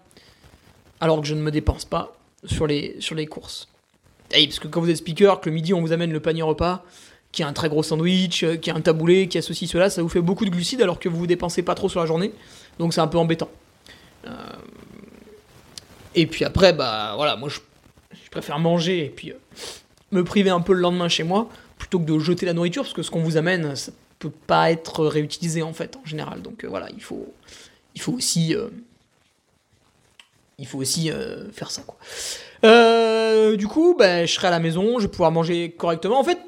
alors 0.99 1.21
que 1.21 1.27
je 1.27 1.35
ne 1.35 1.41
me 1.41 1.51
dépense 1.51 1.85
pas 1.85 2.17
sur 2.45 2.67
les, 2.67 2.95
sur 2.99 3.15
les 3.15 3.27
courses. 3.27 3.67
parce 4.29 4.59
que 4.59 4.67
quand 4.67 4.81
vous 4.81 4.89
êtes 4.89 4.97
speaker, 4.97 5.39
que 5.39 5.49
le 5.49 5.55
midi 5.55 5.73
on 5.73 5.81
vous 5.81 5.91
amène 5.91 6.11
le 6.11 6.19
panier 6.19 6.41
repas, 6.41 6.83
qui 7.31 7.43
a 7.43 7.47
un 7.47 7.53
très 7.53 7.69
gros 7.69 7.83
sandwich, 7.83 8.43
qui 8.61 8.71
a 8.71 8.75
un 8.75 8.81
taboulé, 8.81 9.27
qui 9.27 9.37
a 9.37 9.43
ceci, 9.43 9.67
cela, 9.67 9.89
ça 9.89 10.01
vous 10.01 10.09
fait 10.09 10.21
beaucoup 10.21 10.43
de 10.43 10.49
glucides 10.49 10.81
alors 10.81 10.99
que 10.99 11.07
vous 11.07 11.17
vous 11.17 11.27
dépensez 11.27 11.61
pas 11.61 11.75
trop 11.75 11.87
sur 11.87 11.99
la 11.99 12.07
journée. 12.07 12.31
Donc 12.79 12.93
c'est 12.93 13.01
un 13.01 13.07
peu 13.07 13.19
embêtant. 13.19 13.49
Et 16.15 16.27
puis 16.27 16.45
après, 16.45 16.73
bah 16.73 17.13
voilà, 17.15 17.35
moi 17.35 17.49
je, 17.49 17.59
préfère 18.31 18.57
manger 18.57 19.05
et 19.05 19.09
puis 19.09 19.33
me 20.11 20.23
priver 20.23 20.49
un 20.49 20.61
peu 20.61 20.73
le 20.73 20.79
lendemain 20.79 21.07
chez 21.07 21.23
moi 21.23 21.49
que 21.99 22.11
de 22.11 22.19
jeter 22.19 22.45
la 22.45 22.53
nourriture 22.53 22.83
parce 22.83 22.93
que 22.93 23.03
ce 23.03 23.11
qu'on 23.11 23.21
vous 23.21 23.37
amène, 23.37 23.75
ça 23.75 23.91
peut 24.19 24.31
pas 24.47 24.71
être 24.71 25.05
réutilisé 25.05 25.61
en 25.61 25.73
fait 25.73 25.95
en 25.95 26.05
général. 26.05 26.41
Donc 26.41 26.65
voilà, 26.65 26.89
il 26.95 27.01
faut, 27.01 27.33
il 27.95 28.01
faut 28.01 28.13
aussi 28.13 28.55
il 30.57 30.67
faut 30.67 30.77
aussi 30.77 31.11
euh, 31.11 31.51
faire 31.51 31.71
ça 31.71 31.81
quoi. 31.83 31.97
Euh, 32.65 33.55
du 33.55 33.67
coup, 33.67 33.95
bah, 33.97 34.25
je 34.25 34.33
serai 34.33 34.47
à 34.47 34.51
la 34.51 34.59
maison, 34.59 34.99
je 34.99 35.03
vais 35.05 35.11
pouvoir 35.11 35.31
manger 35.31 35.71
correctement. 35.71 36.19
En 36.19 36.23
fait, 36.23 36.39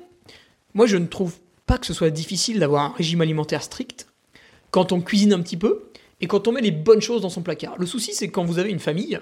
moi 0.73 0.85
je 0.85 0.97
ne 0.97 1.05
trouve 1.05 1.35
pas 1.65 1.77
que 1.77 1.85
ce 1.85 1.93
soit 1.93 2.09
difficile 2.09 2.59
d'avoir 2.59 2.83
un 2.83 2.93
régime 2.95 3.21
alimentaire 3.21 3.63
strict 3.63 4.07
quand 4.71 4.91
on 4.91 5.01
cuisine 5.01 5.33
un 5.33 5.41
petit 5.41 5.57
peu 5.57 5.89
et 6.21 6.27
quand 6.27 6.47
on 6.47 6.51
met 6.51 6.61
les 6.61 6.71
bonnes 6.71 7.01
choses 7.01 7.21
dans 7.21 7.29
son 7.29 7.41
placard. 7.41 7.75
Le 7.77 7.85
souci 7.85 8.13
c'est 8.13 8.29
quand 8.29 8.45
vous 8.45 8.59
avez 8.59 8.69
une 8.69 8.79
famille, 8.79 9.19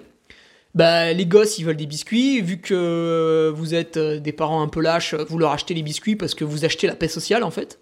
bah, 0.76 1.13
les 1.13 1.26
gosses 1.26 1.59
ils 1.59 1.65
veulent 1.65 1.78
des 1.78 1.86
biscuits, 1.86 2.41
vu 2.41 2.59
que 2.59 3.51
vous 3.55 3.76
êtes 3.76 3.97
euh, 3.97 4.19
des 4.19 4.32
parents 4.32 4.61
un 4.61 4.67
peu 4.67 4.82
lâches, 4.82 5.13
vous 5.13 5.38
leur 5.38 5.51
achetez 5.51 5.74
les 5.74 5.84
biscuits 5.84 6.15
parce 6.15 6.34
que 6.34 6.43
vous 6.43 6.65
achetez 6.65 6.88
la 6.88 6.95
paix 6.95 7.07
sociale 7.07 7.43
en 7.43 7.51
fait. 7.51 7.80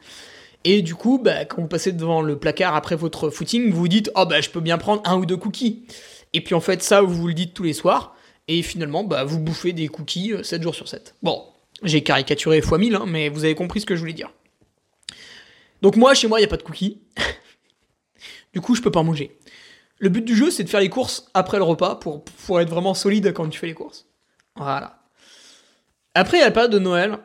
Et 0.64 0.82
du 0.82 0.94
coup, 0.94 1.20
bah, 1.24 1.46
quand 1.46 1.62
vous 1.62 1.68
passez 1.68 1.92
devant 1.92 2.22
le 2.22 2.38
placard 2.38 2.76
après 2.76 2.96
votre 2.96 3.30
footing, 3.30 3.72
vous 3.72 3.80
vous 3.80 3.88
dites 3.88 4.12
Oh, 4.16 4.26
bah, 4.26 4.42
je 4.42 4.50
peux 4.50 4.60
bien 4.60 4.78
prendre 4.78 5.02
un 5.06 5.18
ou 5.18 5.26
deux 5.26 5.38
cookies. 5.38 5.86
Et 6.34 6.42
puis 6.42 6.54
en 6.54 6.62
fait, 6.62 6.84
ça, 6.84 7.02
vous 7.02 7.16
vous 7.16 7.28
le 7.28 7.34
dites 7.34 7.54
tous 7.54 7.64
les 7.64 7.74
soirs. 7.74 8.16
Et 8.48 8.62
finalement, 8.62 9.04
bah, 9.04 9.24
vous 9.24 9.40
bouffez 9.40 9.74
des 9.74 9.88
cookies 9.88 10.34
7 10.44 10.60
euh, 10.60 10.64
jours 10.64 10.76
sur 10.76 10.88
7. 10.88 11.16
Bon, 11.24 11.44
j'ai 11.84 12.04
caricaturé 12.04 12.60
x 12.60 12.72
1000, 12.72 12.96
hein, 12.96 13.06
mais 13.08 13.30
vous 13.30 13.44
avez 13.44 13.56
compris 13.56 13.82
ce 13.82 13.86
que 13.86 13.96
je 13.96 14.02
voulais 14.02 14.14
dire. 14.14 14.32
Donc 15.82 15.96
moi, 15.96 16.14
chez 16.14 16.28
moi, 16.28 16.40
il 16.40 16.44
n'y 16.44 16.48
a 16.48 16.50
pas 16.50 16.58
de 16.58 16.64
cookies. 16.64 17.02
du 18.54 18.62
coup, 18.62 18.76
je 18.76 18.82
peux 18.82 18.92
pas 18.92 19.04
manger. 19.04 19.38
Le 20.02 20.10
but 20.10 20.26
du 20.26 20.36
jeu, 20.36 20.50
c'est 20.50 20.64
de 20.64 20.70
faire 20.70 20.80
les 20.80 20.90
courses 20.90 21.28
après 21.36 21.58
le 21.58 21.64
repas 21.64 21.94
pour, 21.94 22.24
pour 22.24 22.60
être 22.60 22.72
vraiment 22.72 22.96
solide 22.96 23.34
quand 23.34 23.48
tu 23.48 23.60
fais 23.60 23.68
les 23.68 23.76
courses. 23.76 24.08
Voilà. 24.56 24.98
Après, 26.16 26.38
il 26.38 26.40
y 26.40 26.44
a 26.44 26.48
la 26.48 26.52
période 26.52 26.72
de 26.72 26.80
Noël. 26.80 27.20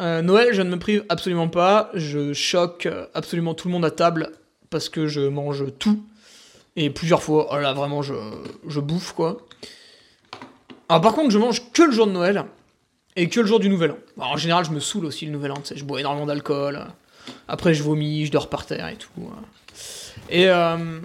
Euh, 0.00 0.22
Noël, 0.22 0.54
je 0.54 0.62
ne 0.62 0.70
me 0.70 0.78
prive 0.78 1.04
absolument 1.08 1.48
pas. 1.48 1.90
Je 1.94 2.32
choque 2.32 2.88
absolument 3.12 3.54
tout 3.54 3.66
le 3.66 3.72
monde 3.72 3.84
à 3.84 3.90
table 3.90 4.30
parce 4.70 4.88
que 4.88 5.08
je 5.08 5.22
mange 5.22 5.64
tout. 5.80 6.00
Et 6.76 6.90
plusieurs 6.90 7.24
fois, 7.24 7.48
oh 7.50 7.58
là, 7.58 7.72
vraiment, 7.72 8.02
je, 8.02 8.14
je 8.68 8.78
bouffe, 8.78 9.12
quoi. 9.12 9.38
Alors, 10.88 11.02
par 11.02 11.12
contre, 11.12 11.30
je 11.30 11.38
mange 11.38 11.72
que 11.72 11.82
le 11.82 11.90
jour 11.90 12.06
de 12.06 12.12
Noël 12.12 12.44
et 13.16 13.28
que 13.28 13.40
le 13.40 13.46
jour 13.46 13.58
du 13.58 13.68
Nouvel 13.68 13.90
An. 13.90 13.96
en 14.18 14.36
général, 14.36 14.64
je 14.64 14.70
me 14.70 14.78
saoule 14.78 15.06
aussi 15.06 15.26
le 15.26 15.32
Nouvel 15.32 15.50
An, 15.50 15.62
je 15.74 15.82
bois 15.82 15.98
énormément 15.98 16.26
d'alcool. 16.26 16.86
Après, 17.48 17.74
je 17.74 17.82
vomis, 17.82 18.26
je 18.26 18.30
dors 18.30 18.48
par 18.48 18.64
terre 18.64 18.86
et 18.86 18.96
tout. 18.96 19.10
Et 20.30 20.48
euh, 20.48 21.00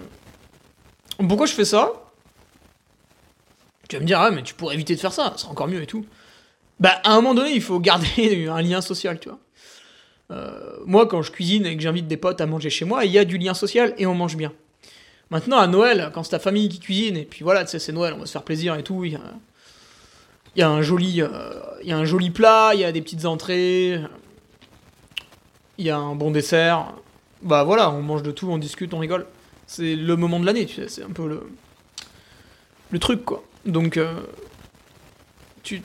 pourquoi 1.28 1.46
je 1.46 1.54
fais 1.54 1.66
ça 1.66 1.92
Tu 3.88 3.96
vas 3.96 4.02
me 4.02 4.06
dire, 4.06 4.20
ah, 4.20 4.32
mais 4.32 4.44
tu 4.44 4.54
pourrais 4.54 4.76
éviter 4.76 4.96
de 4.96 5.00
faire 5.00 5.14
ça, 5.14 5.34
c'est 5.38 5.48
encore 5.48 5.68
mieux 5.68 5.82
et 5.82 5.88
tout. 5.88 6.06
Bah, 6.80 7.00
à 7.04 7.12
un 7.12 7.16
moment 7.16 7.36
donné, 7.36 7.52
il 7.52 7.62
faut 7.62 7.80
garder 7.80 8.48
un 8.52 8.62
lien 8.62 8.82
social, 8.82 9.20
tu 9.20 9.30
vois. 9.30 9.40
Euh, 10.32 10.78
moi, 10.86 11.08
quand 11.08 11.22
je 11.22 11.32
cuisine 11.32 11.66
et 11.66 11.76
que 11.76 11.84
j'invite 11.84 12.08
des 12.08 12.18
potes 12.18 12.42
à 12.42 12.46
manger 12.46 12.70
chez 12.70 12.86
moi, 12.86 13.06
il 13.06 13.12
y 13.12 13.20
a 13.20 13.26
du 13.26 13.38
lien 13.38 13.54
social 13.54 13.94
et 13.98 14.06
on 14.06 14.16
mange 14.16 14.38
bien. 14.38 14.54
Maintenant, 15.30 15.58
à 15.58 15.68
Noël, 15.68 16.10
quand 16.14 16.24
c'est 16.24 16.32
ta 16.32 16.40
famille 16.40 16.70
qui 16.70 16.80
cuisine, 16.80 17.18
et 17.18 17.26
puis 17.26 17.44
voilà, 17.44 17.64
tu 17.64 17.72
sais, 17.72 17.80
c'est 17.80 17.92
Noël, 17.92 18.14
on 18.14 18.20
va 18.20 18.26
se 18.26 18.32
faire 18.32 18.44
plaisir 18.44 18.76
et 18.76 18.84
tout, 18.84 19.04
il 19.04 19.20
y 20.56 20.62
a, 20.62 20.70
un 20.70 20.82
joli, 20.82 21.22
euh, 21.22 21.28
il 21.82 21.90
y 21.90 21.92
a 21.92 21.98
un 21.98 22.06
joli 22.06 22.30
plat, 22.30 22.72
il 22.74 22.80
y 22.80 22.84
a 22.86 22.92
des 22.92 23.02
petites 23.02 23.26
entrées, 23.26 24.02
il 25.78 25.86
y 25.86 25.90
a 25.90 25.98
un 25.98 26.16
bon 26.16 26.32
dessert. 26.32 26.94
Bah 27.42 27.64
voilà, 27.64 27.92
on 27.92 28.02
mange 28.02 28.24
de 28.24 28.32
tout, 28.32 28.50
on 28.50 28.58
discute, 28.58 28.94
on 28.94 29.00
rigole. 29.00 29.26
C'est 29.72 29.96
le 29.96 30.18
moment 30.18 30.38
de 30.38 30.46
l'année, 30.46 30.66
tu 30.66 30.76
sais, 30.76 30.90
c'est 30.90 31.02
un 31.02 31.12
peu 31.12 31.26
le, 31.26 31.50
le 32.90 33.00
truc, 33.00 33.24
quoi. 33.24 33.42
Donc, 33.66 33.96
euh, 33.96 34.20
tu, 35.64 35.82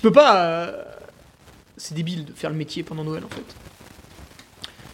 peux 0.00 0.10
pas... 0.10 0.42
Euh, 0.42 0.82
c'est 1.76 1.94
débile 1.94 2.24
de 2.24 2.32
faire 2.32 2.48
le 2.48 2.56
métier 2.56 2.82
pendant 2.82 3.04
Noël, 3.04 3.22
en 3.22 3.28
fait. 3.28 3.44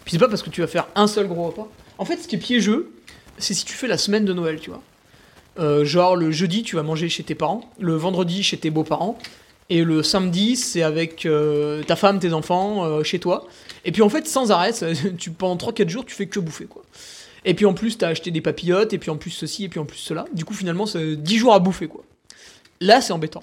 Puis 0.05 0.11
c'est 0.11 0.19
pas 0.19 0.27
parce 0.27 0.43
que 0.43 0.51
tu 0.51 0.61
vas 0.61 0.67
faire 0.67 0.89
un 0.97 1.07
seul 1.07 1.29
gros 1.29 1.47
repas. 1.47 1.69
En 1.99 2.05
fait, 2.05 2.17
ce 2.17 2.27
qui 2.27 2.35
est 2.35 2.41
piégeux, 2.41 2.91
c'est 3.39 3.55
si 3.55 3.65
tu 3.65 3.75
fais 3.75 3.87
la 3.87 3.97
semaine 3.97 4.25
de 4.25 4.33
Noël, 4.33 4.59
tu 4.59 4.71
vois. 4.71 4.83
Euh, 5.61 5.85
genre 5.85 6.17
le 6.17 6.33
jeudi, 6.33 6.65
tu 6.65 6.75
vas 6.75 6.83
manger 6.83 7.09
chez 7.09 7.23
tes 7.23 7.37
parents, 7.37 7.71
le 7.79 7.95
vendredi 7.95 8.43
chez 8.43 8.57
tes 8.57 8.71
beaux-parents, 8.71 9.19
et 9.69 9.85
le 9.85 10.03
samedi, 10.03 10.57
c'est 10.57 10.83
avec 10.83 11.29
ta 11.87 11.95
femme, 11.95 12.19
tes 12.19 12.33
enfants, 12.33 13.05
chez 13.05 13.21
toi. 13.21 13.47
Et 13.85 13.93
puis 13.93 14.03
en 14.03 14.09
fait, 14.09 14.27
sans 14.27 14.51
arrêt, 14.51 14.73
tu, 15.17 15.31
pendant 15.31 15.55
3-4 15.55 15.89
jours, 15.89 16.05
tu 16.05 16.17
fais 16.17 16.27
que 16.27 16.41
bouffer, 16.41 16.65
quoi. 16.65 16.83
Et 17.45 17.55
puis 17.55 17.67
en 17.67 17.75
plus, 17.75 17.99
t'as 17.99 18.09
acheté 18.09 18.31
des 18.31 18.41
papillotes, 18.41 18.93
et 18.93 18.99
puis 18.99 19.11
en 19.11 19.17
plus 19.17 19.31
ceci, 19.31 19.65
et 19.65 19.69
puis 19.69 19.81
en 19.81 19.87
plus 19.87 19.99
cela. 19.99 20.27
Du 20.35 20.45
coup, 20.45 20.55
finalement, 20.55 20.87
c'est 20.87 21.17
10 21.17 21.39
jours 21.39 21.55
à 21.55 21.59
bouffer, 21.59 21.89
quoi. 21.89 22.05
Là, 22.81 23.01
c'est 23.01 23.13
embêtant. 23.13 23.43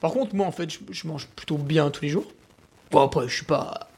Par 0.00 0.12
contre, 0.12 0.34
moi, 0.34 0.46
en 0.46 0.52
fait, 0.52 0.70
je, 0.90 1.06
mange 1.06 1.26
plutôt 1.28 1.58
bien 1.58 1.90
tous 1.90 2.02
les 2.02 2.08
jours. 2.08 2.26
Bon, 2.90 3.00
après, 3.00 3.28
je 3.28 3.34
suis 3.34 3.44
pas... 3.44 3.88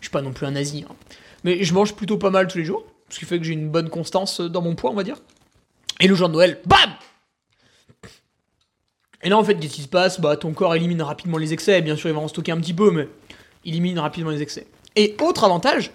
Je 0.00 0.06
suis 0.06 0.12
pas 0.12 0.22
non 0.22 0.32
plus 0.32 0.46
un 0.46 0.52
nazi, 0.52 0.84
hein. 0.88 0.94
Mais 1.42 1.64
je 1.64 1.74
mange 1.74 1.94
plutôt 1.94 2.18
pas 2.18 2.30
mal 2.30 2.46
tous 2.46 2.58
les 2.58 2.64
jours 2.64 2.84
ce 3.10 3.18
qui 3.18 3.24
fait 3.24 3.38
que 3.38 3.44
j'ai 3.44 3.52
une 3.52 3.68
bonne 3.68 3.88
constance 3.88 4.40
dans 4.40 4.62
mon 4.62 4.74
poids, 4.74 4.90
on 4.90 4.94
va 4.94 5.02
dire. 5.02 5.16
Et 6.00 6.06
le 6.06 6.14
jour 6.14 6.28
de 6.28 6.34
Noël, 6.34 6.60
BAM 6.66 6.90
Et 9.22 9.28
là, 9.28 9.38
en 9.38 9.44
fait, 9.44 9.56
qu'est-ce 9.56 9.74
qui 9.74 9.82
se 9.82 9.88
passe? 9.88 10.20
Bah, 10.20 10.36
ton 10.36 10.52
corps 10.52 10.74
élimine 10.74 11.02
rapidement 11.02 11.38
les 11.38 11.52
excès. 11.52 11.80
Bien 11.80 11.96
sûr, 11.96 12.10
il 12.10 12.14
va 12.14 12.20
en 12.20 12.28
stocker 12.28 12.52
un 12.52 12.60
petit 12.60 12.74
peu, 12.74 12.90
mais 12.90 13.08
il 13.64 13.74
élimine 13.74 13.98
rapidement 13.98 14.30
les 14.30 14.42
excès. 14.42 14.66
Et 14.96 15.16
autre 15.20 15.44
avantage, 15.44 15.90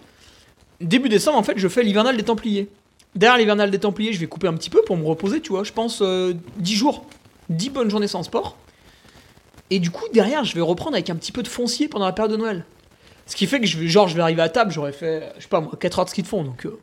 début 0.83 1.09
décembre, 1.09 1.37
en 1.37 1.43
fait, 1.43 1.57
je 1.57 1.67
fais 1.67 1.83
l'hivernal 1.83 2.17
des 2.17 2.23
Templiers. 2.23 2.69
Derrière 3.15 3.37
l'hivernal 3.37 3.69
des 3.69 3.79
Templiers, 3.79 4.13
je 4.13 4.19
vais 4.19 4.27
couper 4.27 4.47
un 4.47 4.53
petit 4.53 4.69
peu 4.69 4.81
pour 4.83 4.97
me 4.97 5.05
reposer, 5.05 5.41
tu 5.41 5.49
vois. 5.49 5.63
Je 5.63 5.71
pense 5.71 5.99
10 5.99 6.05
euh, 6.05 6.33
jours, 6.65 7.05
10 7.49 7.69
bonnes 7.69 7.89
journées 7.89 8.07
sans 8.07 8.23
sport. 8.23 8.57
Et 9.69 9.79
du 9.79 9.91
coup, 9.91 10.05
derrière, 10.13 10.43
je 10.43 10.55
vais 10.55 10.61
reprendre 10.61 10.95
avec 10.95 11.09
un 11.09 11.15
petit 11.15 11.31
peu 11.31 11.43
de 11.43 11.47
foncier 11.47 11.87
pendant 11.87 12.05
la 12.05 12.11
période 12.11 12.31
de 12.31 12.37
Noël. 12.37 12.65
Ce 13.25 13.35
qui 13.35 13.47
fait 13.47 13.59
que 13.59 13.67
je 13.67 13.77
vais, 13.77 13.87
genre, 13.87 14.07
je 14.07 14.15
vais 14.15 14.21
arriver 14.21 14.41
à 14.41 14.49
table, 14.49 14.71
j'aurais 14.71 14.91
fait, 14.91 15.31
je 15.37 15.43
sais 15.43 15.47
pas 15.47 15.61
moi, 15.61 15.71
4 15.79 15.99
heures 15.99 16.05
de 16.05 16.09
ski 16.09 16.23
de 16.23 16.27
fond, 16.27 16.43
donc 16.43 16.65
euh, 16.65 16.79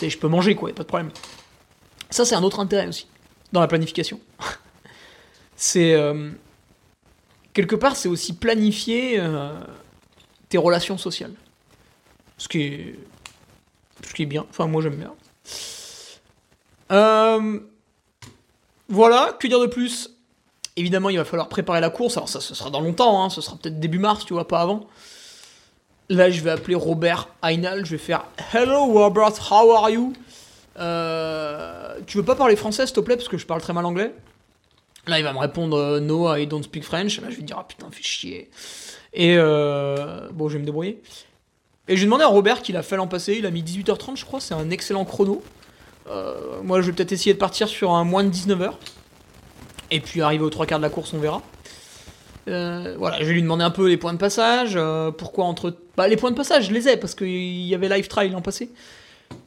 je 0.00 0.16
peux 0.16 0.28
manger 0.28 0.54
quoi, 0.54 0.72
pas 0.72 0.84
de 0.84 0.88
problème. 0.88 1.10
Ça, 2.10 2.24
c'est 2.24 2.36
un 2.36 2.42
autre 2.44 2.60
intérêt 2.60 2.86
aussi, 2.86 3.08
dans 3.52 3.60
la 3.60 3.66
planification. 3.66 4.20
c'est. 5.56 5.94
Euh, 5.94 6.30
quelque 7.52 7.74
part, 7.74 7.96
c'est 7.96 8.08
aussi 8.08 8.34
planifier 8.34 9.20
tes 10.48 10.58
relations 10.58 10.98
sociales. 10.98 11.32
Ce 12.38 12.46
qui 12.46 12.62
est. 12.62 12.94
Ce 14.04 14.12
qui 14.14 14.22
est 14.22 14.26
bien, 14.26 14.46
enfin, 14.50 14.66
moi 14.66 14.82
j'aime 14.82 14.96
bien. 14.96 15.12
voilà, 18.88 19.36
que 19.38 19.46
dire 19.46 19.60
de 19.60 19.66
plus? 19.66 20.10
Évidemment, 20.76 21.08
il 21.08 21.16
va 21.16 21.24
falloir 21.24 21.48
préparer 21.48 21.80
la 21.80 21.90
course. 21.90 22.16
Alors, 22.16 22.28
ça, 22.28 22.40
ce 22.40 22.54
sera 22.54 22.68
dans 22.70 22.80
longtemps, 22.80 23.24
hein, 23.24 23.30
ce 23.30 23.40
sera 23.40 23.56
peut-être 23.56 23.80
début 23.80 23.98
mars, 23.98 24.24
tu 24.26 24.34
vois, 24.34 24.46
pas 24.46 24.60
avant. 24.60 24.86
Là, 26.08 26.30
je 26.30 26.40
vais 26.42 26.50
appeler 26.50 26.74
Robert 26.74 27.28
Einal. 27.42 27.84
Je 27.84 27.92
vais 27.92 27.98
faire 27.98 28.24
Hello 28.52 28.84
Robert, 28.84 29.32
how 29.50 29.72
are 29.72 29.90
you? 29.90 30.12
Euh, 30.78 31.98
Tu 32.06 32.18
veux 32.18 32.24
pas 32.24 32.36
parler 32.36 32.56
français, 32.56 32.86
s'il 32.86 32.94
te 32.94 33.00
plaît, 33.00 33.16
parce 33.16 33.28
que 33.28 33.38
je 33.38 33.46
parle 33.46 33.60
très 33.60 33.72
mal 33.72 33.84
anglais? 33.86 34.12
Là, 35.06 35.18
il 35.18 35.24
va 35.24 35.32
me 35.32 35.38
répondre 35.38 35.76
euh, 35.78 36.00
No, 36.00 36.34
I 36.34 36.46
don't 36.46 36.62
speak 36.62 36.84
French. 36.84 37.20
Là, 37.20 37.30
je 37.30 37.36
vais 37.36 37.42
dire 37.42 37.56
Ah 37.58 37.64
putain, 37.66 37.86
fais 37.90 38.02
chier. 38.02 38.50
Et 39.12 39.36
euh, 39.38 40.28
bon, 40.32 40.48
je 40.48 40.54
vais 40.54 40.60
me 40.60 40.66
débrouiller. 40.66 41.00
Et 41.88 41.96
je 41.96 42.00
vais 42.00 42.06
demander 42.06 42.24
à 42.24 42.28
Robert 42.28 42.62
qu'il 42.62 42.76
a 42.76 42.82
fait 42.82 42.96
l'an 42.96 43.06
passé. 43.06 43.36
Il 43.38 43.46
a 43.46 43.50
mis 43.50 43.62
18h30, 43.62 44.16
je 44.16 44.24
crois. 44.24 44.40
C'est 44.40 44.54
un 44.54 44.70
excellent 44.70 45.04
chrono. 45.04 45.42
moi, 46.64 46.80
je 46.80 46.86
vais 46.86 46.92
peut-être 46.92 47.12
essayer 47.12 47.34
de 47.34 47.38
partir 47.38 47.68
sur 47.68 47.92
un 47.92 48.04
moins 48.04 48.24
de 48.24 48.30
19h. 48.30 48.72
Et 49.90 50.00
puis 50.00 50.20
arriver 50.20 50.44
aux 50.44 50.50
trois 50.50 50.66
quarts 50.66 50.78
de 50.78 50.84
la 50.84 50.90
course, 50.90 51.12
on 51.14 51.18
verra. 51.18 51.42
Euh, 52.48 52.94
voilà, 52.98 53.18
je 53.20 53.24
vais 53.24 53.34
lui 53.34 53.42
demander 53.42 53.64
un 53.64 53.70
peu 53.70 53.88
les 53.88 53.96
points 53.96 54.12
de 54.12 54.18
passage. 54.18 54.74
Euh, 54.76 55.10
pourquoi 55.10 55.44
entre. 55.44 55.76
Bah, 55.96 56.08
les 56.08 56.16
points 56.16 56.30
de 56.30 56.36
passage, 56.36 56.68
je 56.68 56.72
les 56.72 56.88
ai 56.88 56.96
parce 56.96 57.14
qu'il 57.14 57.28
y 57.28 57.74
avait 57.74 57.88
Live 57.88 58.08
Trial 58.08 58.32
l'an 58.32 58.42
passé. 58.42 58.70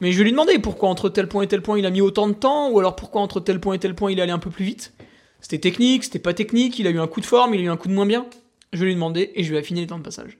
Mais 0.00 0.12
je 0.12 0.18
vais 0.18 0.24
lui 0.24 0.32
demander 0.32 0.58
pourquoi 0.58 0.90
entre 0.90 1.08
tel 1.08 1.26
point 1.26 1.42
et 1.42 1.48
tel 1.48 1.62
point 1.62 1.78
il 1.78 1.86
a 1.86 1.90
mis 1.90 2.02
autant 2.02 2.28
de 2.28 2.34
temps, 2.34 2.70
ou 2.70 2.78
alors 2.78 2.96
pourquoi 2.96 3.22
entre 3.22 3.40
tel 3.40 3.60
point 3.60 3.74
et 3.74 3.78
tel 3.78 3.94
point 3.94 4.10
il 4.10 4.18
est 4.18 4.22
allé 4.22 4.32
un 4.32 4.38
peu 4.38 4.50
plus 4.50 4.64
vite. 4.64 4.92
C'était 5.40 5.58
technique, 5.58 6.04
c'était 6.04 6.18
pas 6.18 6.34
technique, 6.34 6.78
il 6.78 6.86
a 6.86 6.90
eu 6.90 7.00
un 7.00 7.06
coup 7.06 7.20
de 7.20 7.26
forme, 7.26 7.54
il 7.54 7.60
a 7.60 7.64
eu 7.64 7.70
un 7.70 7.78
coup 7.78 7.88
de 7.88 7.94
moins 7.94 8.04
bien. 8.04 8.26
Je 8.74 8.80
vais 8.80 8.86
lui 8.86 8.94
demander 8.94 9.32
et 9.34 9.42
je 9.42 9.52
vais 9.52 9.58
affiner 9.58 9.80
les 9.80 9.86
temps 9.86 9.98
de 9.98 10.04
passage. 10.04 10.36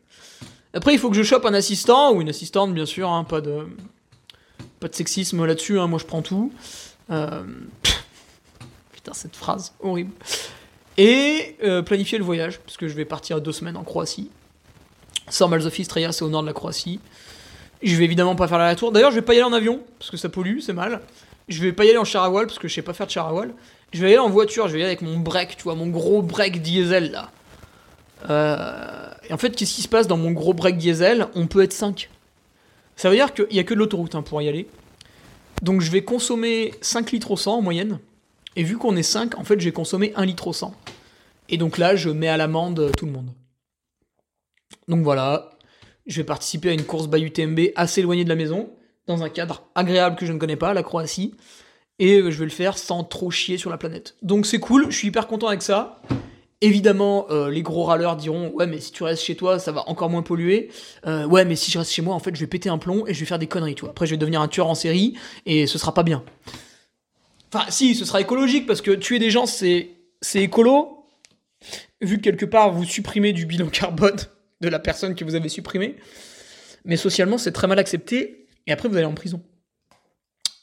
Après, 0.73 0.93
il 0.93 0.99
faut 0.99 1.11
que 1.11 1.17
je 1.17 1.23
chope 1.23 1.45
un 1.47 1.55
assistant, 1.55 2.13
ou 2.13 2.21
une 2.21 2.29
assistante 2.29 2.73
bien 2.73 2.87
sûr, 2.87 3.09
hein, 3.11 3.25
pas 3.25 3.41
de. 3.41 3.67
Pas 4.79 4.89
de 4.89 4.95
sexisme 4.95 5.45
là-dessus, 5.45 5.79
hein, 5.79 5.87
moi 5.89 5.99
je 5.99 6.07
prends 6.07 6.23
tout. 6.23 6.53
Euh, 7.11 7.43
putain, 8.93 9.13
cette 9.13 9.37
phrase, 9.37 9.75
horrible. 9.81 10.13
Et 10.97 11.57
euh, 11.63 11.83
planifier 11.83 12.19
le 12.19 12.25
voyage, 12.25 12.61
parce 12.61 12.77
que 12.77 12.89
je 12.89 12.95
vais 12.95 13.05
partir 13.05 13.41
deux 13.41 13.53
semaines 13.53 13.77
en 13.77 13.85
Croatie. 13.85 14.31
Sans 15.29 15.49
Malzofistria, 15.49 16.13
c'est 16.13 16.25
au 16.25 16.29
nord 16.29 16.43
de 16.43 16.47
la 16.47 16.53
Croatie. 16.53 17.01
Je 17.83 17.95
vais 17.97 18.05
évidemment 18.05 18.37
pas 18.37 18.49
faire 18.49 18.59
la 18.59 18.75
tour. 18.75 18.93
D'ailleurs, 18.93 19.11
je 19.11 19.17
vais 19.17 19.23
pas 19.23 19.35
y 19.35 19.37
aller 19.37 19.45
en 19.45 19.53
avion, 19.53 19.81
parce 19.99 20.11
que 20.11 20.17
ça 20.17 20.29
pollue, 20.29 20.61
c'est 20.61 20.73
mal. 20.73 21.01
Je 21.49 21.61
vais 21.63 21.73
pas 21.73 21.85
y 21.85 21.89
aller 21.89 21.99
en 21.99 22.05
charawal, 22.05 22.47
parce 22.47 22.59
que 22.59 22.69
je 22.69 22.75
sais 22.75 22.83
pas 22.83 22.95
faire 22.95 23.07
de 23.07 23.13
charawal. 23.13 23.53
Je 23.93 24.01
vais 24.01 24.11
y 24.11 24.13
aller 24.13 24.19
en 24.19 24.31
voiture, 24.31 24.69
je 24.69 24.75
vais 24.75 24.79
y 24.79 24.83
aller 24.83 24.93
avec 24.93 25.03
mon 25.03 25.19
break, 25.19 25.57
tu 25.57 25.65
vois, 25.65 25.75
mon 25.75 25.89
gros 25.89 26.23
break 26.23 26.63
diesel 26.63 27.11
là. 27.11 27.31
Euh, 28.29 29.11
et 29.29 29.33
en 29.33 29.39
fait, 29.39 29.57
qu'est-ce 29.57 29.75
qui 29.75 29.83
se 29.83 29.89
passe 29.89 30.07
dans 30.07 30.17
mon 30.17 30.33
gros 30.33 30.53
break 30.53 30.77
diesel? 30.77 31.29
On 31.35 31.47
peut 31.47 31.63
être 31.63 31.73
5. 31.73 32.11
Ça 32.97 33.09
veut 33.09 33.17
dire 33.17 33.33
qu'il 33.33 33.49
n'y 33.53 33.59
a 33.59 33.65
que 33.65 33.75
de 33.75 33.79
l'autoroute 33.79 34.15
hein, 34.15 34.23
pour 34.23 34.43
y 34.43 34.49
aller. 34.49 34.69
Donc 35.63 35.81
je 35.81 35.91
vais 35.91 36.03
consommer 36.03 36.75
5 36.81 37.13
litres 37.13 37.31
au 37.31 37.37
100 37.37 37.59
en 37.59 37.63
moyenne. 37.63 37.99
Et 38.57 38.63
vu 38.63 38.77
qu'on 38.77 38.97
est 38.97 39.03
5, 39.03 39.39
en 39.39 39.45
fait, 39.45 39.61
j'ai 39.61 39.73
consommé 39.73 40.13
1 40.17 40.25
litre 40.27 40.49
au 40.49 40.53
100. 40.53 40.75
Et 41.49 41.57
donc 41.57 41.79
là, 41.79 41.97
je 41.97 42.11
mets 42.11 42.29
à 42.29 42.37
l'amende 42.37 42.91
tout 42.97 43.07
le 43.07 43.13
monde. 43.13 43.31
Donc 44.89 45.03
voilà, 45.03 45.51
je 46.07 46.17
vais 46.17 46.25
participer 46.25 46.71
à 46.71 46.73
une 46.73 46.85
course 46.85 47.09
by 47.09 47.23
UTMB 47.23 47.61
assez 47.77 48.01
éloignée 48.01 48.25
de 48.25 48.29
la 48.29 48.37
maison, 48.37 48.71
dans 49.07 49.23
un 49.23 49.29
cadre 49.29 49.65
agréable 49.75 50.17
que 50.17 50.27
je 50.27 50.33
ne 50.33 50.39
connais 50.39 50.57
pas, 50.57 50.75
la 50.75 50.83
Croatie. 50.83 51.35
Et 51.99 52.19
je 52.19 52.39
vais 52.39 52.45
le 52.45 52.51
faire 52.51 52.79
sans 52.79 53.05
trop 53.05 53.31
chier 53.31 53.59
sur 53.59 53.71
la 53.71 53.77
planète. 53.77 54.17
Donc 54.23 54.47
c'est 54.47 54.59
cool, 54.59 54.91
je 54.91 54.97
suis 54.97 55.09
hyper 55.09 55.27
content 55.27 55.49
avec 55.49 55.63
ça. 55.63 56.01
Évidemment, 56.63 57.27
euh, 57.31 57.49
les 57.51 57.63
gros 57.63 57.85
râleurs 57.85 58.17
diront 58.17 58.51
ouais 58.51 58.67
mais 58.67 58.81
si 58.81 58.93
tu 58.93 59.03
restes 59.03 59.23
chez 59.23 59.35
toi, 59.35 59.59
ça 59.59 59.73
va 59.73 59.89
encore 59.89 60.11
moins 60.11 60.23
polluer. 60.23 60.71
Euh, 61.07 61.27
ouais 61.27 61.47
mais 61.47 61.57
si 61.57 61.71
je 61.71 61.79
reste 61.79 61.91
chez 61.91 62.03
moi, 62.03 62.15
en 62.15 62.19
fait, 62.19 62.35
je 62.35 62.41
vais 62.41 62.47
péter 62.47 62.69
un 62.69 62.77
plomb 62.77 63.07
et 63.07 63.15
je 63.15 63.21
vais 63.21 63.27
faire 63.27 63.39
des 63.39 63.47
conneries, 63.47 63.75
tu. 63.75 63.87
Après, 63.87 64.07
je 64.07 64.11
vais 64.11 64.19
devenir 64.19 64.43
un 64.43 64.49
tueur 64.49 64.69
en 64.69 64.75
série 64.75 65.15
et 65.47 65.67
ce 65.67 65.79
sera 65.79 65.95
pas 65.95 66.03
bien. 66.03 66.23
Enfin, 67.53 67.65
si, 67.71 67.95
ce 67.95 68.05
sera 68.05 68.21
écologique 68.21 68.67
parce 68.67 68.83
que 68.83 68.91
tuer 68.91 69.19
des 69.19 69.31
gens, 69.31 69.47
c'est 69.47 69.91
c'est 70.21 70.43
écolo. 70.43 71.07
Vu 72.03 72.19
que 72.19 72.23
quelque 72.23 72.47
part 72.47 72.73
vous 72.73 72.85
supprimez 72.85 73.33
du 73.33 73.47
bilan 73.47 73.69
carbone 73.69 74.19
de 74.61 74.69
la 74.69 74.79
personne 74.79 75.15
que 75.15 75.25
vous 75.25 75.35
avez 75.35 75.49
supprimée, 75.49 75.97
mais 76.85 76.97
socialement 76.97 77.39
c'est 77.39 77.53
très 77.53 77.67
mal 77.67 77.79
accepté 77.79 78.47
et 78.67 78.73
après 78.73 78.89
vous 78.89 78.97
allez 78.97 79.07
en 79.07 79.15
prison. 79.15 79.43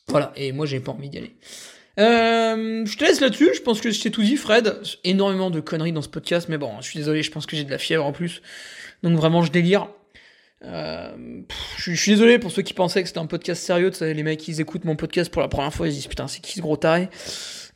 Voilà. 0.08 0.32
Et 0.36 0.52
moi 0.52 0.68
j'ai 0.68 0.80
pas 0.80 0.91
envie 0.91 1.10
d'y 1.10 1.18
aller. 1.18 1.36
Euh, 2.00 2.86
je 2.86 2.98
te 2.98 3.04
laisse 3.04 3.22
là-dessus, 3.22 3.50
je 3.56 3.62
pense 3.62 3.82
que 3.82 3.89
je 3.89 4.02
t'ai 4.02 4.12
tout 4.12 4.22
dit, 4.22 4.38
Fred. 4.38 4.80
Énormément 5.04 5.50
de 5.50 5.60
conneries 5.60 5.91
dans 5.91 6.02
ce 6.02 6.10
podcast, 6.10 6.48
mais 6.50 6.58
bon, 6.58 6.74
je 6.82 6.86
suis 6.86 7.00
désolé, 7.00 7.24
je 7.24 7.32
pense 7.32 7.45
que 7.45 7.56
j'ai 7.56 7.64
de 7.64 7.72
la 7.72 7.80
fièvre 7.80 8.06
en 8.06 8.12
plus. 8.12 8.41
Donc 9.04 9.18
vraiment, 9.18 9.41
je 9.41 9.52
délire. 9.52 9.88
Euh, 10.64 11.43
je, 11.78 11.93
suis 11.93 12.12
désolé 12.12 12.39
pour 12.39 12.52
ceux 12.52 12.64
qui 12.64 12.74
pensaient 12.74 13.02
que 13.02 13.08
c'était 13.08 13.20
un 13.20 13.28
podcast 13.28 13.64
sérieux. 13.64 13.91
Les 14.02 14.24
mecs, 14.24 14.48
ils 14.48 14.62
écoutent 14.62 14.86
mon 14.86 14.95
podcast 14.95 15.32
pour 15.32 15.41
la 15.41 15.48
première 15.48 15.74
fois, 15.74 15.88
ils 15.88 15.93
disent 15.93 16.08
putain, 16.08 16.28
c'est 16.28 16.41
qui 16.41 16.54
ce 16.54 16.62
gros 16.62 16.78
taré? 16.78 17.10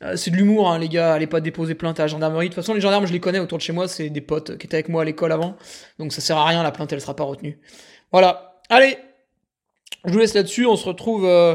Euh, 0.02 0.16
C'est 0.16 0.30
de 0.30 0.36
l'humour, 0.36 0.70
hein, 0.70 0.78
les 0.78 0.88
gars. 0.88 1.14
Allez 1.14 1.28
pas 1.28 1.40
déposer 1.40 1.74
plainte 1.74 2.00
à 2.00 2.04
la 2.04 2.06
gendarmerie. 2.08 2.48
De 2.48 2.54
toute 2.54 2.62
façon, 2.62 2.74
les 2.74 2.80
gendarmes, 2.80 3.06
je 3.06 3.12
les 3.12 3.20
connais 3.20 3.38
autour 3.38 3.58
de 3.58 3.62
chez 3.62 3.72
moi. 3.72 3.88
C'est 3.88 4.10
des 4.10 4.20
potes 4.20 4.58
qui 4.58 4.66
étaient 4.66 4.76
avec 4.76 4.88
moi 4.88 5.02
à 5.02 5.04
l'école 5.04 5.32
avant. 5.32 5.56
Donc 5.98 6.12
ça 6.12 6.20
sert 6.20 6.36
à 6.36 6.46
rien, 6.46 6.62
la 6.62 6.72
plainte, 6.72 6.92
elle 6.92 7.00
sera 7.00 7.14
pas 7.14 7.24
retenue. 7.24 7.58
Voilà. 8.10 8.60
Allez, 8.68 8.98
je 10.04 10.12
vous 10.12 10.18
laisse 10.18 10.34
là-dessus. 10.34 10.66
On 10.66 10.76
se 10.76 10.86
retrouve. 10.86 11.24
Euh, 11.26 11.54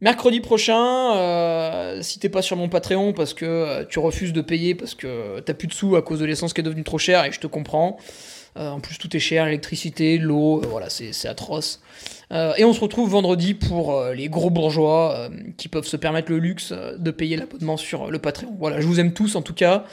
Mercredi 0.00 0.40
prochain, 0.40 1.16
euh, 1.16 2.02
si 2.02 2.20
t'es 2.20 2.28
pas 2.28 2.40
sur 2.40 2.56
mon 2.56 2.68
Patreon 2.68 3.12
parce 3.12 3.34
que 3.34 3.44
euh, 3.44 3.84
tu 3.84 3.98
refuses 3.98 4.32
de 4.32 4.40
payer 4.40 4.76
parce 4.76 4.94
que 4.94 5.40
t'as 5.40 5.54
plus 5.54 5.66
de 5.66 5.72
sous 5.72 5.96
à 5.96 6.02
cause 6.02 6.20
de 6.20 6.24
l'essence 6.24 6.52
qui 6.52 6.60
est 6.60 6.64
devenue 6.64 6.84
trop 6.84 6.98
chère 6.98 7.24
et 7.24 7.32
je 7.32 7.40
te 7.40 7.48
comprends. 7.48 7.98
Euh, 8.56 8.70
en 8.70 8.78
plus 8.78 8.96
tout 8.98 9.14
est 9.16 9.20
cher, 9.20 9.46
l'électricité, 9.46 10.18
l'eau, 10.18 10.62
voilà, 10.70 10.88
c'est 10.88 11.26
atroce. 11.26 11.80
et 12.30 12.64
on 12.64 12.72
se 12.72 12.80
retrouve 12.80 13.10
vendredi 13.10 13.54
pour 13.54 14.00
les 14.14 14.28
gros 14.28 14.50
bourgeois 14.50 15.30
qui 15.56 15.66
peuvent 15.66 15.86
se 15.86 15.96
permettre 15.96 16.30
le 16.30 16.38
luxe 16.38 16.72
de 16.72 17.10
payer 17.10 17.36
l'abonnement 17.36 17.76
sur 17.76 18.08
le 18.08 18.18
Patreon. 18.20 18.54
Voilà, 18.58 18.80
je 18.80 18.86
vous 18.86 19.00
aime 19.00 19.12
tous 19.12 19.34
en 19.34 19.42
tout 19.42 19.54
cas. 19.54 19.84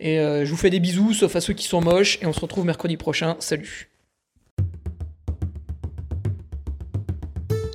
Et 0.00 0.16
je 0.18 0.50
vous 0.50 0.56
fais 0.56 0.70
des 0.70 0.80
bisous, 0.80 1.14
sauf 1.14 1.34
à 1.34 1.40
ceux 1.40 1.54
qui 1.54 1.64
sont 1.64 1.80
moches. 1.80 2.18
Et 2.20 2.26
on 2.26 2.32
se 2.32 2.40
retrouve 2.40 2.66
mercredi 2.66 2.96
prochain. 2.96 3.36
Salut. 3.38 3.88